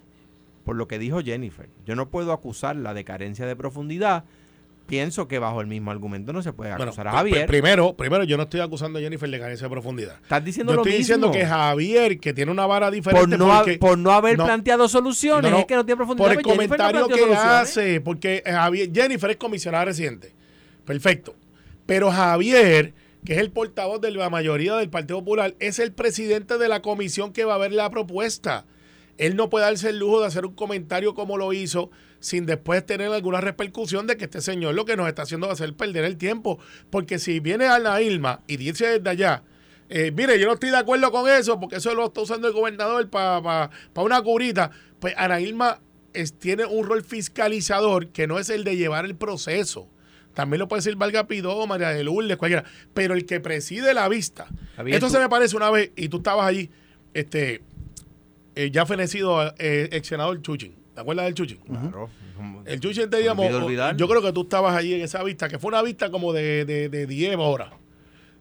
por 0.65 0.77
lo 0.77 0.89
que 0.89 0.99
dijo 0.99 1.21
Jennifer, 1.21 1.69
yo 1.87 1.95
no 1.95 2.09
puedo 2.09 2.33
acusarla 2.33 2.95
de 2.95 3.05
carencia 3.05 3.47
de 3.47 3.55
profundidad 3.55 4.25
pienso 4.87 5.29
que 5.29 5.39
bajo 5.39 5.61
el 5.61 5.67
mismo 5.67 5.91
argumento 5.91 6.33
no 6.33 6.43
se 6.43 6.53
puede 6.53 6.73
acusar 6.73 7.09
a 7.09 7.13
Javier. 7.13 7.47
Primero, 7.47 7.97
primero, 7.97 8.25
yo 8.25 8.37
no 8.37 8.45
estoy 8.45 8.61
acusando 8.61 8.99
a 8.99 9.03
Jennifer 9.03 9.31
de 9.31 9.39
carencia 9.39 9.67
de 9.67 9.71
profundidad. 9.71 10.17
Estás 10.23 10.45
diciendo 10.45 10.73
yo 10.73 10.77
lo 10.77 10.83
estoy 10.83 10.99
diciendo 10.99 11.31
que 11.31 11.47
Javier, 11.47 12.19
que 12.19 12.33
tiene 12.33 12.53
una 12.53 12.67
vara 12.67 12.91
diferente. 12.91 13.37
Por 13.37 13.39
no, 13.39 13.65
por 13.81 13.99
no 13.99 14.13
haber 14.13 14.37
planteado 14.37 14.89
soluciones, 14.89 15.53
es 15.53 15.65
que 15.67 15.75
no 15.75 15.85
tiene 15.85 15.97
profundidad. 15.97 16.29
Por 16.29 16.37
el 16.37 16.43
comentario 16.43 17.09
que 17.09 17.35
hace, 17.35 18.01
porque 18.01 18.43
Javier, 18.45 18.91
Jennifer 18.93 19.31
es 19.31 19.37
comisionada 19.37 19.87
reciente. 19.87 20.33
Perfecto. 20.85 21.35
Pero 21.87 22.11
Javier, 22.11 22.95
que 23.25 23.35
es 23.35 23.39
el 23.39 23.51
portavoz 23.51 24.01
de 24.01 24.11
la 24.11 24.31
mayoría 24.31 24.77
del 24.77 24.91
Partido 24.91 25.19
Popular, 25.21 25.55
es 25.59 25.79
el 25.79 25.93
presidente 25.93 26.59
de 26.59 26.69
la 26.69 26.83
comisión 26.83 27.33
que 27.33 27.45
va 27.45 27.55
a 27.55 27.59
ver 27.59 27.73
la 27.73 27.91
propuesta. 27.91 28.65
Él 29.17 29.37
no 29.37 29.49
puede 29.49 29.65
darse 29.65 29.91
el 29.91 29.99
lujo 29.99 30.21
de 30.21 30.27
hacer 30.27 30.45
un 30.45 30.55
comentario 30.55 31.15
como 31.15 31.37
lo 31.37 31.53
hizo 31.53 31.91
sin 32.25 32.47
después 32.47 32.87
tener 32.87 33.13
alguna 33.13 33.43
repercusión 33.43 34.07
de 34.07 34.17
que 34.17 34.25
este 34.25 34.41
señor 34.41 34.75
lo 34.75 34.87
que 34.87 34.97
nos 34.97 35.09
está 35.09 35.23
haciendo 35.23 35.47
va 35.47 35.53
a 35.53 35.55
hacer 35.55 35.75
perder 35.75 36.05
el 36.05 36.17
tiempo. 36.17 36.59
Porque 36.89 37.19
si 37.19 37.39
viene 37.39 37.67
a 37.67 37.79
la 37.79 38.01
Ilma 38.01 38.41
y 38.47 38.57
dice 38.57 38.99
desde 38.99 39.11
allá, 39.11 39.43
eh, 39.91 40.11
mire, 40.11 40.41
yo 40.41 40.47
no 40.47 40.55
estoy 40.55 40.71
de 40.71 40.79
acuerdo 40.79 41.13
con 41.13 41.29
eso, 41.29 41.61
porque 41.61 41.77
eso 41.77 41.95
lo 41.95 42.07
está 42.07 42.23
usando 42.23 42.49
el 42.49 42.55
gobernador 42.55 43.11
para 43.11 43.71
una 43.97 44.23
curita, 44.23 44.71
pues 45.01 45.13
Ana 45.19 45.39
Ilma 45.39 45.81
tiene 46.39 46.65
un 46.65 46.87
rol 46.87 47.05
fiscalizador 47.05 48.09
que 48.09 48.27
no 48.27 48.39
es 48.39 48.49
el 48.49 48.65
de 48.65 48.79
llevar 48.79 49.05
el 49.05 49.17
proceso. 49.17 49.87
También 50.33 50.61
lo 50.61 50.67
puede 50.67 50.79
decir 50.79 50.97
Valga 50.97 51.27
Pidó, 51.27 51.67
María 51.67 51.91
de 51.91 52.05
Lourdes, 52.05 52.39
cualquiera. 52.39 52.65
Pero 52.95 53.13
el 53.13 53.27
que 53.27 53.39
preside 53.39 53.93
la 53.93 54.09
vista. 54.09 54.47
esto 54.87 55.11
se 55.11 55.19
me 55.19 55.29
parece 55.29 55.57
una 55.57 55.71
vez, 55.71 55.91
y 55.95 56.09
tú 56.09 56.17
estabas 56.19 56.47
allí, 56.47 56.71
este, 57.13 57.63
eh, 58.55 58.71
ya 58.71 58.87
fenecido 58.87 59.55
eh, 59.59 59.91
ex 59.93 60.09
senador 60.09 60.41
Chuchin 60.41 60.84
¿Te 60.95 61.01
acuerdas 61.01 61.25
del 61.27 61.35
Chuchi? 61.35 61.57
Claro. 61.57 62.09
El 62.65 62.81
Chuchi 62.81 63.07
te 63.09 63.19
digamos, 63.19 63.47
yo 63.97 64.09
creo 64.09 64.23
que 64.23 64.33
tú 64.33 64.43
estabas 64.43 64.77
allí 64.77 64.95
en 64.95 65.03
esa 65.03 65.23
vista, 65.23 65.49
que 65.49 65.59
fue 65.59 65.69
una 65.69 65.83
vista 65.83 66.11
como 66.11 66.33
de, 66.33 66.65
de, 66.65 66.89
de 66.89 67.07
10 67.07 67.37
horas. 67.39 67.73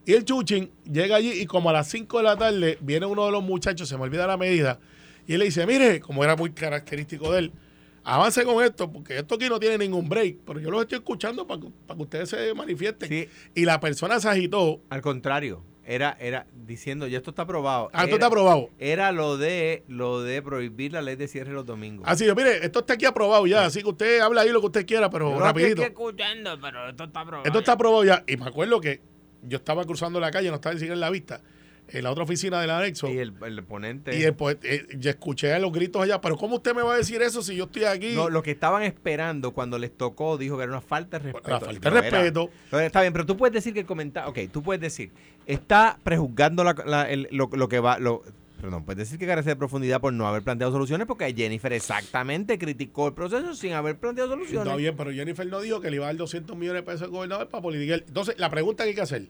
Y 0.06 0.14
el 0.14 0.26
Chuchin 0.26 0.70
llega 0.92 1.16
allí 1.16 1.32
y 1.32 1.46
como 1.46 1.70
a 1.70 1.74
las 1.74 1.88
5 1.90 2.18
de 2.18 2.24
la 2.24 2.38
tarde 2.38 2.78
viene 2.82 3.06
uno 3.06 3.26
de 3.26 3.32
los 3.32 3.44
muchachos, 3.44 3.88
se 3.90 3.98
me 3.98 4.04
olvida 4.04 4.28
la 4.28 4.38
medida, 4.38 4.80
y 5.28 5.34
él 5.34 5.40
le 5.40 5.46
dice, 5.46 5.66
mire, 5.66 6.00
como 6.00 6.24
era 6.24 6.36
muy 6.36 6.52
característico 6.52 7.32
de 7.32 7.40
él, 7.40 7.52
avance 8.04 8.44
con 8.44 8.64
esto, 8.64 8.92
porque 8.92 9.18
esto 9.18 9.36
aquí 9.36 9.48
no 9.48 9.60
tiene 9.60 9.78
ningún 9.78 10.10
break, 10.10 10.38
pero 10.46 10.60
yo 10.60 10.70
lo 10.70 10.82
estoy 10.82 10.98
escuchando 10.98 11.48
para, 11.48 11.62
que 11.62 12.02
ustedes 12.02 12.30
se 12.30 12.54
manifiesten. 12.54 13.30
Y 13.56 13.66
la 13.66 13.80
persona 13.80 14.20
se 14.20 14.30
agitó. 14.30 14.82
Al 14.90 15.02
contrario. 15.02 15.64
Era, 15.86 16.16
era 16.20 16.48
diciendo, 16.54 17.08
ya 17.08 17.18
esto 17.18 17.32
está 17.32 17.42
aprobado. 17.42 17.90
Ah, 17.92 18.04
esto 18.04 18.16
está 18.16 18.28
aprobado. 18.28 18.70
Era 18.80 19.12
lo 19.12 19.38
de 19.38 19.84
lo 19.88 20.22
de 20.22 20.42
prohibir 20.42 20.94
la 20.94 21.02
ley 21.02 21.16
de 21.16 21.28
cierre 21.28 21.52
los 21.52 21.66
domingos. 21.66 22.06
Así, 22.08 22.26
mire, 22.36 22.66
esto 22.66 22.80
está 22.80 22.94
aquí 22.94 23.06
aprobado 23.06 23.46
ya, 23.48 23.66
así 23.66 23.82
que 23.82 23.90
usted 23.90 24.20
habla 24.22 24.42
ahí 24.42 24.50
lo 24.50 24.62
que 24.62 24.68
usted 24.68 24.86
quiera, 24.86 25.10
pero 25.10 25.38
rapidito. 25.40 25.82
Estoy 25.82 25.86
escuchando, 25.88 26.58
pero 26.62 26.90
esto 26.90 27.04
está 27.04 27.22
aprobado. 27.22 27.46
Esto 27.46 27.60
está 27.60 27.72
aprobado 27.74 28.04
ya. 28.06 28.24
Y 28.28 28.38
me 28.38 28.46
acuerdo 28.46 28.80
que 28.80 29.02
yo 29.42 29.58
estaba 29.58 29.84
cruzando 29.84 30.20
la 30.20 30.32
calle, 30.32 30.50
no 30.50 30.56
estaba 30.56 30.74
ni 30.74 30.80
siquiera 30.80 30.94
en 30.94 31.02
la 31.02 31.10
vista 31.10 31.42
en 31.94 32.04
la 32.04 32.12
otra 32.12 32.24
oficina 32.24 32.60
del 32.60 32.72
anexo. 32.72 33.08
Y 33.08 33.20
el, 33.20 33.34
el 33.46 33.64
ponente. 33.64 34.18
Y 34.18 34.22
después 34.22 34.58
eh, 34.64 34.86
yo 34.98 35.12
escuché 35.12 35.58
los 35.60 35.72
gritos 35.72 36.02
allá, 36.02 36.20
pero 36.20 36.38
¿cómo 36.38 36.56
usted 36.56 36.74
me 36.74 36.82
va 36.82 36.96
a 36.96 36.98
decir 36.98 37.22
eso 37.22 37.42
si 37.44 37.56
yo 37.56 37.66
estoy 37.66 37.84
aquí? 37.84 38.14
No, 38.16 38.30
lo 38.30 38.42
que 38.42 38.52
estaban 38.52 38.84
esperando 38.84 39.52
cuando 39.52 39.78
les 39.78 39.96
tocó 39.96 40.38
dijo 40.38 40.58
que 40.58 40.64
era 40.64 40.72
una 40.72 40.82
falta 40.82 41.20
de 41.20 41.32
respeto. 41.32 41.48
Una 41.48 41.60
falta 41.60 41.92
de 41.92 42.02
respeto. 42.02 42.50
está 42.72 43.02
bien, 43.02 43.14
pero 43.14 43.26
tú 43.26 43.38
puedes 43.38 43.54
decir 43.54 43.74
que 43.74 43.82
el 43.82 43.86
comentario. 43.86 44.30
Ok, 44.30 44.40
tú 44.52 44.64
puedes 44.64 44.82
decir, 44.82 45.12
está 45.46 46.00
prejuzgando 46.04 46.64
lo, 46.64 47.70
que 47.70 47.80
va. 47.80 48.00
Lo, 48.00 48.24
perdón, 48.60 48.86
puedes 48.86 48.98
decir 48.98 49.20
que 49.20 49.28
carece 49.28 49.50
de 49.50 49.56
profundidad 49.56 50.02
por 50.02 50.14
no 50.14 50.28
haber 50.28 50.42
planteado 50.42 50.72
soluciones, 50.72 51.06
porque 51.06 51.32
Jennifer 51.36 51.72
exactamente 51.74 52.58
criticó 52.58 53.08
el 53.08 53.14
proceso 53.14 53.54
sin 53.54 53.74
haber 53.74 54.00
planteado 54.00 54.32
soluciones. 54.32 54.66
Está 54.66 54.76
bien, 54.78 54.96
pero 54.98 55.12
Jennifer 55.12 55.46
no 55.46 55.62
dijo 55.62 55.80
que 55.80 55.92
le 55.92 55.98
iba 55.98 56.06
a 56.06 56.08
dar 56.08 56.18
200 56.18 56.58
millones 56.58 56.82
de 56.82 56.86
pesos 56.86 57.04
al 57.04 57.10
gobernador 57.10 57.50
para 57.50 57.62
politicar. 57.62 58.04
Entonces, 58.08 58.36
la 58.40 58.50
pregunta 58.50 58.84
que 58.84 58.90
hay 58.90 58.96
que 58.96 59.02
hacer 59.02 59.28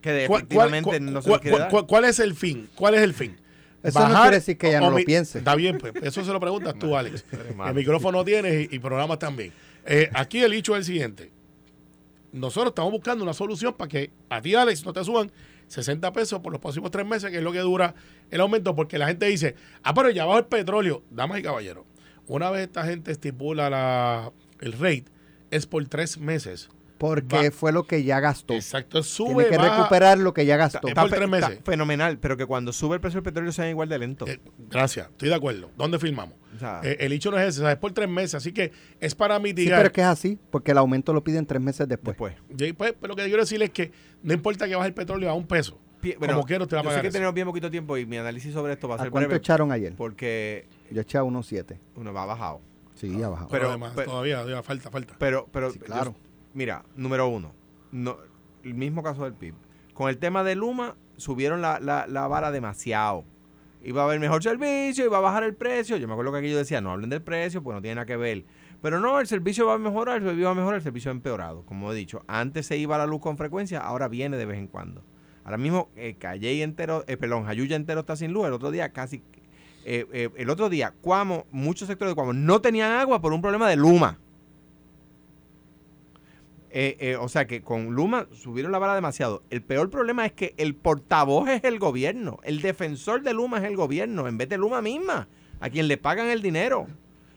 que 0.00 0.24
efectivamente 0.24 1.00
no 1.00 1.22
se 1.22 1.38
¿Cuál 1.86 2.04
es 2.04 2.18
el 2.18 2.34
fin? 2.34 2.68
¿Cuál 2.74 2.94
es 2.94 3.02
el 3.02 3.14
fin? 3.14 3.36
Eso 3.82 4.08
no 4.08 4.20
quiere 4.22 4.36
decir 4.36 4.58
que 4.58 4.68
ella 4.68 4.80
no 4.80 4.90
lo 4.90 4.96
piense. 4.96 5.38
Está 5.38 5.54
bien, 5.54 5.78
pues 5.78 5.94
eso 6.02 6.24
se 6.24 6.32
lo 6.32 6.40
preguntas 6.40 6.74
tú, 6.78 6.96
Alex. 6.96 7.24
el 7.66 7.74
micrófono 7.74 8.24
tienes 8.24 8.72
y, 8.72 8.78
programas 8.78 9.18
también. 9.18 9.52
Eh, 9.86 10.10
aquí 10.12 10.40
el 10.42 10.52
hecho 10.52 10.74
es 10.74 10.80
el 10.80 10.84
siguiente. 10.84 11.30
Nosotros 12.32 12.72
estamos 12.72 12.92
buscando 12.92 13.24
una 13.24 13.32
solución 13.32 13.74
para 13.74 13.88
que 13.88 14.10
a 14.28 14.42
ti, 14.42 14.54
Alex, 14.54 14.84
no 14.84 14.92
te 14.92 15.02
suban 15.04 15.30
60 15.68 16.12
pesos 16.12 16.40
por 16.40 16.52
los 16.52 16.60
próximos 16.60 16.90
tres 16.90 17.06
meses, 17.06 17.30
que 17.30 17.38
es 17.38 17.42
lo 17.42 17.52
que 17.52 17.60
dura 17.60 17.94
el 18.30 18.40
aumento, 18.40 18.74
porque 18.74 18.98
la 18.98 19.06
gente 19.06 19.26
dice, 19.26 19.54
ah, 19.82 19.94
pero 19.94 20.10
ya 20.10 20.24
bajo 20.24 20.38
el 20.38 20.46
petróleo. 20.46 21.02
Damas 21.10 21.38
y 21.38 21.42
caballeros, 21.42 21.84
una 22.26 22.50
vez 22.50 22.62
esta 22.62 22.84
gente 22.84 23.12
estipula 23.12 23.70
la, 23.70 24.32
el 24.60 24.72
rate, 24.72 25.04
es 25.50 25.66
por 25.66 25.86
tres 25.86 26.18
meses. 26.18 26.68
Porque 26.98 27.50
fue 27.52 27.72
lo 27.72 27.84
que 27.84 28.02
ya 28.02 28.20
gastó. 28.20 28.54
Exacto, 28.54 29.02
sube. 29.02 29.44
Tiene 29.44 29.62
que 29.62 29.70
recuperar 29.70 30.18
lo 30.18 30.34
que 30.34 30.44
ya 30.44 30.56
gastó. 30.56 30.88
Está, 30.88 31.08
tres 31.08 31.28
meses. 31.28 31.60
fenomenal, 31.64 32.18
pero 32.18 32.36
que 32.36 32.44
cuando 32.44 32.72
sube 32.72 32.96
el 32.96 33.00
precio 33.00 33.18
del 33.18 33.24
petróleo 33.24 33.52
sea 33.52 33.70
igual 33.70 33.88
de 33.88 33.98
lento. 33.98 34.26
Eh, 34.26 34.40
gracias, 34.68 35.08
estoy 35.08 35.28
de 35.28 35.34
acuerdo. 35.34 35.70
¿Dónde 35.76 35.98
firmamos? 35.98 36.34
Eh, 36.82 36.96
el 37.00 37.12
hecho 37.12 37.30
no 37.30 37.38
es 37.38 37.56
ese, 37.56 37.70
es 37.70 37.76
por 37.76 37.92
tres 37.92 38.08
meses, 38.08 38.34
así 38.34 38.52
que 38.52 38.72
es 39.00 39.14
para 39.14 39.38
mitigar. 39.38 39.74
Sí, 39.74 39.78
pero 39.78 39.86
es 39.86 39.92
que 39.92 40.00
es 40.00 40.06
así, 40.06 40.38
porque 40.50 40.72
el 40.72 40.78
aumento 40.78 41.12
lo 41.12 41.22
piden 41.22 41.46
tres 41.46 41.62
meses 41.62 41.88
después. 41.88 42.16
después. 42.16 42.34
pues, 42.76 42.94
pero 43.00 43.12
lo 43.12 43.16
que 43.16 43.24
quiero 43.24 43.42
decir 43.42 43.62
es 43.62 43.70
que 43.70 43.92
no 44.22 44.34
importa 44.34 44.66
que 44.66 44.74
baje 44.74 44.88
el 44.88 44.94
petróleo 44.94 45.30
a 45.30 45.34
un 45.34 45.46
peso. 45.46 45.78
como 46.18 46.44
quiero, 46.44 46.66
te 46.66 46.74
va 46.74 46.80
a 46.80 46.84
pagar. 46.84 46.98
Yo 46.98 47.02
sé 47.02 47.08
que 47.08 47.12
tenemos 47.12 47.34
bien 47.34 47.46
poquito 47.46 47.70
tiempo 47.70 47.96
y 47.96 48.06
mi 48.06 48.16
análisis 48.16 48.52
sobre 48.52 48.72
esto 48.72 48.88
va 48.88 48.96
a, 48.96 48.98
ser 48.98 49.10
cuánto 49.10 49.34
echaron 49.34 49.70
ayer? 49.72 49.94
Porque. 49.96 50.66
Yo 50.90 51.02
eché 51.02 51.18
a 51.18 51.22
1.7. 51.22 51.78
Uno 51.96 52.12
va 52.12 52.26
bajado. 52.26 52.60
Sí, 52.94 53.22
ha 53.22 53.28
bajado. 53.28 53.48
Pero, 53.50 53.68
además, 53.68 53.94
todavía, 53.94 54.38
todavía, 54.38 54.62
falta, 54.62 54.90
falta. 54.90 55.14
Pero, 55.18 55.48
pero, 55.52 55.72
claro. 55.72 56.16
Mira, 56.58 56.84
número 56.96 57.28
uno 57.28 57.54
no, 57.92 58.18
el 58.64 58.74
mismo 58.74 59.02
caso 59.02 59.22
del 59.22 59.34
PIB. 59.34 59.54
Con 59.94 60.10
el 60.10 60.18
tema 60.18 60.42
de 60.42 60.56
Luma, 60.56 60.96
subieron 61.16 61.62
la, 61.62 61.78
la, 61.80 62.26
vara 62.26 62.50
demasiado. 62.50 63.24
Iba 63.82 64.02
a 64.02 64.04
haber 64.06 64.18
mejor 64.18 64.42
servicio, 64.42 65.04
iba 65.04 65.18
a 65.18 65.20
bajar 65.20 65.44
el 65.44 65.54
precio. 65.54 65.96
Yo 65.96 66.08
me 66.08 66.14
acuerdo 66.14 66.32
que 66.32 66.38
aquello 66.38 66.58
decía, 66.58 66.80
no 66.80 66.90
hablen 66.90 67.10
del 67.10 67.22
precio, 67.22 67.62
pues 67.62 67.76
no 67.76 67.80
tiene 67.80 67.94
nada 67.94 68.06
que 68.06 68.16
ver. 68.16 68.44
Pero 68.82 68.98
no, 68.98 69.20
el 69.20 69.28
servicio 69.28 69.66
va 69.66 69.74
a 69.74 69.78
mejorar, 69.78 70.16
el 70.16 70.24
servicio 70.24 70.46
va 70.46 70.50
a 70.50 70.54
mejorar, 70.56 70.76
el 70.78 70.82
servicio 70.82 71.10
ha 71.10 71.14
empeorado. 71.14 71.64
Como 71.64 71.92
he 71.92 71.94
dicho, 71.94 72.24
antes 72.26 72.66
se 72.66 72.76
iba 72.76 72.98
la 72.98 73.06
luz 73.06 73.20
con 73.20 73.36
frecuencia, 73.36 73.78
ahora 73.78 74.08
viene 74.08 74.36
de 74.36 74.46
vez 74.46 74.58
en 74.58 74.66
cuando. 74.66 75.04
Ahora 75.44 75.58
mismo, 75.58 75.90
eh, 75.94 76.16
Calle 76.18 76.62
entero, 76.62 77.04
eh, 77.06 77.16
perdón, 77.16 77.44
Jayuya 77.44 77.76
entero 77.76 78.00
está 78.00 78.16
sin 78.16 78.32
luz. 78.32 78.46
El 78.46 78.52
otro 78.52 78.72
día 78.72 78.92
casi, 78.92 79.22
eh, 79.84 80.06
eh, 80.12 80.28
el 80.36 80.50
otro 80.50 80.68
día, 80.68 80.92
Cuamo, 81.00 81.46
muchos 81.50 81.88
sectores 81.88 82.12
de 82.12 82.14
Cuamo 82.14 82.32
no 82.32 82.60
tenían 82.60 82.92
agua 82.92 83.20
por 83.20 83.32
un 83.32 83.40
problema 83.40 83.68
de 83.68 83.76
Luma. 83.76 84.18
Eh, 86.70 86.96
eh, 87.00 87.16
o 87.16 87.28
sea 87.28 87.46
que 87.46 87.62
con 87.62 87.94
Luma 87.94 88.26
subieron 88.32 88.72
la 88.72 88.78
vara 88.78 88.94
demasiado. 88.94 89.42
El 89.50 89.62
peor 89.62 89.88
problema 89.90 90.26
es 90.26 90.32
que 90.32 90.54
el 90.58 90.74
portavoz 90.74 91.48
es 91.48 91.64
el 91.64 91.78
gobierno. 91.78 92.40
El 92.42 92.60
defensor 92.60 93.22
de 93.22 93.32
Luma 93.32 93.58
es 93.58 93.64
el 93.64 93.76
gobierno, 93.76 94.28
en 94.28 94.36
vez 94.36 94.48
de 94.48 94.58
Luma 94.58 94.82
misma, 94.82 95.28
a 95.60 95.70
quien 95.70 95.88
le 95.88 95.96
pagan 95.96 96.26
el 96.26 96.42
dinero. 96.42 96.86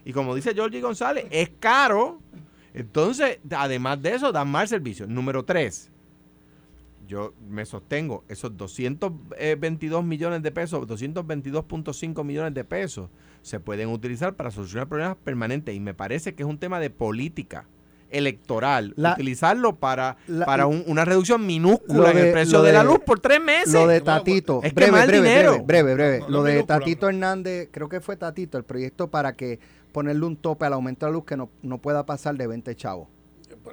Y 0.03 0.13
como 0.13 0.35
dice 0.35 0.53
Georgie 0.53 0.81
González, 0.81 1.27
es 1.31 1.49
caro. 1.59 2.19
Entonces, 2.73 3.39
además 3.51 4.01
de 4.01 4.15
eso, 4.15 4.31
dan 4.31 4.49
mal 4.49 4.67
servicio. 4.67 5.07
Número 5.07 5.43
tres, 5.45 5.91
yo 7.07 7.33
me 7.49 7.65
sostengo, 7.65 8.23
esos 8.27 8.55
222 8.55 10.03
millones 10.03 10.41
de 10.43 10.51
pesos, 10.51 10.87
222.5 10.87 12.23
millones 12.23 12.53
de 12.53 12.63
pesos, 12.63 13.09
se 13.41 13.59
pueden 13.59 13.89
utilizar 13.89 14.35
para 14.35 14.51
solucionar 14.51 14.87
problemas 14.87 15.17
permanentes. 15.17 15.75
Y 15.75 15.79
me 15.79 15.93
parece 15.93 16.35
que 16.35 16.43
es 16.43 16.49
un 16.49 16.57
tema 16.57 16.79
de 16.79 16.89
política 16.89 17.67
electoral, 18.11 18.93
utilizarlo 18.97 19.75
para, 19.75 20.17
para 20.45 20.67
una 20.67 21.05
reducción 21.05 21.45
minúscula 21.45 22.11
en 22.11 22.17
el 22.17 22.31
precio 22.31 22.61
de, 22.61 22.73
la 22.73 22.83
luz 22.83 22.99
por 23.05 23.19
tres 23.19 23.41
meses. 23.41 23.73
Lo 23.73 23.87
de 23.87 24.01
Tatito, 24.01 24.61
es 24.63 24.73
breve, 24.73 25.05
breve, 25.05 25.17
dinero. 25.17 25.63
breve, 25.63 25.93
breve, 25.93 26.23
Lo 26.27 26.43
de 26.43 26.63
Tatito 26.63 27.09
Hernández, 27.09 27.69
creo 27.71 27.89
que 27.89 28.01
fue 28.01 28.17
Tatito, 28.17 28.57
el 28.57 28.63
proyecto 28.63 29.09
para 29.09 29.33
que 29.33 29.59
ponerle 29.91 30.25
un 30.25 30.37
tope 30.37 30.65
al 30.65 30.73
aumento 30.73 31.05
de 31.05 31.11
la 31.11 31.15
luz 31.15 31.25
que 31.25 31.37
no, 31.37 31.49
no 31.61 31.79
pueda 31.79 32.05
pasar 32.05 32.35
de 32.35 32.47
20 32.47 32.75
chavos 32.75 33.07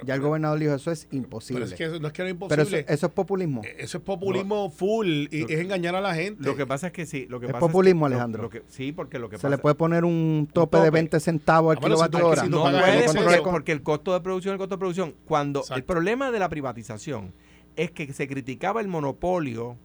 ya 0.05 0.15
el 0.15 0.21
gobernador 0.21 0.59
dijo, 0.59 0.73
eso 0.73 0.91
es 0.91 1.07
imposible. 1.11 1.63
Pero 1.63 1.71
es 1.71 1.77
que 1.77 1.85
eso, 1.85 1.99
no 1.99 2.07
es 2.07 2.13
que 2.13 2.23
es 2.23 2.31
imposible. 2.31 2.85
eso, 2.87 3.05
es 3.05 3.11
populismo. 3.11 3.61
Eh, 3.63 3.75
eso 3.79 3.97
es 3.97 4.03
populismo 4.03 4.69
full 4.69 5.27
y 5.31 5.51
es 5.51 5.59
engañar 5.59 5.95
a 5.95 6.01
la 6.01 6.15
gente. 6.15 6.43
Lo 6.43 6.55
que 6.55 6.65
pasa 6.65 6.87
es 6.87 6.93
que 6.93 7.05
sí. 7.05 7.25
Lo 7.29 7.39
que 7.39 7.47
es 7.47 7.51
pasa 7.51 7.65
populismo, 7.65 8.05
Alejandro. 8.05 8.49
sí, 8.67 8.91
porque 8.91 9.19
lo 9.19 9.29
que 9.29 9.37
Se 9.37 9.49
le 9.49 9.57
puede 9.57 9.75
poner 9.75 10.05
un 10.05 10.49
tope, 10.51 10.79
de 10.79 10.89
20 10.89 11.19
centavos 11.19 11.71
al 11.71 11.77
ah, 11.77 11.81
kilovatio 11.85 12.27
hora. 12.27 12.43
no 12.45 12.63
puede 12.63 13.41
porque, 13.41 13.71
el 13.71 13.81
costo 13.81 14.13
de 14.13 14.21
producción, 14.21 14.53
el 14.53 14.57
costo 14.57 14.75
de 14.75 14.79
producción. 14.79 15.15
Cuando 15.25 15.63
el 15.75 15.83
problema 15.83 16.31
de 16.31 16.39
la 16.39 16.49
privatización 16.49 17.33
es 17.75 17.91
que 17.91 18.11
se 18.13 18.27
criticaba 18.27 18.81
el 18.81 18.87
monopolio 18.87 19.77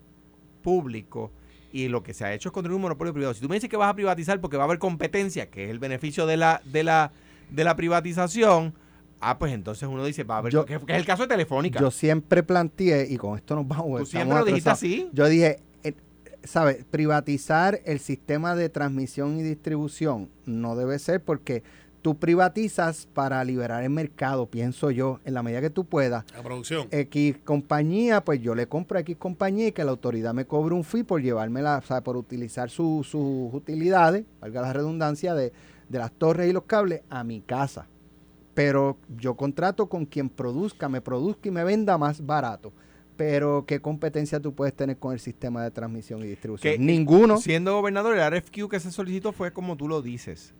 público 0.62 1.32
y 1.74 1.88
lo 1.88 2.02
que 2.02 2.14
se 2.14 2.24
ha 2.24 2.32
hecho 2.32 2.48
es 2.48 2.52
construir 2.52 2.76
un 2.76 2.82
monopolio 2.82 3.12
privado. 3.12 3.34
Si 3.34 3.40
tú 3.40 3.48
me 3.48 3.56
dices 3.56 3.68
que 3.68 3.76
vas 3.76 3.90
a 3.90 3.94
privatizar 3.94 4.40
porque 4.40 4.56
va 4.56 4.62
a 4.62 4.66
haber 4.66 4.78
competencia, 4.78 5.50
que 5.50 5.64
es 5.64 5.70
el 5.70 5.80
beneficio 5.80 6.24
de 6.24 6.36
la, 6.36 6.62
de 6.64 6.84
la, 6.84 7.12
de 7.50 7.64
la 7.64 7.74
privatización, 7.74 8.74
Ah, 9.26 9.38
pues 9.38 9.54
entonces 9.54 9.88
uno 9.88 10.04
dice, 10.04 10.22
va 10.22 10.36
a 10.36 10.42
ver, 10.42 10.52
que, 10.66 10.74
es 10.74 10.82
el 10.88 11.06
caso 11.06 11.22
de 11.22 11.28
Telefónica. 11.28 11.80
Yo 11.80 11.90
siempre 11.90 12.42
planteé, 12.42 13.06
y 13.08 13.16
con 13.16 13.38
esto 13.38 13.54
nos 13.54 13.66
vamos 13.66 14.00
¿Tú 14.00 14.06
siempre 14.06 14.38
lo 14.38 14.44
dijiste 14.44 14.68
así? 14.68 15.08
Yo 15.14 15.26
dije, 15.28 15.60
eh, 15.82 15.94
¿sabes? 16.42 16.84
Privatizar 16.90 17.80
el 17.86 18.00
sistema 18.00 18.54
de 18.54 18.68
transmisión 18.68 19.38
y 19.38 19.42
distribución 19.42 20.28
no 20.44 20.76
debe 20.76 20.98
ser 20.98 21.22
porque 21.22 21.62
tú 22.02 22.18
privatizas 22.18 23.08
para 23.14 23.42
liberar 23.44 23.82
el 23.82 23.88
mercado, 23.88 24.44
pienso 24.44 24.90
yo, 24.90 25.20
en 25.24 25.32
la 25.32 25.42
medida 25.42 25.62
que 25.62 25.70
tú 25.70 25.86
puedas. 25.86 26.26
La 26.34 26.42
producción. 26.42 26.88
X 26.90 27.38
compañía, 27.44 28.22
pues 28.22 28.42
yo 28.42 28.54
le 28.54 28.66
compro 28.66 28.98
a 28.98 29.00
X 29.00 29.16
compañía 29.16 29.68
y 29.68 29.72
que 29.72 29.84
la 29.84 29.92
autoridad 29.92 30.34
me 30.34 30.44
cobre 30.44 30.74
un 30.74 30.84
fee 30.84 31.02
por 31.02 31.22
llevármela, 31.22 31.78
o 31.78 31.86
sea, 31.86 32.02
por 32.02 32.18
utilizar 32.18 32.68
sus 32.68 33.14
utilidades, 33.14 34.26
valga 34.42 34.60
la 34.60 34.74
redundancia, 34.74 35.32
de, 35.32 35.54
de 35.88 35.98
las 35.98 36.12
torres 36.12 36.50
y 36.50 36.52
los 36.52 36.64
cables 36.64 37.00
a 37.08 37.24
mi 37.24 37.40
casa 37.40 37.86
pero 38.54 38.96
yo 39.18 39.36
contrato 39.36 39.88
con 39.88 40.06
quien 40.06 40.28
produzca, 40.28 40.88
me 40.88 41.00
produzca 41.00 41.48
y 41.48 41.52
me 41.52 41.64
venda 41.64 41.98
más 41.98 42.24
barato. 42.24 42.72
Pero 43.16 43.64
¿qué 43.66 43.80
competencia 43.80 44.40
tú 44.40 44.54
puedes 44.54 44.74
tener 44.74 44.98
con 44.98 45.12
el 45.12 45.20
sistema 45.20 45.62
de 45.62 45.70
transmisión 45.70 46.20
y 46.24 46.26
distribución? 46.26 46.84
Ninguno. 46.84 47.36
Siendo 47.36 47.74
gobernador, 47.74 48.16
el 48.16 48.40
RFQ 48.40 48.68
que 48.68 48.80
se 48.80 48.90
solicitó 48.90 49.32
fue 49.32 49.52
como 49.52 49.76
tú 49.76 49.86
lo 49.86 50.02
dices. 50.02 50.54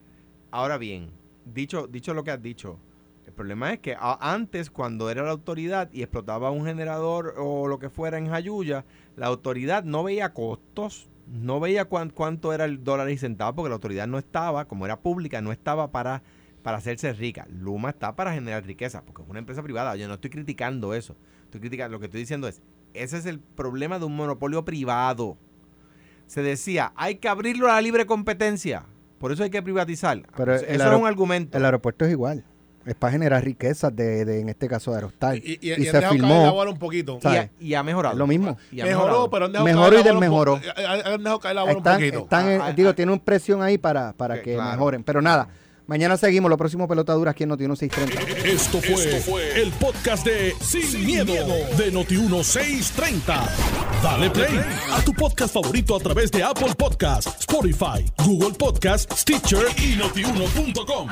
Ahora 0.52 0.78
bien, 0.78 1.10
dicho, 1.44 1.88
dicho 1.88 2.14
lo 2.14 2.22
que 2.22 2.30
has 2.30 2.40
dicho, 2.40 2.78
el 3.26 3.32
problema 3.32 3.72
es 3.72 3.80
que 3.80 3.96
antes, 3.98 4.70
cuando 4.70 5.10
era 5.10 5.24
la 5.24 5.32
autoridad 5.32 5.90
y 5.92 6.02
explotaba 6.02 6.52
un 6.52 6.64
generador 6.64 7.34
o 7.38 7.66
lo 7.66 7.80
que 7.80 7.90
fuera 7.90 8.18
en 8.18 8.28
Jayuya, 8.28 8.84
la 9.16 9.26
autoridad 9.26 9.82
no 9.82 10.04
veía 10.04 10.32
costos, 10.32 11.08
no 11.26 11.58
veía 11.58 11.86
cuánto 11.86 12.52
era 12.52 12.66
el 12.66 12.84
dólar 12.84 13.10
y 13.10 13.16
centavo, 13.16 13.56
porque 13.56 13.70
la 13.70 13.76
autoridad 13.76 14.06
no 14.06 14.18
estaba, 14.18 14.66
como 14.66 14.84
era 14.84 15.00
pública, 15.00 15.40
no 15.40 15.50
estaba 15.50 15.90
para 15.90 16.22
para 16.64 16.78
hacerse 16.78 17.12
rica. 17.12 17.46
Luma 17.50 17.90
está 17.90 18.16
para 18.16 18.32
generar 18.32 18.64
riqueza, 18.64 19.02
porque 19.04 19.22
es 19.22 19.28
una 19.28 19.38
empresa 19.38 19.62
privada. 19.62 19.94
Yo 19.96 20.08
no 20.08 20.14
estoy 20.14 20.30
criticando 20.30 20.94
eso. 20.94 21.14
Estoy 21.44 21.60
criticando, 21.60 21.92
lo 21.92 22.00
que 22.00 22.06
estoy 22.06 22.20
diciendo 22.20 22.48
es, 22.48 22.62
ese 22.94 23.18
es 23.18 23.26
el 23.26 23.38
problema 23.38 23.98
de 23.98 24.06
un 24.06 24.16
monopolio 24.16 24.64
privado. 24.64 25.36
Se 26.26 26.42
decía, 26.42 26.94
hay 26.96 27.16
que 27.16 27.28
abrirlo 27.28 27.68
a 27.68 27.74
la 27.74 27.82
libre 27.82 28.06
competencia. 28.06 28.86
Por 29.18 29.30
eso 29.30 29.42
hay 29.42 29.50
que 29.50 29.62
privatizar. 29.62 30.22
Pero 30.34 30.54
eso 30.54 30.64
es 30.64 30.98
un 30.98 31.06
argumento. 31.06 31.58
El 31.58 31.66
aeropuerto 31.66 32.06
es 32.06 32.12
igual. 32.12 32.42
Es 32.86 32.94
para 32.94 33.12
generar 33.12 33.44
riquezas 33.44 33.94
de, 33.94 34.40
en 34.40 34.48
este 34.48 34.66
caso, 34.66 34.90
de 34.90 34.96
Aerostar. 34.96 35.36
Y, 35.36 35.58
se 35.84 36.02
filmó. 36.08 36.62
un 36.62 36.78
poquito. 36.78 37.18
Y 37.60 37.74
ha, 37.74 37.82
mejorado. 37.82 38.16
Lo 38.16 38.26
mismo. 38.26 38.56
mejoró, 38.72 39.28
pero 39.28 39.46
han 39.46 39.52
dejado 39.52 39.66
Mejoró 39.66 40.00
y 40.00 40.02
desmejoró. 40.02 40.60
Han 41.04 41.22
dejado 41.22 41.40
caer 41.40 41.56
la 41.56 41.62
bola 41.64 41.76
un 41.76 41.82
poquito. 41.82 42.18
Están, 42.20 42.48
ah, 42.48 42.66
ah, 42.68 42.72
digo, 42.72 42.88
ah. 42.88 42.94
tiene 42.94 43.12
un 43.12 43.20
presión 43.20 43.62
ahí 43.62 43.76
para, 43.76 44.14
para 44.14 44.40
que 44.40 44.56
mejoren. 44.56 45.04
Pero 45.04 45.20
nada, 45.20 45.48
Mañana 45.86 46.16
seguimos, 46.16 46.48
los 46.48 46.58
próximos 46.58 46.88
pelotaduras 46.88 47.32
aquí 47.32 47.42
en 47.42 47.50
Noti 47.50 47.64
1630. 47.68 48.48
Esto 48.48 48.80
fue, 48.80 49.20
fue 49.20 49.60
el 49.60 49.70
podcast 49.72 50.24
de 50.24 50.54
Sin, 50.60 51.04
miedo, 51.04 51.34
de 51.76 51.92
Noti 51.92 52.16
1630. 52.16 53.48
Dale 54.02 54.30
play 54.30 54.60
a 54.92 55.02
tu 55.02 55.12
podcast 55.12 55.52
favorito 55.52 55.94
a 55.94 56.00
través 56.00 56.30
de 56.30 56.42
Apple 56.42 56.74
Podcasts, 56.76 57.40
Spotify, 57.40 58.04
Google 58.24 58.52
Podcasts, 58.52 59.20
Stitcher 59.20 59.66
y 59.76 59.96
notiuno.com. 59.96 61.08